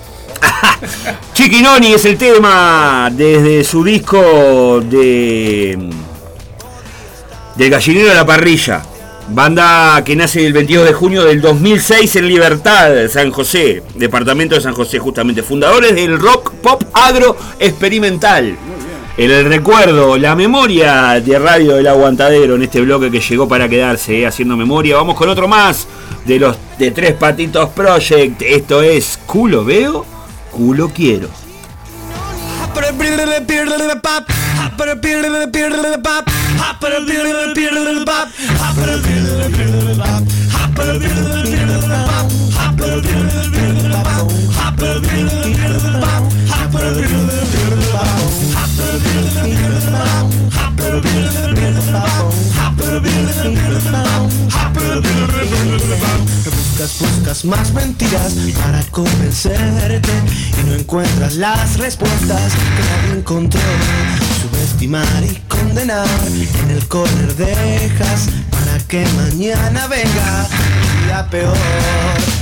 Chiquinoni 1.35 1.95
es 1.95 2.05
el 2.05 2.17
tema 2.17 3.11
desde 3.13 3.65
su 3.65 3.85
disco 3.85 4.81
de. 4.81 5.91
Del 7.57 7.71
gallinero 7.71 8.09
de 8.09 8.15
la 8.15 8.27
parrilla. 8.27 8.83
Banda 9.29 10.03
que 10.05 10.15
nace 10.15 10.45
el 10.45 10.53
22 10.53 10.87
de 10.87 10.93
junio 10.93 11.25
del 11.25 11.41
2006 11.41 12.17
en 12.17 12.29
Libertad, 12.29 12.91
San 13.09 13.31
José, 13.31 13.83
departamento 13.95 14.55
de 14.55 14.61
San 14.61 14.75
José 14.75 14.99
justamente. 14.99 15.43
Fundadores 15.43 15.95
del 15.95 16.19
rock 16.19 16.53
pop 16.55 16.83
agro 16.93 17.37
experimental. 17.59 18.57
En 19.17 19.31
el 19.31 19.45
recuerdo, 19.45 20.19
la 20.19 20.35
memoria 20.35 21.21
de 21.21 21.39
Radio 21.39 21.77
del 21.77 21.87
Aguantadero 21.87 22.57
en 22.57 22.65
este 22.65 22.81
bloque 22.81 23.13
que 23.13 23.21
llegó 23.21 23.47
para 23.47 23.69
quedarse, 23.69 24.21
eh, 24.21 24.27
haciendo 24.27 24.57
memoria. 24.57 24.97
Vamos 24.97 25.15
con 25.15 25.29
otro 25.29 25.47
más 25.47 25.87
de 26.25 26.41
los 26.41 26.57
de 26.79 26.91
Tres 26.91 27.13
Patitos 27.13 27.71
Project. 27.71 28.43
Esto 28.43 28.83
es 28.83 29.21
Culo 29.25 29.65
Veo, 29.65 30.05
Culo 30.55 30.89
Quiero. 30.95 31.29
Buscas, 56.75 56.99
buscas 56.99 57.45
más 57.45 57.73
mentiras 57.73 58.35
para 58.61 58.83
convencerte 58.91 60.11
y 60.61 60.69
no 60.69 60.75
encuentras 60.75 61.37
las 61.37 61.79
respuestas 61.79 62.53
que 62.53 62.83
nadie 62.83 63.19
encontró. 63.21 63.61
Subestimar 64.43 65.23
y 65.23 65.37
condenar 65.47 66.05
en 66.27 66.71
el 66.73 66.85
corner 66.89 67.37
dejas 67.37 68.27
para 68.51 68.77
que 68.89 69.07
mañana 69.15 69.87
venga 69.87 70.49
un 71.23 71.31
peor. 71.31 71.57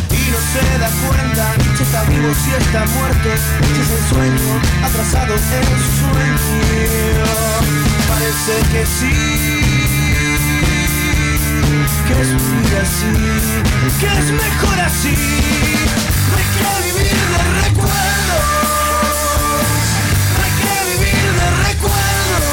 Y 0.08 0.30
no 0.30 0.38
se 0.50 0.78
da 0.78 0.88
cuenta 1.06 1.54
si 1.76 1.82
está 1.82 2.02
vivo, 2.04 2.32
si 2.42 2.50
está 2.52 2.86
muerto, 2.86 3.28
si 3.66 3.80
es 3.82 3.90
el 3.90 4.04
sueño 4.08 4.60
atrasado 4.82 5.34
en 5.34 5.40
su 5.40 5.92
sueño. 6.08 7.26
Parece 8.08 8.54
que 8.72 8.86
sí 8.86 9.61
que 12.06 12.14
es 12.20 12.28
así, 12.80 13.12
que 14.00 14.06
es 14.06 14.30
mejor 14.30 14.80
así. 14.80 15.16
No 16.62 16.70
vivir 16.84 17.16
de 17.32 17.42
recuerdos, 17.62 18.46
no 20.62 20.74
vivir 20.90 21.24
de 21.38 21.48
Rebuscas, 21.64 22.44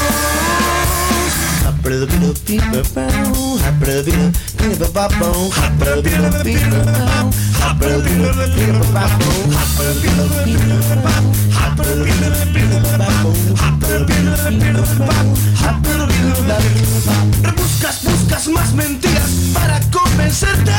buscas 18.04 18.48
más 18.50 18.74
mentiras 18.74 19.30
para 19.54 19.80
convencerte 19.92 20.72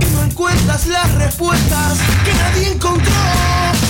y 0.00 0.04
no 0.14 0.24
encuentras 0.24 0.86
las 0.86 1.14
respuestas 1.14 1.98
que 2.24 2.34
nadie 2.34 2.72
encontró. 2.72 3.12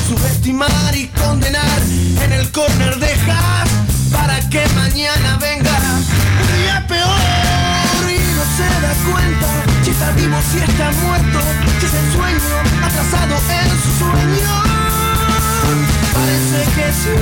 Subestimar 0.09 0.95
y 0.95 1.09
condenar 1.09 1.81
en 2.23 2.33
el 2.33 2.51
corner 2.53 2.97
dejas 2.99 3.66
si 10.51 10.59
está 10.59 10.91
muerto, 10.93 11.41
si 11.81 11.87
es 11.87 11.95
el 11.95 12.13
sueño 12.13 12.57
atrasado 12.83 13.35
en 13.35 13.71
su 13.83 13.91
sueño. 13.99 14.53
Parece 16.15 16.61
que 16.75 16.87
sí, 16.93 17.15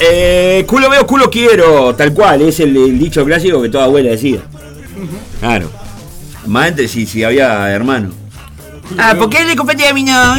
Eh, 0.00 0.64
culo 0.66 0.90
veo, 0.90 1.06
culo 1.06 1.30
quiero, 1.30 1.94
tal 1.94 2.12
cual, 2.12 2.42
es 2.42 2.60
el, 2.60 2.76
el 2.76 2.98
dicho 2.98 3.24
clásico 3.24 3.62
que 3.62 3.68
toda 3.68 3.84
abuela 3.84 4.10
decía. 4.10 4.40
Claro. 5.40 5.70
Más 6.46 6.68
antes 6.68 6.90
si, 6.90 7.06
si 7.06 7.22
había 7.22 7.70
hermano. 7.70 8.10
Ah, 8.98 9.14
¿por 9.18 9.30
qué 9.30 9.44
le 9.44 9.56
competé 9.56 9.88
a 9.88 9.94
mí 9.94 10.02
no? 10.02 10.36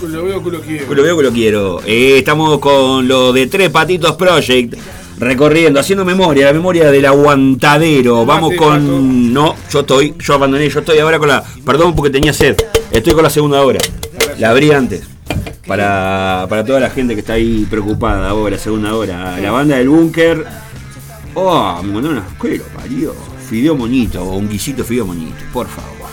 Culo 0.00 0.24
veo, 0.24 0.42
culo 0.42 0.60
quiero. 0.60 0.86
Culo 0.86 1.02
veo, 1.02 1.16
culo 1.16 1.32
quiero. 1.32 1.80
Eh, 1.86 2.18
estamos 2.18 2.58
con 2.58 3.06
lo 3.06 3.32
de 3.32 3.46
Tres 3.46 3.70
Patitos 3.70 4.16
Project. 4.16 4.74
Recorriendo, 5.18 5.80
haciendo 5.80 6.04
memoria, 6.04 6.46
la 6.46 6.52
memoria 6.52 6.92
del 6.92 7.04
aguantadero. 7.06 8.24
Vamos 8.24 8.54
con. 8.54 9.32
No, 9.32 9.54
yo 9.70 9.80
estoy, 9.80 10.14
yo 10.18 10.34
abandoné, 10.34 10.68
yo 10.68 10.80
estoy 10.80 10.98
ahora 10.98 11.18
con 11.18 11.28
la. 11.28 11.42
Perdón 11.64 11.94
porque 11.94 12.10
tenía 12.10 12.32
sed. 12.32 12.56
Estoy 12.98 13.12
con 13.12 13.22
la 13.22 13.30
segunda 13.30 13.64
hora. 13.64 13.78
La 14.40 14.50
abrí 14.50 14.72
antes. 14.72 15.04
Para, 15.68 16.46
para 16.48 16.64
toda 16.64 16.80
la 16.80 16.90
gente 16.90 17.14
que 17.14 17.20
está 17.20 17.34
ahí 17.34 17.64
preocupada 17.70 18.28
ahora, 18.28 18.58
segunda 18.58 18.92
hora. 18.96 19.38
La 19.38 19.52
banda 19.52 19.76
del 19.76 19.88
búnker. 19.88 20.44
Oh, 21.34 21.80
me 21.84 21.92
mandó 21.92 22.10
una 22.10 22.26
escuela, 22.26 22.64
parió. 22.74 23.14
Fideo 23.48 23.76
moñito, 23.76 24.24
o 24.24 24.36
un 24.36 24.48
guisito 24.48 24.82
fideo 24.82 25.06
moñito, 25.06 25.36
por 25.52 25.68
favor. 25.68 26.08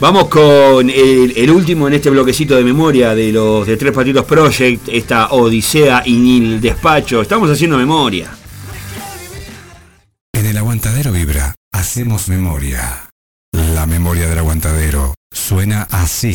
Vamos 0.00 0.26
con 0.26 0.90
el, 0.90 1.50
último 1.52 1.86
en 1.86 1.94
este 1.94 2.10
bloquecito 2.10 2.56
de 2.56 2.64
memoria 2.64 3.14
de 3.14 3.30
los 3.30 3.64
de 3.64 3.76
Tres 3.76 3.92
Patitos 3.92 4.24
Project, 4.24 4.88
esta 4.88 5.28
Odisea 5.28 6.02
y 6.04 6.38
el 6.38 6.60
Despacho. 6.60 7.22
Estamos 7.22 7.48
haciendo 7.48 7.78
memoria. 7.78 8.28
En 10.32 10.46
el 10.46 10.56
aguantadero 10.56 11.12
vibra, 11.12 11.54
hacemos 11.72 12.28
memoria. 12.28 13.08
La 13.52 13.86
memoria 13.86 14.28
del 14.28 14.38
aguantadero 14.38 15.14
suena 15.32 15.86
así. 15.90 16.34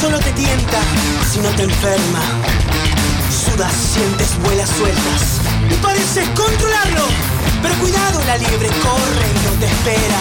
Solo 0.00 0.18
te 0.18 0.32
tienta, 0.32 0.78
sino 1.30 1.48
te 1.50 1.64
enferma. 1.64 2.20
Sudas, 3.28 3.72
sientes, 3.72 4.28
vuelas 4.42 4.70
sueltas 4.70 5.40
y 5.70 5.74
pareces 5.74 6.26
controlarlo. 6.30 7.04
Pero 7.62 7.74
cuidado, 7.74 8.20
la 8.26 8.38
liebre 8.38 8.68
corre 8.68 9.26
y 9.28 9.44
no 9.46 9.52
te 9.60 9.66
espera. 9.66 10.20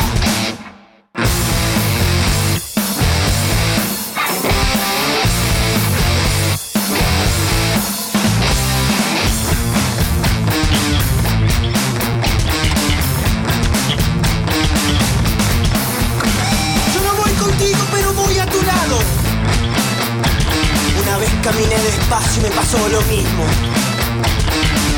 Lo 22.91 23.01
mismo. 23.03 23.45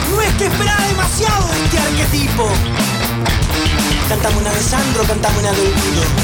No 0.10 0.22
es 0.22 0.34
que 0.36 0.46
esperaba 0.46 0.86
demasiado 0.88 1.48
de 1.50 1.64
este 1.64 1.80
arquetipo. 1.80 2.50
Cantame 4.08 4.38
una 4.38 4.52
de 4.52 4.62
Sandro, 4.62 5.04
cantame 5.04 5.40
una 5.40 5.52
de 5.52 5.62
Olvido. 5.62 6.21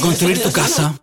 Construir 0.00 0.42
tu 0.42 0.50
casa? 0.50 0.94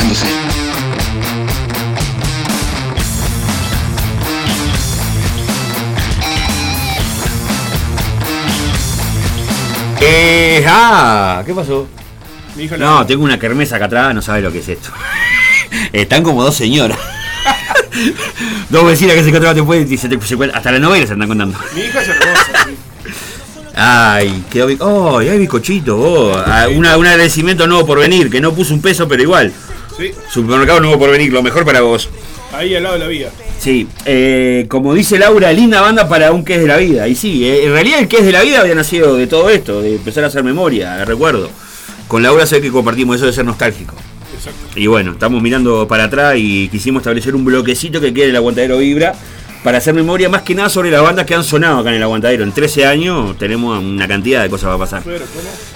Escapándose. 0.00 0.26
Eh, 10.02 10.64
ah, 10.66 11.42
¿qué 11.44 11.52
pasó? 11.54 11.86
No, 12.78 13.06
tengo 13.06 13.22
una 13.24 13.38
kermesa 13.38 13.76
acá 13.76 13.84
atrás, 13.86 14.14
no 14.14 14.22
sabe 14.22 14.40
lo 14.42 14.50
que 14.52 14.58
es 14.58 14.68
esto. 14.68 14.90
Están 15.92 16.22
como 16.22 16.42
dos 16.42 16.56
señoras. 16.56 16.98
dos 18.70 18.86
vecinas 18.86 19.14
que 19.14 19.22
se 19.22 19.28
encontraban 19.28 19.56
después 19.56 19.90
y 19.90 19.96
se 19.96 20.08
te- 20.08 20.20
se 20.20 20.36
hasta 20.52 20.72
la 20.72 20.78
novela 20.78 21.06
se 21.06 21.12
están 21.12 21.28
contando. 21.28 21.58
Mi 21.74 21.82
hija 21.82 22.00
es 22.02 22.08
hermosa. 22.08 22.64
sí. 22.66 22.76
Ay, 23.74 24.44
quedó 24.50 24.66
Oh, 24.80 25.18
hay 25.18 25.38
bizcochito, 25.38 25.96
vos. 25.96 26.36
Ah, 26.46 26.66
una- 26.74 26.96
un 26.96 27.06
agradecimiento 27.06 27.66
nuevo 27.66 27.86
por 27.86 27.98
venir, 27.98 28.30
que 28.30 28.40
no 28.40 28.52
puso 28.52 28.74
un 28.74 28.82
peso, 28.82 29.06
pero 29.06 29.22
igual. 29.22 29.52
Sí, 30.00 30.12
Supermercado 30.32 30.80
nuevo 30.80 30.98
por 30.98 31.10
venir, 31.10 31.30
lo 31.30 31.42
mejor 31.42 31.64
para 31.66 31.82
vos. 31.82 32.08
ahí 32.54 32.74
al 32.74 32.82
lado 32.82 32.94
de 32.94 33.00
la 33.00 33.06
vía. 33.06 33.28
Sí, 33.58 33.86
eh, 34.06 34.64
como 34.68 34.94
dice 34.94 35.18
Laura, 35.18 35.52
linda 35.52 35.82
banda 35.82 36.08
para 36.08 36.32
un 36.32 36.42
que 36.42 36.54
es 36.54 36.60
de 36.62 36.66
la 36.66 36.78
vida. 36.78 37.06
Y 37.06 37.14
sí, 37.14 37.44
eh, 37.46 37.66
en 37.66 37.72
realidad 37.72 37.98
el 38.00 38.08
que 38.08 38.18
es 38.18 38.24
de 38.24 38.32
la 38.32 38.40
vida 38.40 38.62
había 38.62 38.74
nacido 38.74 39.14
de 39.16 39.26
todo 39.26 39.50
esto, 39.50 39.82
de 39.82 39.96
empezar 39.96 40.24
a 40.24 40.28
hacer 40.28 40.42
memoria, 40.42 40.94
de 40.94 41.04
recuerdo. 41.04 41.50
Con 42.08 42.22
Laura 42.22 42.46
sé 42.46 42.62
que 42.62 42.70
compartimos 42.70 43.16
eso 43.16 43.26
de 43.26 43.34
ser 43.34 43.44
nostálgico. 43.44 43.94
Exacto. 44.34 44.58
Y 44.74 44.86
bueno, 44.86 45.12
estamos 45.12 45.42
mirando 45.42 45.86
para 45.86 46.04
atrás 46.04 46.36
y 46.38 46.70
quisimos 46.70 47.02
establecer 47.02 47.34
un 47.34 47.44
bloquecito 47.44 48.00
que 48.00 48.14
quede 48.14 48.30
el 48.30 48.36
aguantadero 48.36 48.78
Vibra 48.78 49.14
para 49.62 49.78
hacer 49.78 49.94
memoria 49.94 50.28
más 50.28 50.42
que 50.42 50.54
nada 50.54 50.68
sobre 50.68 50.90
las 50.90 51.02
bandas 51.02 51.26
que 51.26 51.34
han 51.34 51.44
sonado 51.44 51.78
acá 51.80 51.90
en 51.90 51.96
el 51.96 52.02
aguantadero. 52.02 52.44
En 52.44 52.52
13 52.52 52.86
años 52.86 53.36
tenemos 53.38 53.78
una 53.78 54.08
cantidad 54.08 54.42
de 54.42 54.50
cosas 54.50 54.70
va 54.70 54.74
a 54.74 54.78
pasar. 54.78 55.02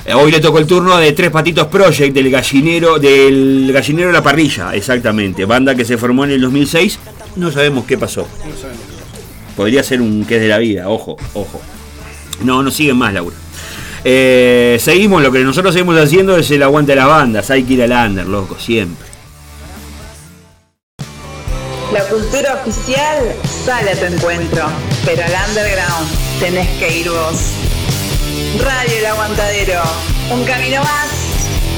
Eh, 0.04 0.14
Hoy 0.14 0.30
le 0.30 0.40
tocó 0.40 0.58
el 0.58 0.66
turno 0.66 0.96
de 0.96 1.12
Tres 1.12 1.30
Patitos 1.30 1.66
Project 1.66 2.14
del 2.14 2.30
gallinero 2.30 2.98
del 2.98 3.70
gallinero 3.72 4.08
de 4.08 4.14
la 4.14 4.22
parrilla, 4.22 4.74
exactamente. 4.74 5.44
Banda 5.44 5.74
que 5.74 5.84
se 5.84 5.98
formó 5.98 6.24
en 6.24 6.32
el 6.32 6.40
2006. 6.40 6.98
No 7.36 7.50
sabemos 7.50 7.84
qué 7.84 7.98
pasó. 7.98 8.22
No 8.22 8.56
sabemos. 8.56 8.82
Podría 9.56 9.82
ser 9.82 10.00
un 10.00 10.24
que 10.24 10.36
es 10.36 10.42
de 10.42 10.48
la 10.48 10.58
vida, 10.58 10.88
ojo, 10.88 11.16
ojo. 11.34 11.60
No, 12.42 12.62
no 12.62 12.70
siguen 12.70 12.96
más, 12.96 13.12
Laura. 13.12 13.36
Eh, 14.04 14.76
seguimos, 14.80 15.22
lo 15.22 15.30
que 15.30 15.40
nosotros 15.40 15.72
seguimos 15.72 15.96
haciendo 15.98 16.36
es 16.36 16.50
el 16.50 16.62
aguante 16.62 16.92
de 16.92 16.96
las 16.96 17.06
bandas. 17.06 17.50
Hay 17.50 17.62
que 17.62 17.74
ir 17.74 17.82
al 17.82 18.10
under, 18.10 18.26
loco, 18.26 18.56
siempre. 18.58 19.06
La 21.92 22.02
cultura 22.08 22.54
oficial 22.54 23.34
sale 23.64 23.92
a 23.92 23.96
tu 23.96 24.04
encuentro, 24.04 24.66
pero 25.06 25.22
al 25.24 25.48
underground 25.48 26.08
tenés 26.38 26.68
que 26.78 26.98
ir 26.98 27.08
vos. 27.08 27.52
Radio 28.62 28.98
El 28.98 29.06
Aguantadero, 29.06 29.80
un 30.30 30.44
camino 30.44 30.82
más 30.82 31.08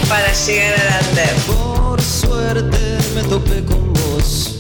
para 0.09 0.33
llegar 0.33 0.75
al 0.81 1.09
under. 1.09 1.35
Por 1.47 2.03
suerte 2.03 2.99
me 3.15 3.23
topé 3.23 3.65
con 3.65 3.93
vos. 3.93 4.59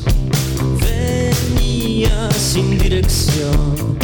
Venía 0.81 2.31
sin 2.31 2.79
dirección. 2.79 3.99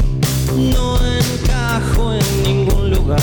No 0.56 0.98
encajo 1.06 2.14
en 2.14 2.42
ningún 2.42 2.90
lugar. 2.90 3.20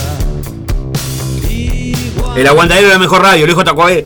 El 2.37 2.47
aguantadero 2.47 2.87
de 2.87 2.93
la 2.93 2.99
mejor 2.99 3.21
radio, 3.21 3.43
el 3.43 3.51
JQB. 3.51 4.05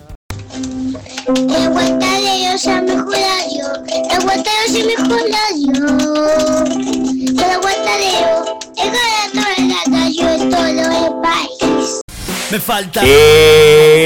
El 1.38 1.56
aguantadero 1.56 2.56
es 2.56 2.65
el 2.65 2.82
mejor 2.82 3.11
radio 3.11 3.32
el 3.88 4.11
aguantadero 4.11 4.68
se 4.68 4.84
me 4.84 4.95
jodió. 4.95 5.38
El 7.38 7.49
aguantadero, 7.51 8.45
todo 10.49 10.84
el 10.91 11.22
país. 11.22 12.01
Me 12.51 12.60
falta. 12.60 13.01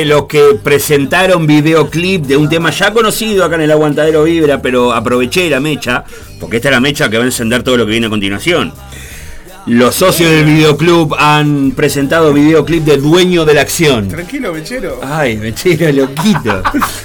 Los 0.06 0.26
que 0.26 0.60
presentaron 0.64 1.46
videoclip 1.46 2.26
de 2.26 2.38
un 2.38 2.48
tema 2.48 2.70
ya 2.70 2.94
conocido 2.94 3.44
acá 3.44 3.56
en 3.56 3.62
el 3.62 3.72
Aguantadero 3.72 4.24
Vibra, 4.24 4.62
pero 4.62 4.94
aproveché 4.94 5.50
la 5.50 5.60
mecha, 5.60 6.06
porque 6.40 6.58
esta 6.58 6.70
es 6.70 6.74
la 6.74 6.80
mecha 6.80 7.10
que 7.10 7.18
va 7.18 7.24
a 7.24 7.28
encender 7.28 7.64
todo 7.64 7.78
lo 7.78 7.86
que 7.86 7.92
viene 7.92 8.08
a 8.08 8.10
continuación. 8.10 8.72
Los 9.68 9.96
socios 9.96 10.32
del 10.32 10.46
videoclub 10.46 11.14
han 11.20 11.72
presentado 11.76 12.32
videoclip 12.34 12.84
de 12.86 12.98
Dueño 12.98 13.44
de 13.44 13.54
la 13.54 13.62
Acción. 13.62 14.08
Tranquilo, 14.08 14.54
mechero. 14.54 15.02
Ay, 15.04 15.36
mechero 15.38 15.92
loquito. 15.92 16.64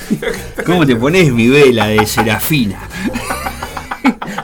¿Cómo 0.66 0.86
te 0.86 0.94
pones 0.94 1.32
mi 1.32 1.48
vela 1.48 1.88
de 1.88 2.06
Serafina? 2.06 2.88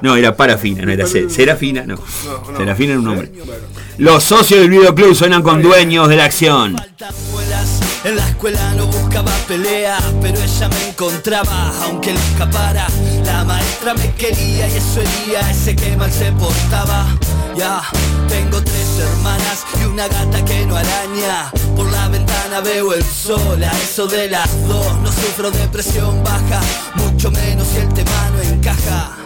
No, 0.03 0.17
era 0.17 0.37
Parafina, 0.37 0.85
no 0.85 0.93
era 0.93 1.07
Se- 1.07 1.31
Serafina, 1.31 1.85
no. 1.87 1.97
Serafina 2.57 2.93
era 2.93 3.01
un 3.01 3.09
hombre. 3.09 3.33
Los 3.99 4.25
socios 4.25 4.61
del 4.61 4.71
videoclub 4.71 5.15
suenan 5.15 5.43
con 5.43 5.63
Dueños 5.63 6.09
de 6.09 6.17
la 6.17 6.25
Acción. 6.25 6.73
muelas. 7.33 7.81
En 8.05 8.17
la 8.17 8.29
escuela 8.29 8.75
no 8.75 8.87
buscaba 8.87 9.31
pelea, 9.49 9.99
pero 10.23 10.39
ella 10.41 10.69
me 10.69 10.89
encontraba, 10.89 11.73
aunque 11.85 12.13
le 12.13 12.21
escapara. 12.21 12.87
La 13.25 13.45
maestra 13.45 13.95
me 13.95 14.13
quería 14.15 14.69
y 14.69 14.77
eso 14.77 15.01
hería 15.01 15.51
ese 15.51 15.75
que 15.75 15.97
mal 15.97 16.11
se 16.13 16.31
portaba. 16.33 17.07
Ya, 17.59 17.83
tengo 18.29 18.63
tres 18.63 19.01
hermanas 19.01 19.65
y 19.81 19.85
una 19.87 20.07
gata 20.07 20.45
que 20.45 20.65
no 20.65 20.77
araña. 20.77 21.51
Por 21.75 21.91
la 21.91 22.07
ventana 22.07 22.61
veo 22.61 22.95
el 22.95 23.03
sol, 23.03 23.65
a 23.65 23.73
eso 23.83 24.07
de 24.07 24.31
las 24.31 24.49
dos. 24.69 24.97
No 25.01 25.11
sufro 25.11 25.51
depresión 25.51 26.23
baja, 26.23 26.61
mucho 26.95 27.33
menos 27.33 27.67
si 27.67 27.79
el 27.79 27.93
tema 27.93 28.31
no 28.33 28.43
encaja. 28.43 29.17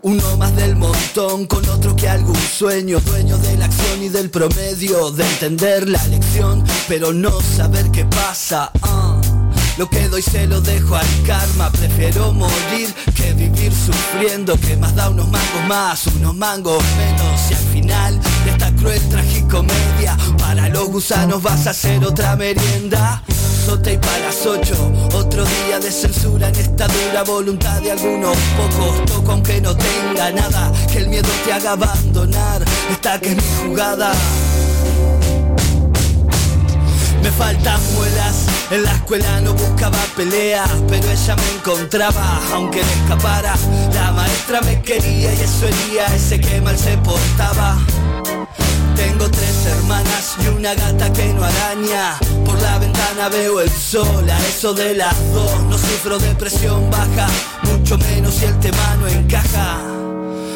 Uno 0.00 0.36
más 0.38 0.56
del 0.56 0.76
montón 0.76 1.44
con 1.46 1.68
otro 1.68 1.94
que 1.94 2.08
algún 2.08 2.34
sueño 2.34 2.98
Dueño 2.98 3.38
de 3.38 3.56
la 3.56 3.66
acción 3.66 4.02
y 4.02 4.08
del 4.08 4.30
promedio 4.30 5.12
De 5.12 5.22
entender 5.22 5.88
la 5.88 6.04
lección 6.08 6.64
pero 6.88 7.12
no 7.12 7.40
saber 7.40 7.88
qué 7.92 8.04
pasa 8.06 8.72
ah. 8.82 9.41
Lo 9.78 9.88
que 9.88 10.08
doy 10.08 10.22
se 10.22 10.46
lo 10.46 10.60
dejo 10.60 10.96
al 10.96 11.22
karma. 11.26 11.70
Prefiero 11.70 12.32
morir 12.32 12.92
que 13.14 13.32
vivir 13.32 13.72
sufriendo. 13.72 14.56
Que 14.58 14.76
más 14.76 14.94
da 14.94 15.08
unos 15.08 15.28
mangos 15.28 15.64
más, 15.68 16.06
unos 16.08 16.34
mangos 16.34 16.82
menos. 16.96 17.50
Y 17.50 17.54
al 17.54 17.64
final 17.72 18.20
de 18.44 18.50
esta 18.50 18.74
cruel 18.74 19.00
tragicomedia 19.08 20.16
Para 20.38 20.68
los 20.68 20.88
gusanos 20.88 21.42
vas 21.42 21.66
a 21.66 21.70
hacer 21.70 22.04
otra 22.04 22.36
merienda. 22.36 23.22
Y 23.64 23.96
para 23.96 24.18
las 24.18 24.44
ocho 24.44 24.74
Otro 25.14 25.44
día 25.44 25.78
de 25.80 25.90
censura 25.90 26.48
en 26.48 26.56
esta 26.56 26.86
dura 26.88 27.22
voluntad 27.24 27.80
de 27.80 27.92
algunos 27.92 28.36
pocos. 28.56 29.04
Toco 29.06 29.32
aunque 29.32 29.60
no 29.60 29.74
tenga 29.74 30.30
nada 30.30 30.72
Que 30.92 30.98
el 30.98 31.08
miedo 31.08 31.28
te 31.44 31.52
haga 31.52 31.72
abandonar. 31.72 32.62
Esta 32.90 33.18
que 33.18 33.30
es 33.30 33.36
mi 33.36 33.42
jugada 33.68 34.12
me 37.22 37.30
faltan 37.30 37.80
muelas, 37.94 38.46
en 38.70 38.82
la 38.82 38.92
escuela 38.92 39.40
no 39.40 39.54
buscaba 39.54 39.98
pelea, 40.16 40.64
pero 40.88 41.10
ella 41.10 41.36
me 41.36 41.50
encontraba, 41.56 42.40
aunque 42.52 42.82
le 42.82 42.92
escapara. 42.92 43.54
La 43.94 44.10
maestra 44.12 44.60
me 44.62 44.80
quería 44.82 45.32
y 45.32 45.40
eso 45.40 45.66
hería 45.66 46.06
ese 46.14 46.40
que 46.40 46.60
mal 46.60 46.76
se 46.78 46.96
portaba. 46.98 47.78
Tengo 48.96 49.30
tres 49.30 49.66
hermanas 49.66 50.36
y 50.42 50.48
una 50.48 50.74
gata 50.74 51.12
que 51.12 51.32
no 51.32 51.44
araña. 51.44 52.18
Por 52.44 52.60
la 52.60 52.78
ventana 52.78 53.28
veo 53.28 53.60
el 53.60 53.70
sol, 53.70 54.28
a 54.28 54.38
eso 54.48 54.74
de 54.74 54.94
las 54.94 55.16
dos. 55.32 55.62
No 55.68 55.78
sufro 55.78 56.18
depresión 56.18 56.90
baja, 56.90 57.28
mucho 57.62 57.98
menos 57.98 58.34
si 58.34 58.46
el 58.46 58.58
tema 58.58 58.96
no 59.00 59.08
encaja. 59.08 59.78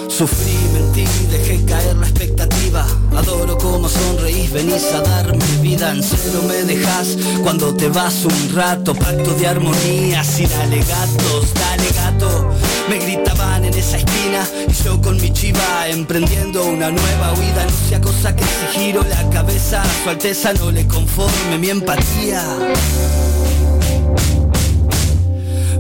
Sufrí, 0.09 0.57
dejé 1.05 1.65
caer 1.65 1.97
la 1.97 2.07
expectativa. 2.07 2.87
Adoro 3.17 3.59
como 3.59 3.89
sonreís, 3.89 4.51
venís 4.53 4.85
a 4.93 5.01
darme 5.01 5.45
vida. 5.61 5.93
En 5.93 6.03
cero 6.03 6.43
me 6.47 6.63
dejas 6.63 7.17
cuando 7.43 7.75
te 7.75 7.89
vas 7.89 8.25
un 8.25 8.55
rato. 8.55 8.95
Pacto 8.95 9.33
de 9.35 9.47
armonía, 9.47 10.25
sin 10.25 10.51
alegatos, 10.53 11.53
dale 11.55 11.91
gato. 11.95 12.51
Me 12.89 12.99
gritaban 12.99 13.65
en 13.65 13.75
esa 13.75 13.99
esquina 13.99 14.47
y 14.69 14.73
yo 14.85 15.01
con 15.01 15.21
mi 15.21 15.33
chiva 15.33 15.89
emprendiendo 15.89 16.65
una 16.65 16.91
nueva 16.91 17.33
huida. 17.35 17.65
No 17.65 17.89
sea 17.89 18.01
cosa 18.01 18.35
que 18.35 18.45
si 18.45 18.79
giro 18.79 19.03
la 19.05 19.29
cabeza, 19.31 19.83
a 19.83 20.03
su 20.03 20.11
alteza 20.11 20.53
no 20.55 20.71
le 20.71 20.87
conforme 20.87 21.59
mi 21.59 21.71
empatía. 21.71 22.43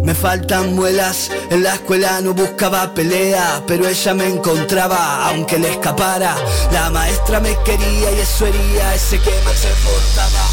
Me 0.06 0.14
faltan 0.14 0.72
muelas, 0.76 1.32
en 1.50 1.64
la 1.64 1.74
escuela 1.74 2.20
no 2.20 2.32
buscaba 2.32 2.94
pelea, 2.94 3.64
pero 3.66 3.88
ella 3.88 4.14
me 4.14 4.28
encontraba, 4.28 5.26
aunque 5.26 5.58
le 5.58 5.72
escapara. 5.72 6.36
La 6.70 6.90
maestra 6.90 7.40
me 7.40 7.56
quería 7.64 8.12
y 8.12 8.20
eso 8.20 8.46
hería 8.46 8.94
ese 8.94 9.18
que 9.18 9.32
mal 9.44 9.56
se 9.56 9.68
portaba. 9.84 10.46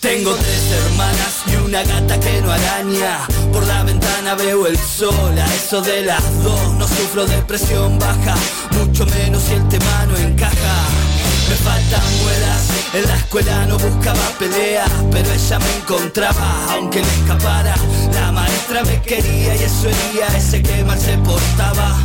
Tengo 0.00 0.34
tres 0.34 0.72
hermanas 0.72 1.42
y 1.46 1.54
una 1.64 1.84
gata 1.84 2.18
que 2.18 2.42
no 2.42 2.50
araña. 2.50 3.20
Por 3.52 3.64
la 3.68 3.84
ventana 3.84 4.34
veo 4.34 4.66
el 4.66 4.78
sol, 4.78 5.38
a 5.38 5.54
eso 5.54 5.80
de 5.80 6.02
las 6.02 6.42
dos. 6.42 6.72
No 6.72 6.88
sufro 6.88 7.26
depresión 7.26 8.00
baja, 8.00 8.34
mucho 8.72 9.06
menos 9.06 9.44
si 9.44 9.52
el 9.52 9.68
tema 9.68 10.06
no 10.08 10.16
encaja. 10.16 11.03
Me 11.48 11.56
faltan 11.56 12.02
muelas, 12.22 12.68
en 12.94 13.06
la 13.06 13.16
escuela 13.16 13.66
no 13.66 13.78
buscaba 13.78 14.22
pelea, 14.38 14.86
pero 15.10 15.30
ella 15.30 15.58
me 15.58 15.76
encontraba, 15.76 16.72
aunque 16.72 17.00
le 17.00 17.08
escapara. 17.08 17.74
La 18.14 18.32
maestra 18.32 18.82
me 18.84 19.00
quería 19.02 19.54
y 19.54 19.62
eso 19.62 19.88
hería 19.88 20.26
ese 20.36 20.62
que 20.62 20.84
mal 20.84 20.98
se 20.98 21.18
portaba. 21.18 21.98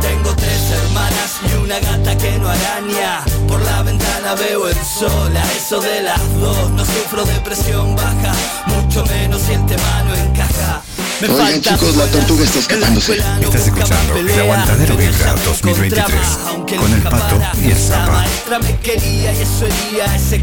Tengo 0.00 0.34
tres 0.36 0.70
hermanas 0.70 1.38
y 1.50 1.56
una 1.64 1.78
gata 1.80 2.16
que 2.18 2.38
no 2.38 2.48
araña. 2.48 3.24
Por 3.46 3.60
la 3.62 3.82
ventana 3.82 4.34
veo 4.34 4.68
el 4.68 4.76
sol, 4.76 5.36
a 5.36 5.52
eso 5.52 5.80
de 5.80 6.02
las 6.02 6.40
dos. 6.40 6.70
No 6.70 6.84
sufro 6.84 7.24
depresión 7.24 7.96
baja, 7.96 8.32
mucho 8.66 9.04
menos 9.06 9.40
si 9.42 9.54
el 9.54 9.66
tema 9.66 10.04
no 10.04 10.14
encaja. 10.14 10.82
Me 11.20 11.28
Oigan 11.28 11.46
faltan 11.46 11.74
chicos, 11.74 11.96
la 11.96 12.06
tortuga 12.06 12.44
está 12.44 12.58
escapándose. 12.60 13.18
Estás 13.40 13.66
escuchando 13.66 14.16
El 14.16 14.38
Aguantadero 14.38 14.96
Vibra 14.96 15.34
2023 15.44 16.38
con 16.78 16.92
el 16.92 17.02
Pato 17.02 17.40
y 17.60 17.70
el 17.70 17.76
Zapa. 17.76 18.24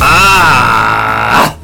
¡Ah! 0.02 1.56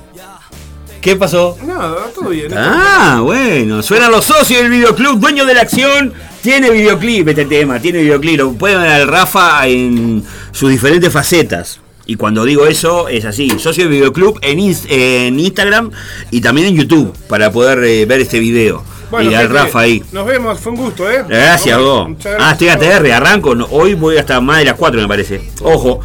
¿Qué 1.02 1.18
pasó? 1.18 1.58
Nada, 1.66 2.10
todo 2.16 2.30
bien. 2.30 2.54
Ah, 2.56 3.20
bueno, 3.22 3.84
suenan 3.84 4.12
los 4.12 4.24
socios 4.24 4.62
del 4.62 4.72
videoclub, 4.72 5.20
dueño 5.20 5.46
de 5.46 5.56
la 5.56 5.62
acción. 5.62 6.14
Tiene 6.42 6.70
videoclip 6.70 7.28
este 7.28 7.46
tema, 7.46 7.82
tiene 7.82 8.04
videoclip. 8.04 8.38
Lo 8.38 8.54
pueden 8.54 8.82
ver 8.82 8.92
al 8.92 9.08
Rafa 9.10 9.68
en 9.68 10.24
sus 10.54 10.70
diferentes 10.70 11.12
facetas. 11.12 11.82
Y 12.06 12.16
cuando 12.16 12.46
digo 12.46 12.66
eso, 12.66 13.10
es 13.10 13.26
así. 13.26 13.50
Socio 13.60 13.84
del 13.84 13.92
videoclub 13.92 14.40
en, 14.42 14.58
en 14.88 15.38
Instagram 15.38 15.92
y 16.30 16.40
también 16.40 16.68
en 16.68 16.76
YouTube 16.78 17.14
para 17.28 17.52
poder 17.52 17.84
eh, 17.84 18.06
ver 18.06 18.22
este 18.22 18.40
video. 18.40 18.84
Y 19.20 19.34
al 19.34 19.50
Rafa 19.50 19.80
ahí. 19.82 20.04
Nos 20.12 20.26
vemos, 20.26 20.60
fue 20.60 20.72
un 20.72 20.78
gusto, 20.78 21.10
¿eh? 21.10 21.24
Gracias. 21.28 21.80
Muchas 21.80 22.36
Ah, 22.40 22.52
estoy 22.54 22.70
ATR, 22.70 23.12
arranco. 23.12 23.56
no, 23.56 23.68
hoy 23.72 23.94
voy 23.94 24.18
hasta 24.18 24.40
más 24.42 24.60
de 24.60 24.66
las 24.66 24.76
4, 24.76 25.02
me 25.02 25.08
parece. 25.08 25.42
Ojo. 25.62 26.00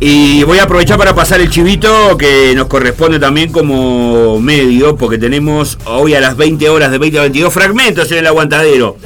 Y 0.00 0.44
voy 0.44 0.58
a 0.58 0.62
aprovechar 0.64 0.96
para 0.96 1.12
pasar 1.14 1.40
el 1.40 1.50
chivito 1.50 2.16
que 2.16 2.52
nos 2.54 2.68
corresponde 2.68 3.18
también 3.18 3.50
como 3.50 4.38
medio, 4.40 4.96
porque 4.96 5.18
tenemos 5.18 5.76
hoy 5.86 6.14
a 6.14 6.20
las 6.20 6.36
20 6.36 6.68
horas 6.68 6.90
de 6.92 6.98
20 6.98 7.18
a 7.18 7.22
22 7.22 7.52
fragmentos 7.52 8.10
en 8.12 8.18
el 8.18 8.26
aguantadero. 8.28 8.96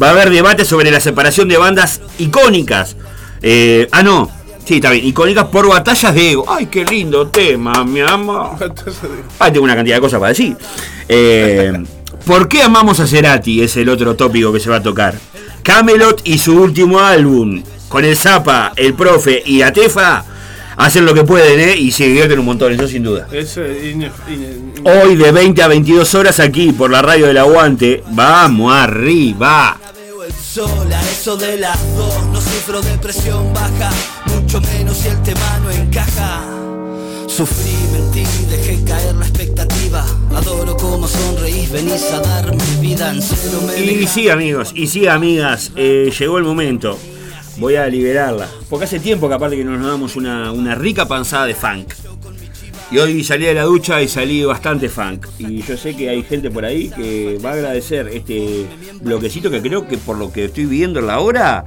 Va 0.00 0.08
a 0.08 0.10
haber 0.10 0.30
debate 0.30 0.64
sobre 0.64 0.90
la 0.90 0.98
separación 1.00 1.48
de 1.48 1.56
bandas 1.56 2.00
icónicas. 2.18 2.96
Eh, 3.42 3.86
ah, 3.92 4.02
no. 4.02 4.30
Sí, 4.64 4.76
está 4.76 4.90
bien. 4.90 5.04
Icónicas 5.06 5.44
por 5.46 5.68
batallas 5.68 6.14
de 6.14 6.32
ego. 6.32 6.44
Ay, 6.48 6.66
qué 6.66 6.84
lindo 6.84 7.28
tema, 7.28 7.84
mi 7.84 8.00
amor. 8.00 8.50
Ah, 9.38 9.50
tengo 9.52 9.64
una 9.64 9.74
cantidad 9.74 9.96
de 9.96 10.00
cosas 10.00 10.18
para 10.20 10.28
decir. 10.30 10.56
Eh, 11.08 11.72
¿Por 12.24 12.48
qué 12.48 12.62
amamos 12.62 13.00
a 13.00 13.06
Cerati? 13.06 13.62
Es 13.62 13.76
el 13.76 13.88
otro 13.88 14.14
tópico 14.14 14.52
que 14.52 14.60
se 14.60 14.70
va 14.70 14.76
a 14.76 14.82
tocar. 14.82 15.18
Camelot 15.62 16.22
y 16.24 16.38
su 16.38 16.54
último 16.60 17.00
álbum. 17.00 17.62
Con 17.88 18.04
el 18.04 18.16
Zapa, 18.16 18.72
el 18.76 18.94
Profe 18.94 19.42
y 19.44 19.58
la 19.58 19.72
Tefa. 19.72 20.24
Hacen 20.76 21.04
lo 21.04 21.12
que 21.12 21.24
pueden, 21.24 21.60
¿eh? 21.60 21.76
Y 21.76 21.92
se 21.92 22.04
divierten 22.06 22.38
un 22.38 22.46
montón, 22.46 22.72
eso 22.72 22.88
sin 22.88 23.02
duda. 23.02 23.26
Es, 23.32 23.56
eh, 23.58 24.10
Hoy 24.84 25.16
de 25.16 25.30
20 25.30 25.62
a 25.62 25.68
22 25.68 26.14
horas 26.14 26.40
aquí 26.40 26.72
por 26.72 26.90
la 26.90 27.02
radio 27.02 27.26
del 27.26 27.36
Aguante. 27.36 28.02
Vamos 28.12 28.72
arriba. 28.72 29.78
veo 29.94 30.24
el 30.24 30.32
sol, 30.32 30.90
a 30.90 31.02
eso 31.10 31.36
de 31.36 31.58
las 31.58 31.78
dos. 31.96 32.26
No 32.32 32.40
sufro 32.40 32.80
depresión 32.80 33.52
baja, 33.52 33.90
mucho 34.26 34.60
menos 34.60 34.96
si 34.96 35.08
el 35.08 35.20
tema 35.22 35.58
no 35.62 35.70
encaja. 35.70 36.44
Sufrí, 37.26 37.76
mentí, 37.92 38.24
dejé 38.48 38.82
caer 38.84 39.14
la 39.16 39.26
Adoro 40.34 40.76
como 40.76 41.06
sonreís, 41.06 41.70
venís 41.70 42.10
a 42.12 42.20
darme 42.20 42.62
vida 42.80 43.10
en 43.10 43.20
cero 43.20 43.60
me 43.66 43.78
Y 43.80 44.06
sí, 44.06 44.28
amigos, 44.28 44.72
y 44.74 44.86
sí, 44.86 45.06
amigas, 45.06 45.72
eh, 45.76 46.10
llegó 46.18 46.38
el 46.38 46.44
momento. 46.44 46.98
Voy 47.58 47.76
a 47.76 47.86
liberarla. 47.86 48.48
Porque 48.70 48.84
hace 48.86 49.00
tiempo 49.00 49.28
que 49.28 49.34
aparte 49.34 49.56
que 49.56 49.64
nos 49.64 49.84
damos 49.84 50.16
una, 50.16 50.52
una 50.52 50.74
rica 50.74 51.06
panzada 51.06 51.46
de 51.46 51.54
funk. 51.54 51.92
Y 52.90 52.98
hoy 52.98 53.22
salí 53.22 53.44
de 53.44 53.54
la 53.54 53.64
ducha 53.64 54.00
y 54.00 54.08
salí 54.08 54.44
bastante 54.44 54.88
funk. 54.88 55.26
Y 55.38 55.62
yo 55.62 55.76
sé 55.76 55.94
que 55.94 56.08
hay 56.08 56.22
gente 56.22 56.50
por 56.50 56.64
ahí 56.64 56.88
que 56.88 57.38
va 57.44 57.50
a 57.50 57.52
agradecer 57.54 58.08
este 58.08 58.66
bloquecito 59.02 59.50
que 59.50 59.60
creo 59.60 59.86
que 59.86 59.98
por 59.98 60.16
lo 60.16 60.32
que 60.32 60.46
estoy 60.46 60.66
viendo 60.66 61.00
en 61.00 61.06
la 61.06 61.20
hora 61.20 61.64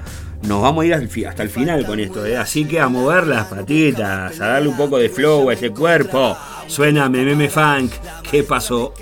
nos 0.47 0.61
vamos 0.61 0.83
a 0.83 0.87
ir 0.87 0.93
hasta 1.27 1.43
el 1.43 1.49
final 1.49 1.85
con 1.85 1.99
esto, 1.99 2.25
¿eh? 2.25 2.37
así 2.37 2.65
que 2.65 2.79
a 2.79 2.87
mover 2.87 3.27
las 3.27 3.47
patitas, 3.47 4.39
a 4.39 4.47
darle 4.47 4.69
un 4.69 4.77
poco 4.77 4.97
de 4.97 5.09
flow 5.09 5.49
a 5.49 5.53
ese 5.53 5.71
cuerpo. 5.71 6.37
Suena 6.67 7.09
Meme 7.09 7.49
Funk, 7.49 7.91
¿qué 8.29 8.43
pasó? 8.43 8.93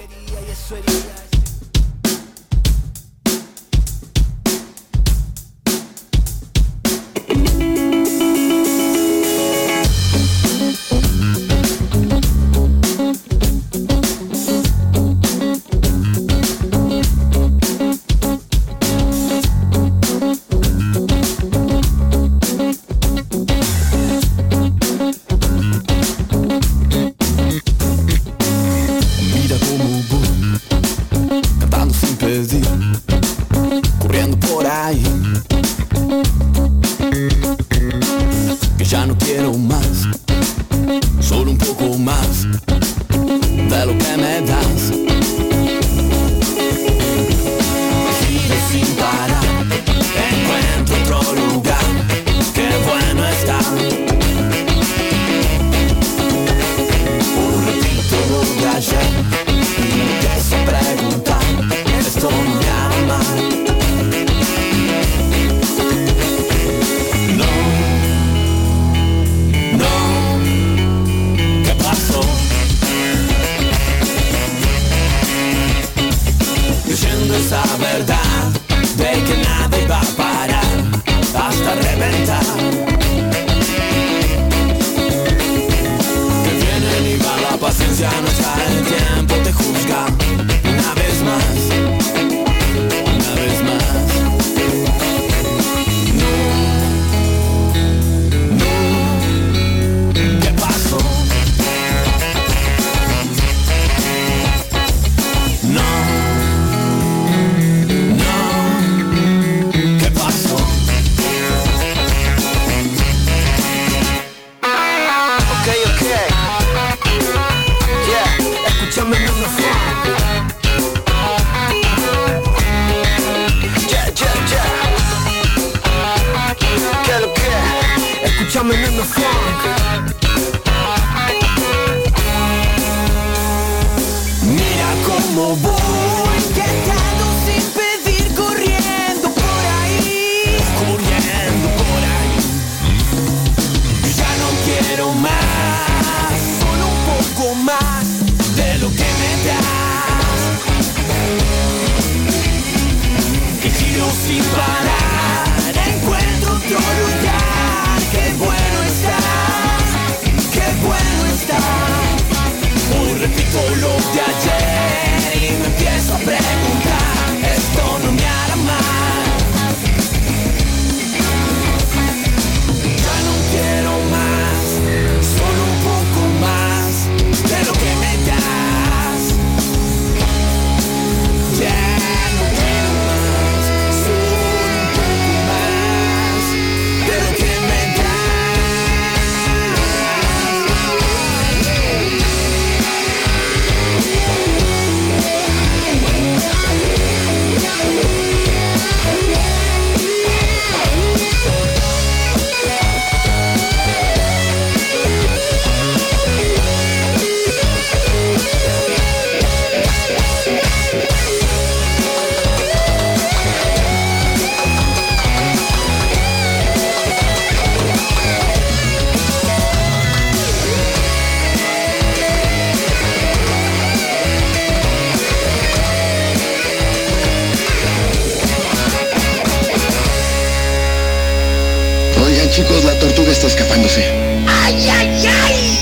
¡Ay, 233.73 234.89
ay, 234.89 235.27
ay! 235.27 235.80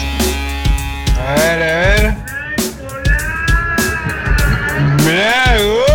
A 1.18 1.34
ver, 1.34 1.64
a 1.64 1.66
ver. 1.66 2.14
¡Mirá, 5.04 5.58
gol! 5.64 5.90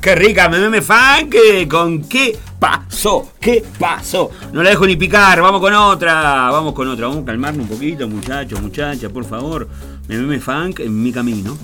¡Qué 0.00 0.14
rica, 0.16 0.48
meme 0.48 0.82
funk! 0.82 1.36
¿Con 1.70 2.02
qué 2.08 2.36
pasó? 2.58 3.30
¿Qué 3.40 3.64
pasó? 3.78 4.30
No 4.52 4.64
la 4.64 4.70
dejo 4.70 4.84
ni 4.84 4.96
picar, 4.96 5.40
vamos 5.40 5.60
con 5.60 5.74
otra, 5.74 6.50
vamos 6.50 6.74
con 6.74 6.88
otra, 6.88 7.06
vamos 7.06 7.22
a 7.22 7.26
calmarnos 7.26 7.68
un 7.68 7.68
poquito, 7.68 8.08
muchachos, 8.08 8.60
muchachas, 8.60 9.12
por 9.12 9.24
favor. 9.24 9.68
Meme 10.08 10.40
funk 10.40 10.80
en 10.80 11.00
mi 11.00 11.12
camino. 11.12 11.56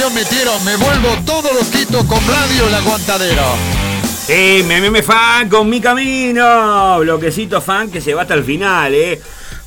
canción 0.00 0.14
metieron? 0.14 0.64
Me 0.64 0.76
vuelvo 0.76 1.08
todos 1.26 1.52
los 1.52 1.66
quitos 1.68 2.04
con 2.06 2.26
Radio 2.26 2.68
El 2.68 2.74
Aguantadero. 2.74 3.44
Sí, 4.26 4.64
me 4.66 4.80
meme 4.80 5.02
fan 5.02 5.48
con 5.48 5.68
mi 5.68 5.80
camino. 5.80 7.00
Bloquecito 7.00 7.60
fan 7.60 7.90
que 7.90 8.00
se 8.00 8.14
va 8.14 8.22
hasta 8.22 8.34
el 8.34 8.44
final, 8.44 8.94
¿eh? 8.94 9.20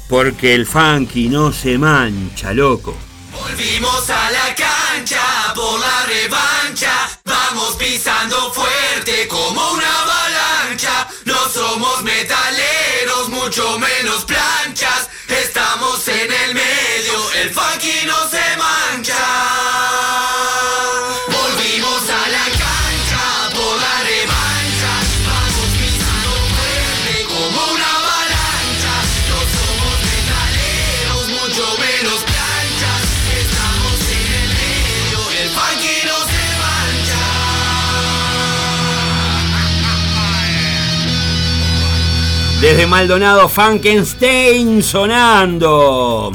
Porque 0.09 0.55
el 0.55 0.65
funky 0.65 1.29
no 1.29 1.51
se 1.51 1.77
mancha, 1.77 2.51
loco. 2.51 2.97
Volvimos 3.31 4.09
a 4.09 4.31
la 4.31 4.55
cancha 4.55 5.53
por 5.53 5.79
la 5.79 6.05
revancha. 6.07 6.91
Vamos 7.25 7.75
pisando 7.75 8.51
fuerte 8.53 9.27
como 9.27 9.71
una 9.71 10.01
avalancha. 10.01 11.07
No 11.25 11.37
somos 11.53 12.01
metaleros, 12.01 13.29
mucho 13.29 13.77
menos 13.77 14.25
planchas. 14.25 15.09
Estamos 15.27 16.07
en 16.07 16.31
el 16.31 16.53
medio, 16.55 17.31
el 17.41 17.49
funky 17.51 18.07
no 18.07 18.27
se 18.29 18.57
mancha. 18.57 19.72
desde 42.73 42.87
Maldonado 42.87 43.47
Frankenstein 43.49 44.81
sonando. 44.81 46.31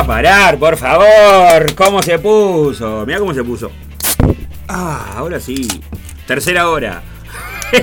A 0.00 0.06
parar, 0.06 0.58
por 0.58 0.76
favor? 0.76 1.74
¿Cómo 1.74 2.02
se 2.02 2.18
puso? 2.18 3.04
Mira 3.06 3.18
cómo 3.18 3.34
se 3.34 3.44
puso. 3.44 3.70
Ah, 4.68 5.14
ahora 5.16 5.38
sí. 5.40 5.66
Tercera 6.26 6.68
hora. 6.68 7.02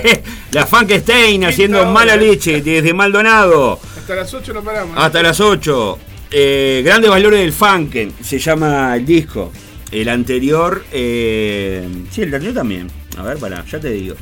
La 0.52 0.66
Frankenstein 0.66 1.44
haciendo 1.44 1.80
hora. 1.80 1.90
mala 1.90 2.16
leche 2.16 2.60
desde 2.60 2.92
Maldonado 2.92 3.80
Hasta 3.98 4.14
las 4.14 4.32
8 4.34 4.52
no 4.52 4.62
paramos. 4.62 4.94
¿no? 4.94 5.00
hasta 5.00 5.22
las 5.22 5.40
8. 5.40 5.98
Eh, 6.30 6.82
grandes 6.84 7.10
valores 7.10 7.40
del 7.40 7.52
Funken 7.52 8.12
se 8.22 8.38
llama 8.38 8.94
el 8.96 9.06
disco. 9.06 9.52
El 9.90 10.08
anterior. 10.08 10.84
eh, 10.92 11.86
sí, 12.10 12.22
el 12.22 12.34
anterior 12.34 12.54
también. 12.54 12.88
A 13.16 13.22
ver, 13.22 13.38
para, 13.38 13.64
ya 13.64 13.80
te 13.80 13.90
digo. 13.90 14.14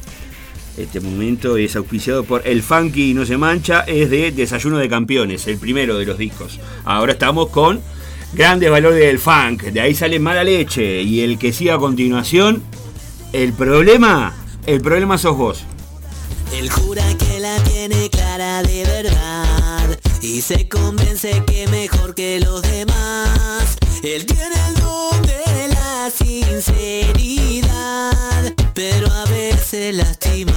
Este 0.76 1.00
momento 1.00 1.56
es 1.56 1.74
auspiciado 1.74 2.24
por 2.24 2.46
El 2.46 2.62
Funky 2.62 3.14
No 3.14 3.24
Se 3.24 3.38
Mancha, 3.38 3.80
es 3.80 4.10
de 4.10 4.30
Desayuno 4.30 4.76
de 4.76 4.90
Campeones, 4.90 5.46
el 5.46 5.56
primero 5.56 5.96
de 5.96 6.04
los 6.04 6.18
discos. 6.18 6.60
Ahora 6.84 7.12
estamos 7.12 7.48
con 7.48 7.80
Grandes 8.34 8.70
Valores 8.70 9.00
del 9.00 9.18
Funk, 9.18 9.62
de 9.62 9.80
ahí 9.80 9.94
sale 9.94 10.18
Mala 10.18 10.44
Leche, 10.44 11.00
y 11.00 11.22
el 11.22 11.38
que 11.38 11.54
sigue 11.54 11.70
a 11.70 11.78
continuación, 11.78 12.62
el 13.32 13.54
problema, 13.54 14.34
el 14.66 14.82
problema 14.82 15.16
sos 15.16 15.36
vos. 15.38 15.64
Él 16.52 16.68
jura 16.70 17.04
que 17.18 17.40
la 17.40 17.56
tiene 17.64 18.10
clara 18.10 18.62
de 18.62 18.84
verdad 18.84 19.98
y 20.20 20.42
se 20.42 20.68
convence 20.68 21.42
que 21.46 21.66
mejor 21.68 22.14
que 22.14 22.38
los 22.40 22.60
demás. 22.60 23.78
Él 24.02 24.26
tiene 24.26 24.54
el 24.68 24.74
don 24.74 25.22
de 25.22 25.68
la 25.68 26.10
sinceridad, 26.10 27.72
pero 28.74 29.10
a 29.10 29.24
veces 29.24 29.94
lastima. 29.96 30.55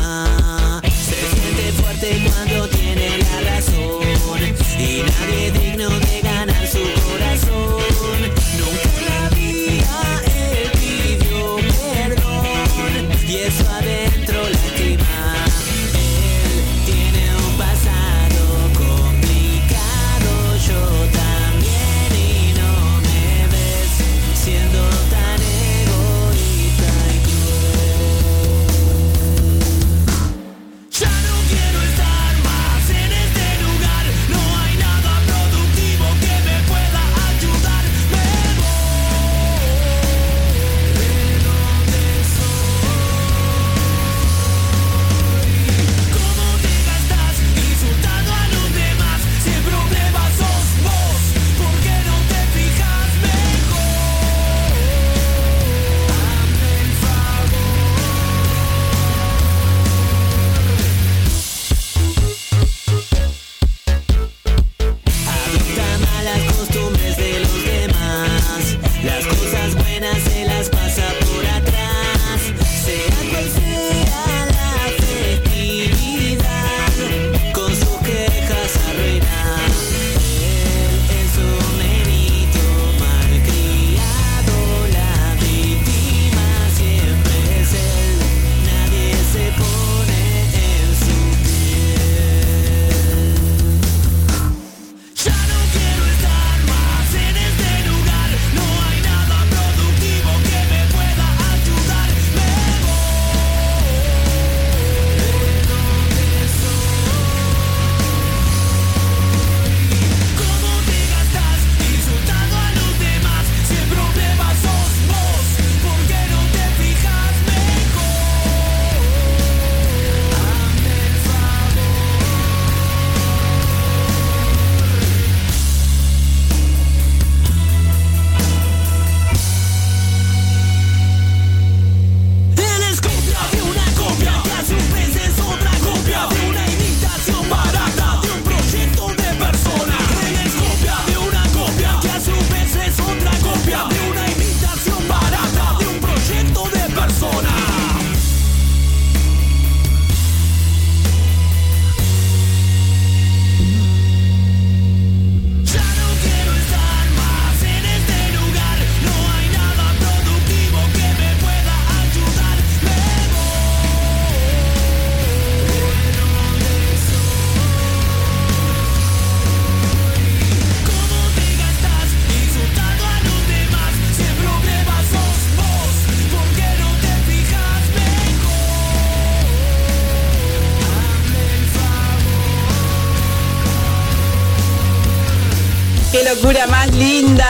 Locura 186.35 186.67
más 186.67 186.93
linda! 186.95 187.49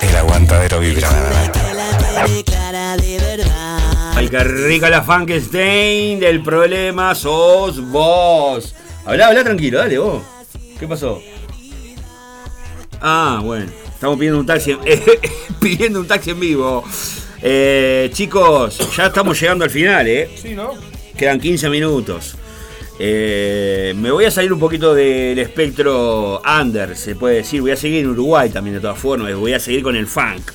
El 0.00 0.16
aguantadero 0.16 0.80
vibra. 0.80 1.08
Ay, 4.16 4.28
qué 4.28 4.38
rica 4.44 4.90
la 4.90 5.02
Frankenstein 5.02 6.20
del 6.20 6.42
problema 6.42 7.14
sos 7.14 7.80
vos. 7.90 8.74
Habla, 9.04 9.28
habla 9.28 9.44
tranquilo, 9.44 9.78
dale 9.78 9.98
vos. 9.98 10.22
¿Qué 10.78 10.86
pasó? 10.86 11.20
Ah, 13.00 13.40
bueno. 13.42 13.66
Estamos 13.92 14.18
pidiendo 14.18 14.40
un 14.40 14.46
taxi, 14.46 14.72
en- 14.72 14.80
pidiendo 15.60 16.00
un 16.00 16.06
taxi 16.06 16.30
en 16.30 16.40
vivo. 16.40 16.84
Eh, 17.42 18.10
chicos, 18.12 18.78
ya 18.96 19.06
estamos 19.06 19.38
llegando 19.40 19.64
al 19.64 19.70
final, 19.70 20.06
¿eh? 20.06 20.30
Sí, 20.40 20.54
¿no? 20.54 20.72
Quedan 21.16 21.40
15 21.40 21.68
minutos. 21.68 22.36
Eh, 22.98 23.92
me 23.96 24.10
voy 24.12 24.24
a 24.24 24.30
salir 24.30 24.52
un 24.52 24.60
poquito 24.60 24.94
del 24.94 25.38
espectro 25.38 26.40
under, 26.60 26.96
se 26.96 27.14
puede 27.16 27.36
decir. 27.36 27.60
Voy 27.60 27.72
a 27.72 27.76
seguir 27.76 28.00
en 28.04 28.10
Uruguay 28.10 28.50
también, 28.50 28.74
de 28.76 28.80
todas 28.80 28.98
formas. 28.98 29.34
Voy 29.34 29.52
a 29.52 29.60
seguir 29.60 29.82
con 29.82 29.96
el 29.96 30.06
funk. 30.06 30.52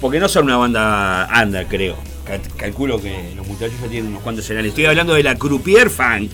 Porque 0.00 0.18
no 0.20 0.28
son 0.28 0.44
una 0.44 0.56
banda 0.56 1.28
under, 1.42 1.66
creo. 1.66 1.96
Cal- 2.24 2.40
Calculo 2.56 3.00
que 3.00 3.32
los 3.36 3.46
muchachos 3.46 3.74
ya 3.82 3.88
tienen 3.88 4.10
unos 4.10 4.22
cuantos 4.22 4.44
escenarios. 4.44 4.72
Estoy 4.72 4.86
hablando 4.86 5.14
de 5.14 5.22
la 5.22 5.36
croupier 5.36 5.88
funk. 5.90 6.32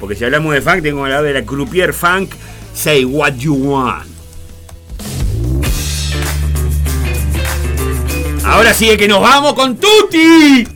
Porque 0.00 0.14
si 0.14 0.24
hablamos 0.24 0.54
de 0.54 0.60
funk, 0.62 0.82
tengo 0.82 0.98
que 0.98 1.04
hablar 1.04 1.22
de 1.24 1.34
la 1.34 1.44
croupier 1.44 1.92
funk. 1.92 2.30
Say 2.74 3.04
what 3.04 3.32
you 3.34 3.54
want. 3.54 4.06
Ahora 8.44 8.72
sí 8.72 8.96
que 8.96 9.08
nos 9.08 9.20
vamos 9.20 9.54
con 9.54 9.76
Tutti. 9.76 10.66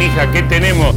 Manija 0.00 0.30
que 0.32 0.42
tenemos. 0.44 0.94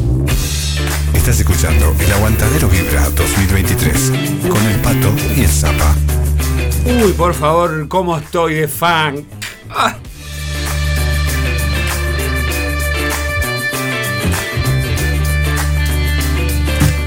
Estás 1.14 1.38
escuchando 1.38 1.94
El 2.00 2.14
Aguantadero 2.14 2.70
Vibra 2.70 3.10
2023 3.10 4.12
con 4.48 4.66
el 4.66 4.80
Pato 4.80 5.14
y 5.36 5.42
el 5.42 5.50
Zapa. 5.50 5.94
Uy, 6.86 7.12
por 7.12 7.34
favor, 7.34 7.90
¿cómo 7.90 8.18
estoy 8.18 8.54
de 8.56 8.68
fan? 8.70 9.26
Ah. 9.70 9.98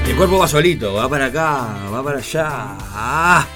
El 0.07 0.15
cuerpo 0.15 0.37
va 0.37 0.47
solito, 0.47 0.93
va 0.93 1.09
para 1.09 1.25
acá, 1.25 1.89
va 1.91 2.03
para 2.03 2.19
allá. 2.19 2.77
Ah. 2.93 3.47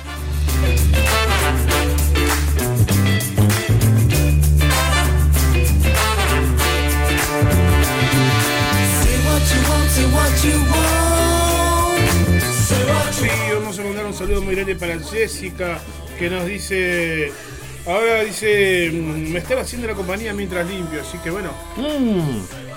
Saludo 14.31 14.41
muy 14.45 14.55
grande 14.55 14.75
para 14.75 14.97
Jessica, 14.99 15.79
que 16.17 16.29
nos 16.29 16.45
dice. 16.45 17.31
Ahora 17.85 18.23
dice, 18.23 18.89
mm, 18.93 19.31
me 19.31 19.39
están 19.39 19.57
haciendo 19.57 19.87
la 19.87 19.93
compañía 19.95 20.33
mientras 20.33 20.69
limpio, 20.69 21.01
así 21.01 21.17
que 21.23 21.31
bueno. 21.31 21.49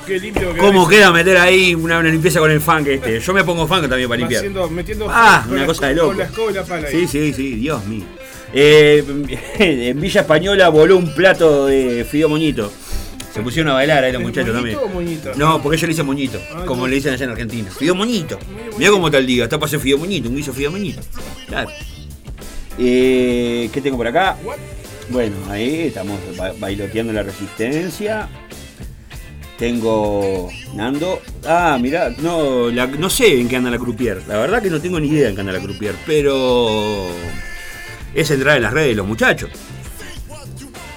Qué 0.07 0.19
limpio 0.19 0.53
que 0.53 0.61
Mm. 0.61 0.65
¿Cómo 0.65 0.89
queda 0.89 1.13
meter 1.13 1.37
ahí 1.39 1.75
una, 1.75 1.99
una 1.99 2.09
limpieza 2.11 2.41
con 2.41 2.51
el 2.51 2.61
funk 2.61 2.89
este? 2.89 3.21
Yo 3.21 3.33
me 3.35 3.45
pongo 3.45 3.67
funk 3.69 3.83
también 3.89 4.09
para 4.09 4.19
limpiar. 4.19 4.41
Haciendo- 4.41 4.69
metiendo 4.69 5.07
Ah, 5.09 5.43
con 5.45 5.53
una 5.53 5.61
la- 5.63 5.67
cosa 5.67 5.87
de 5.89 5.95
Con 5.97 6.07
loco. 6.09 6.19
la 6.19 6.25
escoba 6.25 6.51
y 6.51 6.55
la 6.55 6.65
pala 6.65 6.89
ahí. 6.89 6.95
Sí, 7.01 7.07
sí, 7.07 7.33
sí, 7.35 7.55
Dios 7.57 7.85
mío. 7.87 8.05
Eh, 8.53 9.05
en 9.59 10.01
Villa 10.01 10.23
Española 10.23 10.69
voló 10.71 10.97
un 10.97 11.15
plato 11.15 11.67
de 11.67 12.05
fideo 12.11 12.29
moñito. 12.29 12.73
Se 13.33 13.43
pusieron 13.43 13.73
a 13.73 13.75
bailar 13.75 14.05
ahí 14.05 14.13
los 14.13 14.21
¿Es 14.23 14.27
muchachos 14.29 14.55
también. 14.55 14.79
o 14.79 14.87
moñito? 14.87 15.33
No, 15.35 15.61
porque 15.61 15.77
yo 15.77 15.87
le 15.89 15.93
hice 15.93 16.05
moñito, 16.05 16.41
Ah, 16.55 16.63
como 16.67 16.83
no. 16.83 16.87
le 16.89 16.95
dicen 16.95 17.13
allá 17.13 17.25
en 17.25 17.31
Argentina. 17.33 17.69
Fideo 17.77 17.95
moñito. 17.95 18.39
Mira 18.79 18.91
cómo 18.91 19.09
el 19.09 19.27
día, 19.27 19.45
está 19.45 19.59
para 19.59 19.67
hacer 19.67 19.81
fideo 19.81 19.99
moñito, 19.99 20.29
un 20.29 20.37
guiso 20.37 20.53
fideo 20.53 20.71
moñito. 20.71 21.01
Claro. 21.63 21.71
Eh, 22.79 23.71
¿Qué 23.73 23.81
tengo 23.81 23.97
por 23.97 24.07
acá? 24.09 24.37
Bueno, 25.11 25.37
ahí 25.51 25.83
estamos 25.89 26.19
ba- 26.37 26.55
bailoteando 26.59 27.13
la 27.13 27.23
resistencia. 27.23 28.29
Tengo 29.59 30.51
Nando. 30.75 31.23
Ah, 31.47 31.79
mirá, 31.81 32.11
no, 32.19 32.71
la- 32.71 32.87
no 32.89 33.09
sé 33.09 33.41
en 33.41 33.49
qué 33.49 33.57
anda 33.57 33.71
la 33.71 33.79
Croupier. 33.79 34.23
La 34.27 34.39
verdad 34.39 34.61
que 34.61 34.71
no 34.71 34.81
tengo 34.81 34.99
ni 34.99 35.09
idea 35.09 35.29
en 35.29 35.35
qué 35.37 35.41
anda 35.43 35.53
la 35.53 35.61
Croupier, 35.61 35.95
pero 36.07 37.09
es 38.15 38.31
entrar 38.31 38.57
en 38.57 38.63
las 38.65 38.73
redes 38.73 38.89
de 38.89 38.95
los 38.97 39.07
muchachos. 39.07 39.51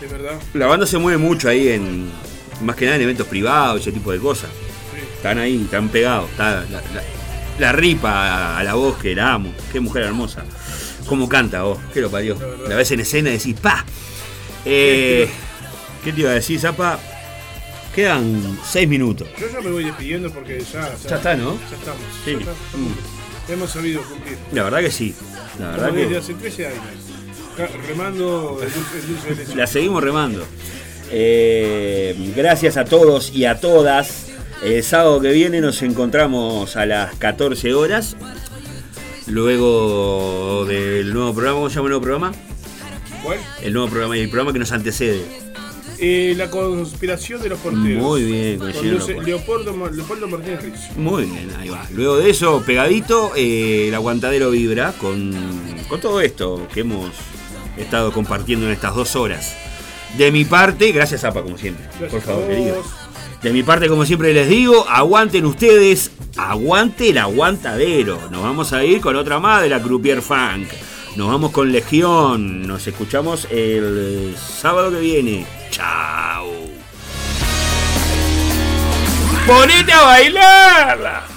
De 0.01 0.07
verdad. 0.07 0.39
La 0.55 0.65
banda 0.65 0.87
se 0.87 0.97
mueve 0.97 1.17
mucho 1.19 1.49
ahí 1.49 1.67
en. 1.69 2.09
Más 2.61 2.75
que 2.75 2.85
nada 2.85 2.95
en 2.97 3.03
eventos 3.03 3.27
privados, 3.27 3.81
ese 3.81 3.91
tipo 3.91 4.11
de 4.11 4.17
cosas. 4.17 4.49
Están 5.15 5.37
ahí, 5.37 5.61
están 5.63 5.89
pegados. 5.89 6.27
Está 6.31 6.61
la, 6.71 6.81
la- 6.93 7.03
la 7.59 7.71
ripa 7.71 8.57
a 8.57 8.63
la 8.63 8.73
voz 8.75 8.97
que 8.97 9.15
la 9.15 9.33
amo. 9.33 9.53
Qué 9.71 9.79
mujer 9.79 10.03
hermosa. 10.03 10.43
Cómo 11.07 11.29
canta 11.29 11.63
vos, 11.63 11.79
qué 11.93 12.01
lo 12.01 12.11
parió. 12.11 12.37
La 12.67 12.75
ves 12.75 12.91
en 12.91 12.99
escena 12.99 13.29
y 13.29 13.33
decís, 13.33 13.59
¡pa! 13.59 13.85
Eh, 14.65 15.29
¿Qué 16.03 16.11
te 16.11 16.21
iba 16.21 16.31
a 16.31 16.33
decir, 16.33 16.59
Zapa? 16.59 16.99
Quedan 17.95 18.59
seis 18.65 18.87
minutos. 18.87 19.27
Yo 19.39 19.47
ya 19.51 19.61
me 19.61 19.71
voy 19.71 19.85
despidiendo 19.85 20.31
porque 20.31 20.59
ya. 20.59 20.93
Ya 21.07 21.15
está, 21.15 21.35
¿no? 21.35 21.57
Ya 21.71 21.77
estamos. 21.77 22.01
Sí. 22.23 22.31
ya 22.33 22.37
estamos. 22.39 22.91
Hemos 23.49 23.71
sabido 23.71 24.01
cumplir. 24.03 24.37
La 24.51 24.63
verdad 24.63 24.79
que 24.79 24.91
sí. 24.91 25.15
La 25.59 25.71
verdad 25.71 25.87
Como 25.87 25.99
desde 25.99 26.11
que 26.11 26.17
hace 26.17 26.33
13 26.33 26.67
años. 26.67 26.81
Remando 27.87 28.59
el 28.61 28.71
dulce, 28.71 28.99
el 28.99 29.07
dulce 29.07 29.29
de 29.29 29.35
leche. 29.35 29.55
la 29.55 29.67
seguimos 29.67 30.03
remando. 30.03 30.45
Eh, 31.09 32.33
gracias 32.35 32.77
a 32.77 32.85
todos 32.85 33.33
y 33.33 33.45
a 33.45 33.59
todas. 33.59 34.26
El 34.63 34.83
sábado 34.83 35.21
que 35.21 35.31
viene 35.31 35.61
nos 35.61 35.81
encontramos 35.81 36.75
a 36.75 36.85
las 36.85 37.15
14 37.15 37.73
horas. 37.73 38.15
Luego 39.27 40.65
del 40.67 41.13
nuevo 41.13 41.33
programa, 41.33 41.57
¿cómo 41.57 41.69
se 41.69 41.75
llama 41.75 41.87
el 41.87 41.89
nuevo 41.91 42.01
programa? 42.03 42.31
¿Cuál? 43.23 43.39
El 43.61 43.73
nuevo 43.73 43.89
programa 43.89 44.17
y 44.17 44.21
el 44.21 44.29
programa 44.29 44.53
que 44.53 44.59
nos 44.59 44.71
antecede. 44.71 45.21
Eh, 45.99 46.33
la 46.37 46.49
conspiración 46.49 47.41
de 47.41 47.49
los 47.49 47.59
porteros. 47.59 48.01
Muy 48.03 48.23
bien, 48.23 48.59
Leopoldo, 49.25 49.73
Ma- 49.73 49.89
Leopoldo 49.89 50.27
Martínez 50.27 50.61
Rizzo. 50.63 50.93
Muy 50.95 51.25
bien, 51.25 51.49
ahí 51.59 51.69
va. 51.69 51.85
Luego 51.91 52.17
de 52.17 52.29
eso, 52.29 52.61
pegadito, 52.65 53.31
eh, 53.35 53.87
el 53.89 53.95
aguantadero 53.95 54.51
vibra 54.51 54.93
con, 54.93 55.33
con 55.89 55.99
todo 55.99 56.21
esto 56.21 56.67
que 56.73 56.81
hemos 56.81 57.09
estado 57.77 58.11
compartiendo 58.13 58.67
en 58.67 58.73
estas 58.73 58.95
dos 58.95 59.15
horas. 59.15 59.55
De 60.17 60.31
mi 60.31 60.45
parte, 60.45 60.91
gracias 60.91 61.23
Apa, 61.23 61.41
como 61.41 61.57
siempre. 61.57 61.85
Gracias 61.99 62.11
por 62.11 62.21
favor, 62.21 62.47
querido. 62.47 62.83
De 63.41 63.53
mi 63.53 63.61
parte, 63.63 63.87
como 63.87 64.05
siempre 64.05 64.33
les 64.33 64.49
digo, 64.49 64.87
aguanten 64.89 65.45
ustedes, 65.45 66.11
aguante 66.37 67.09
el 67.09 67.19
aguantadero. 67.19 68.19
Nos 68.31 68.41
vamos 68.41 68.73
a 68.73 68.83
ir 68.83 68.99
con 68.99 69.15
otra 69.15 69.39
más 69.39 69.61
de 69.61 69.69
la 69.69 69.81
Croupier 69.81 70.21
Funk. 70.21 70.69
Nos 71.15 71.27
vamos 71.27 71.51
con 71.51 71.71
Legión. 71.71 72.67
Nos 72.67 72.87
escuchamos 72.87 73.47
el 73.51 74.35
sábado 74.37 74.91
que 74.91 74.99
viene. 74.99 75.45
Chao. 75.69 76.51
¡Ponete 79.45 79.93
a 79.93 80.01
bailar! 80.01 81.36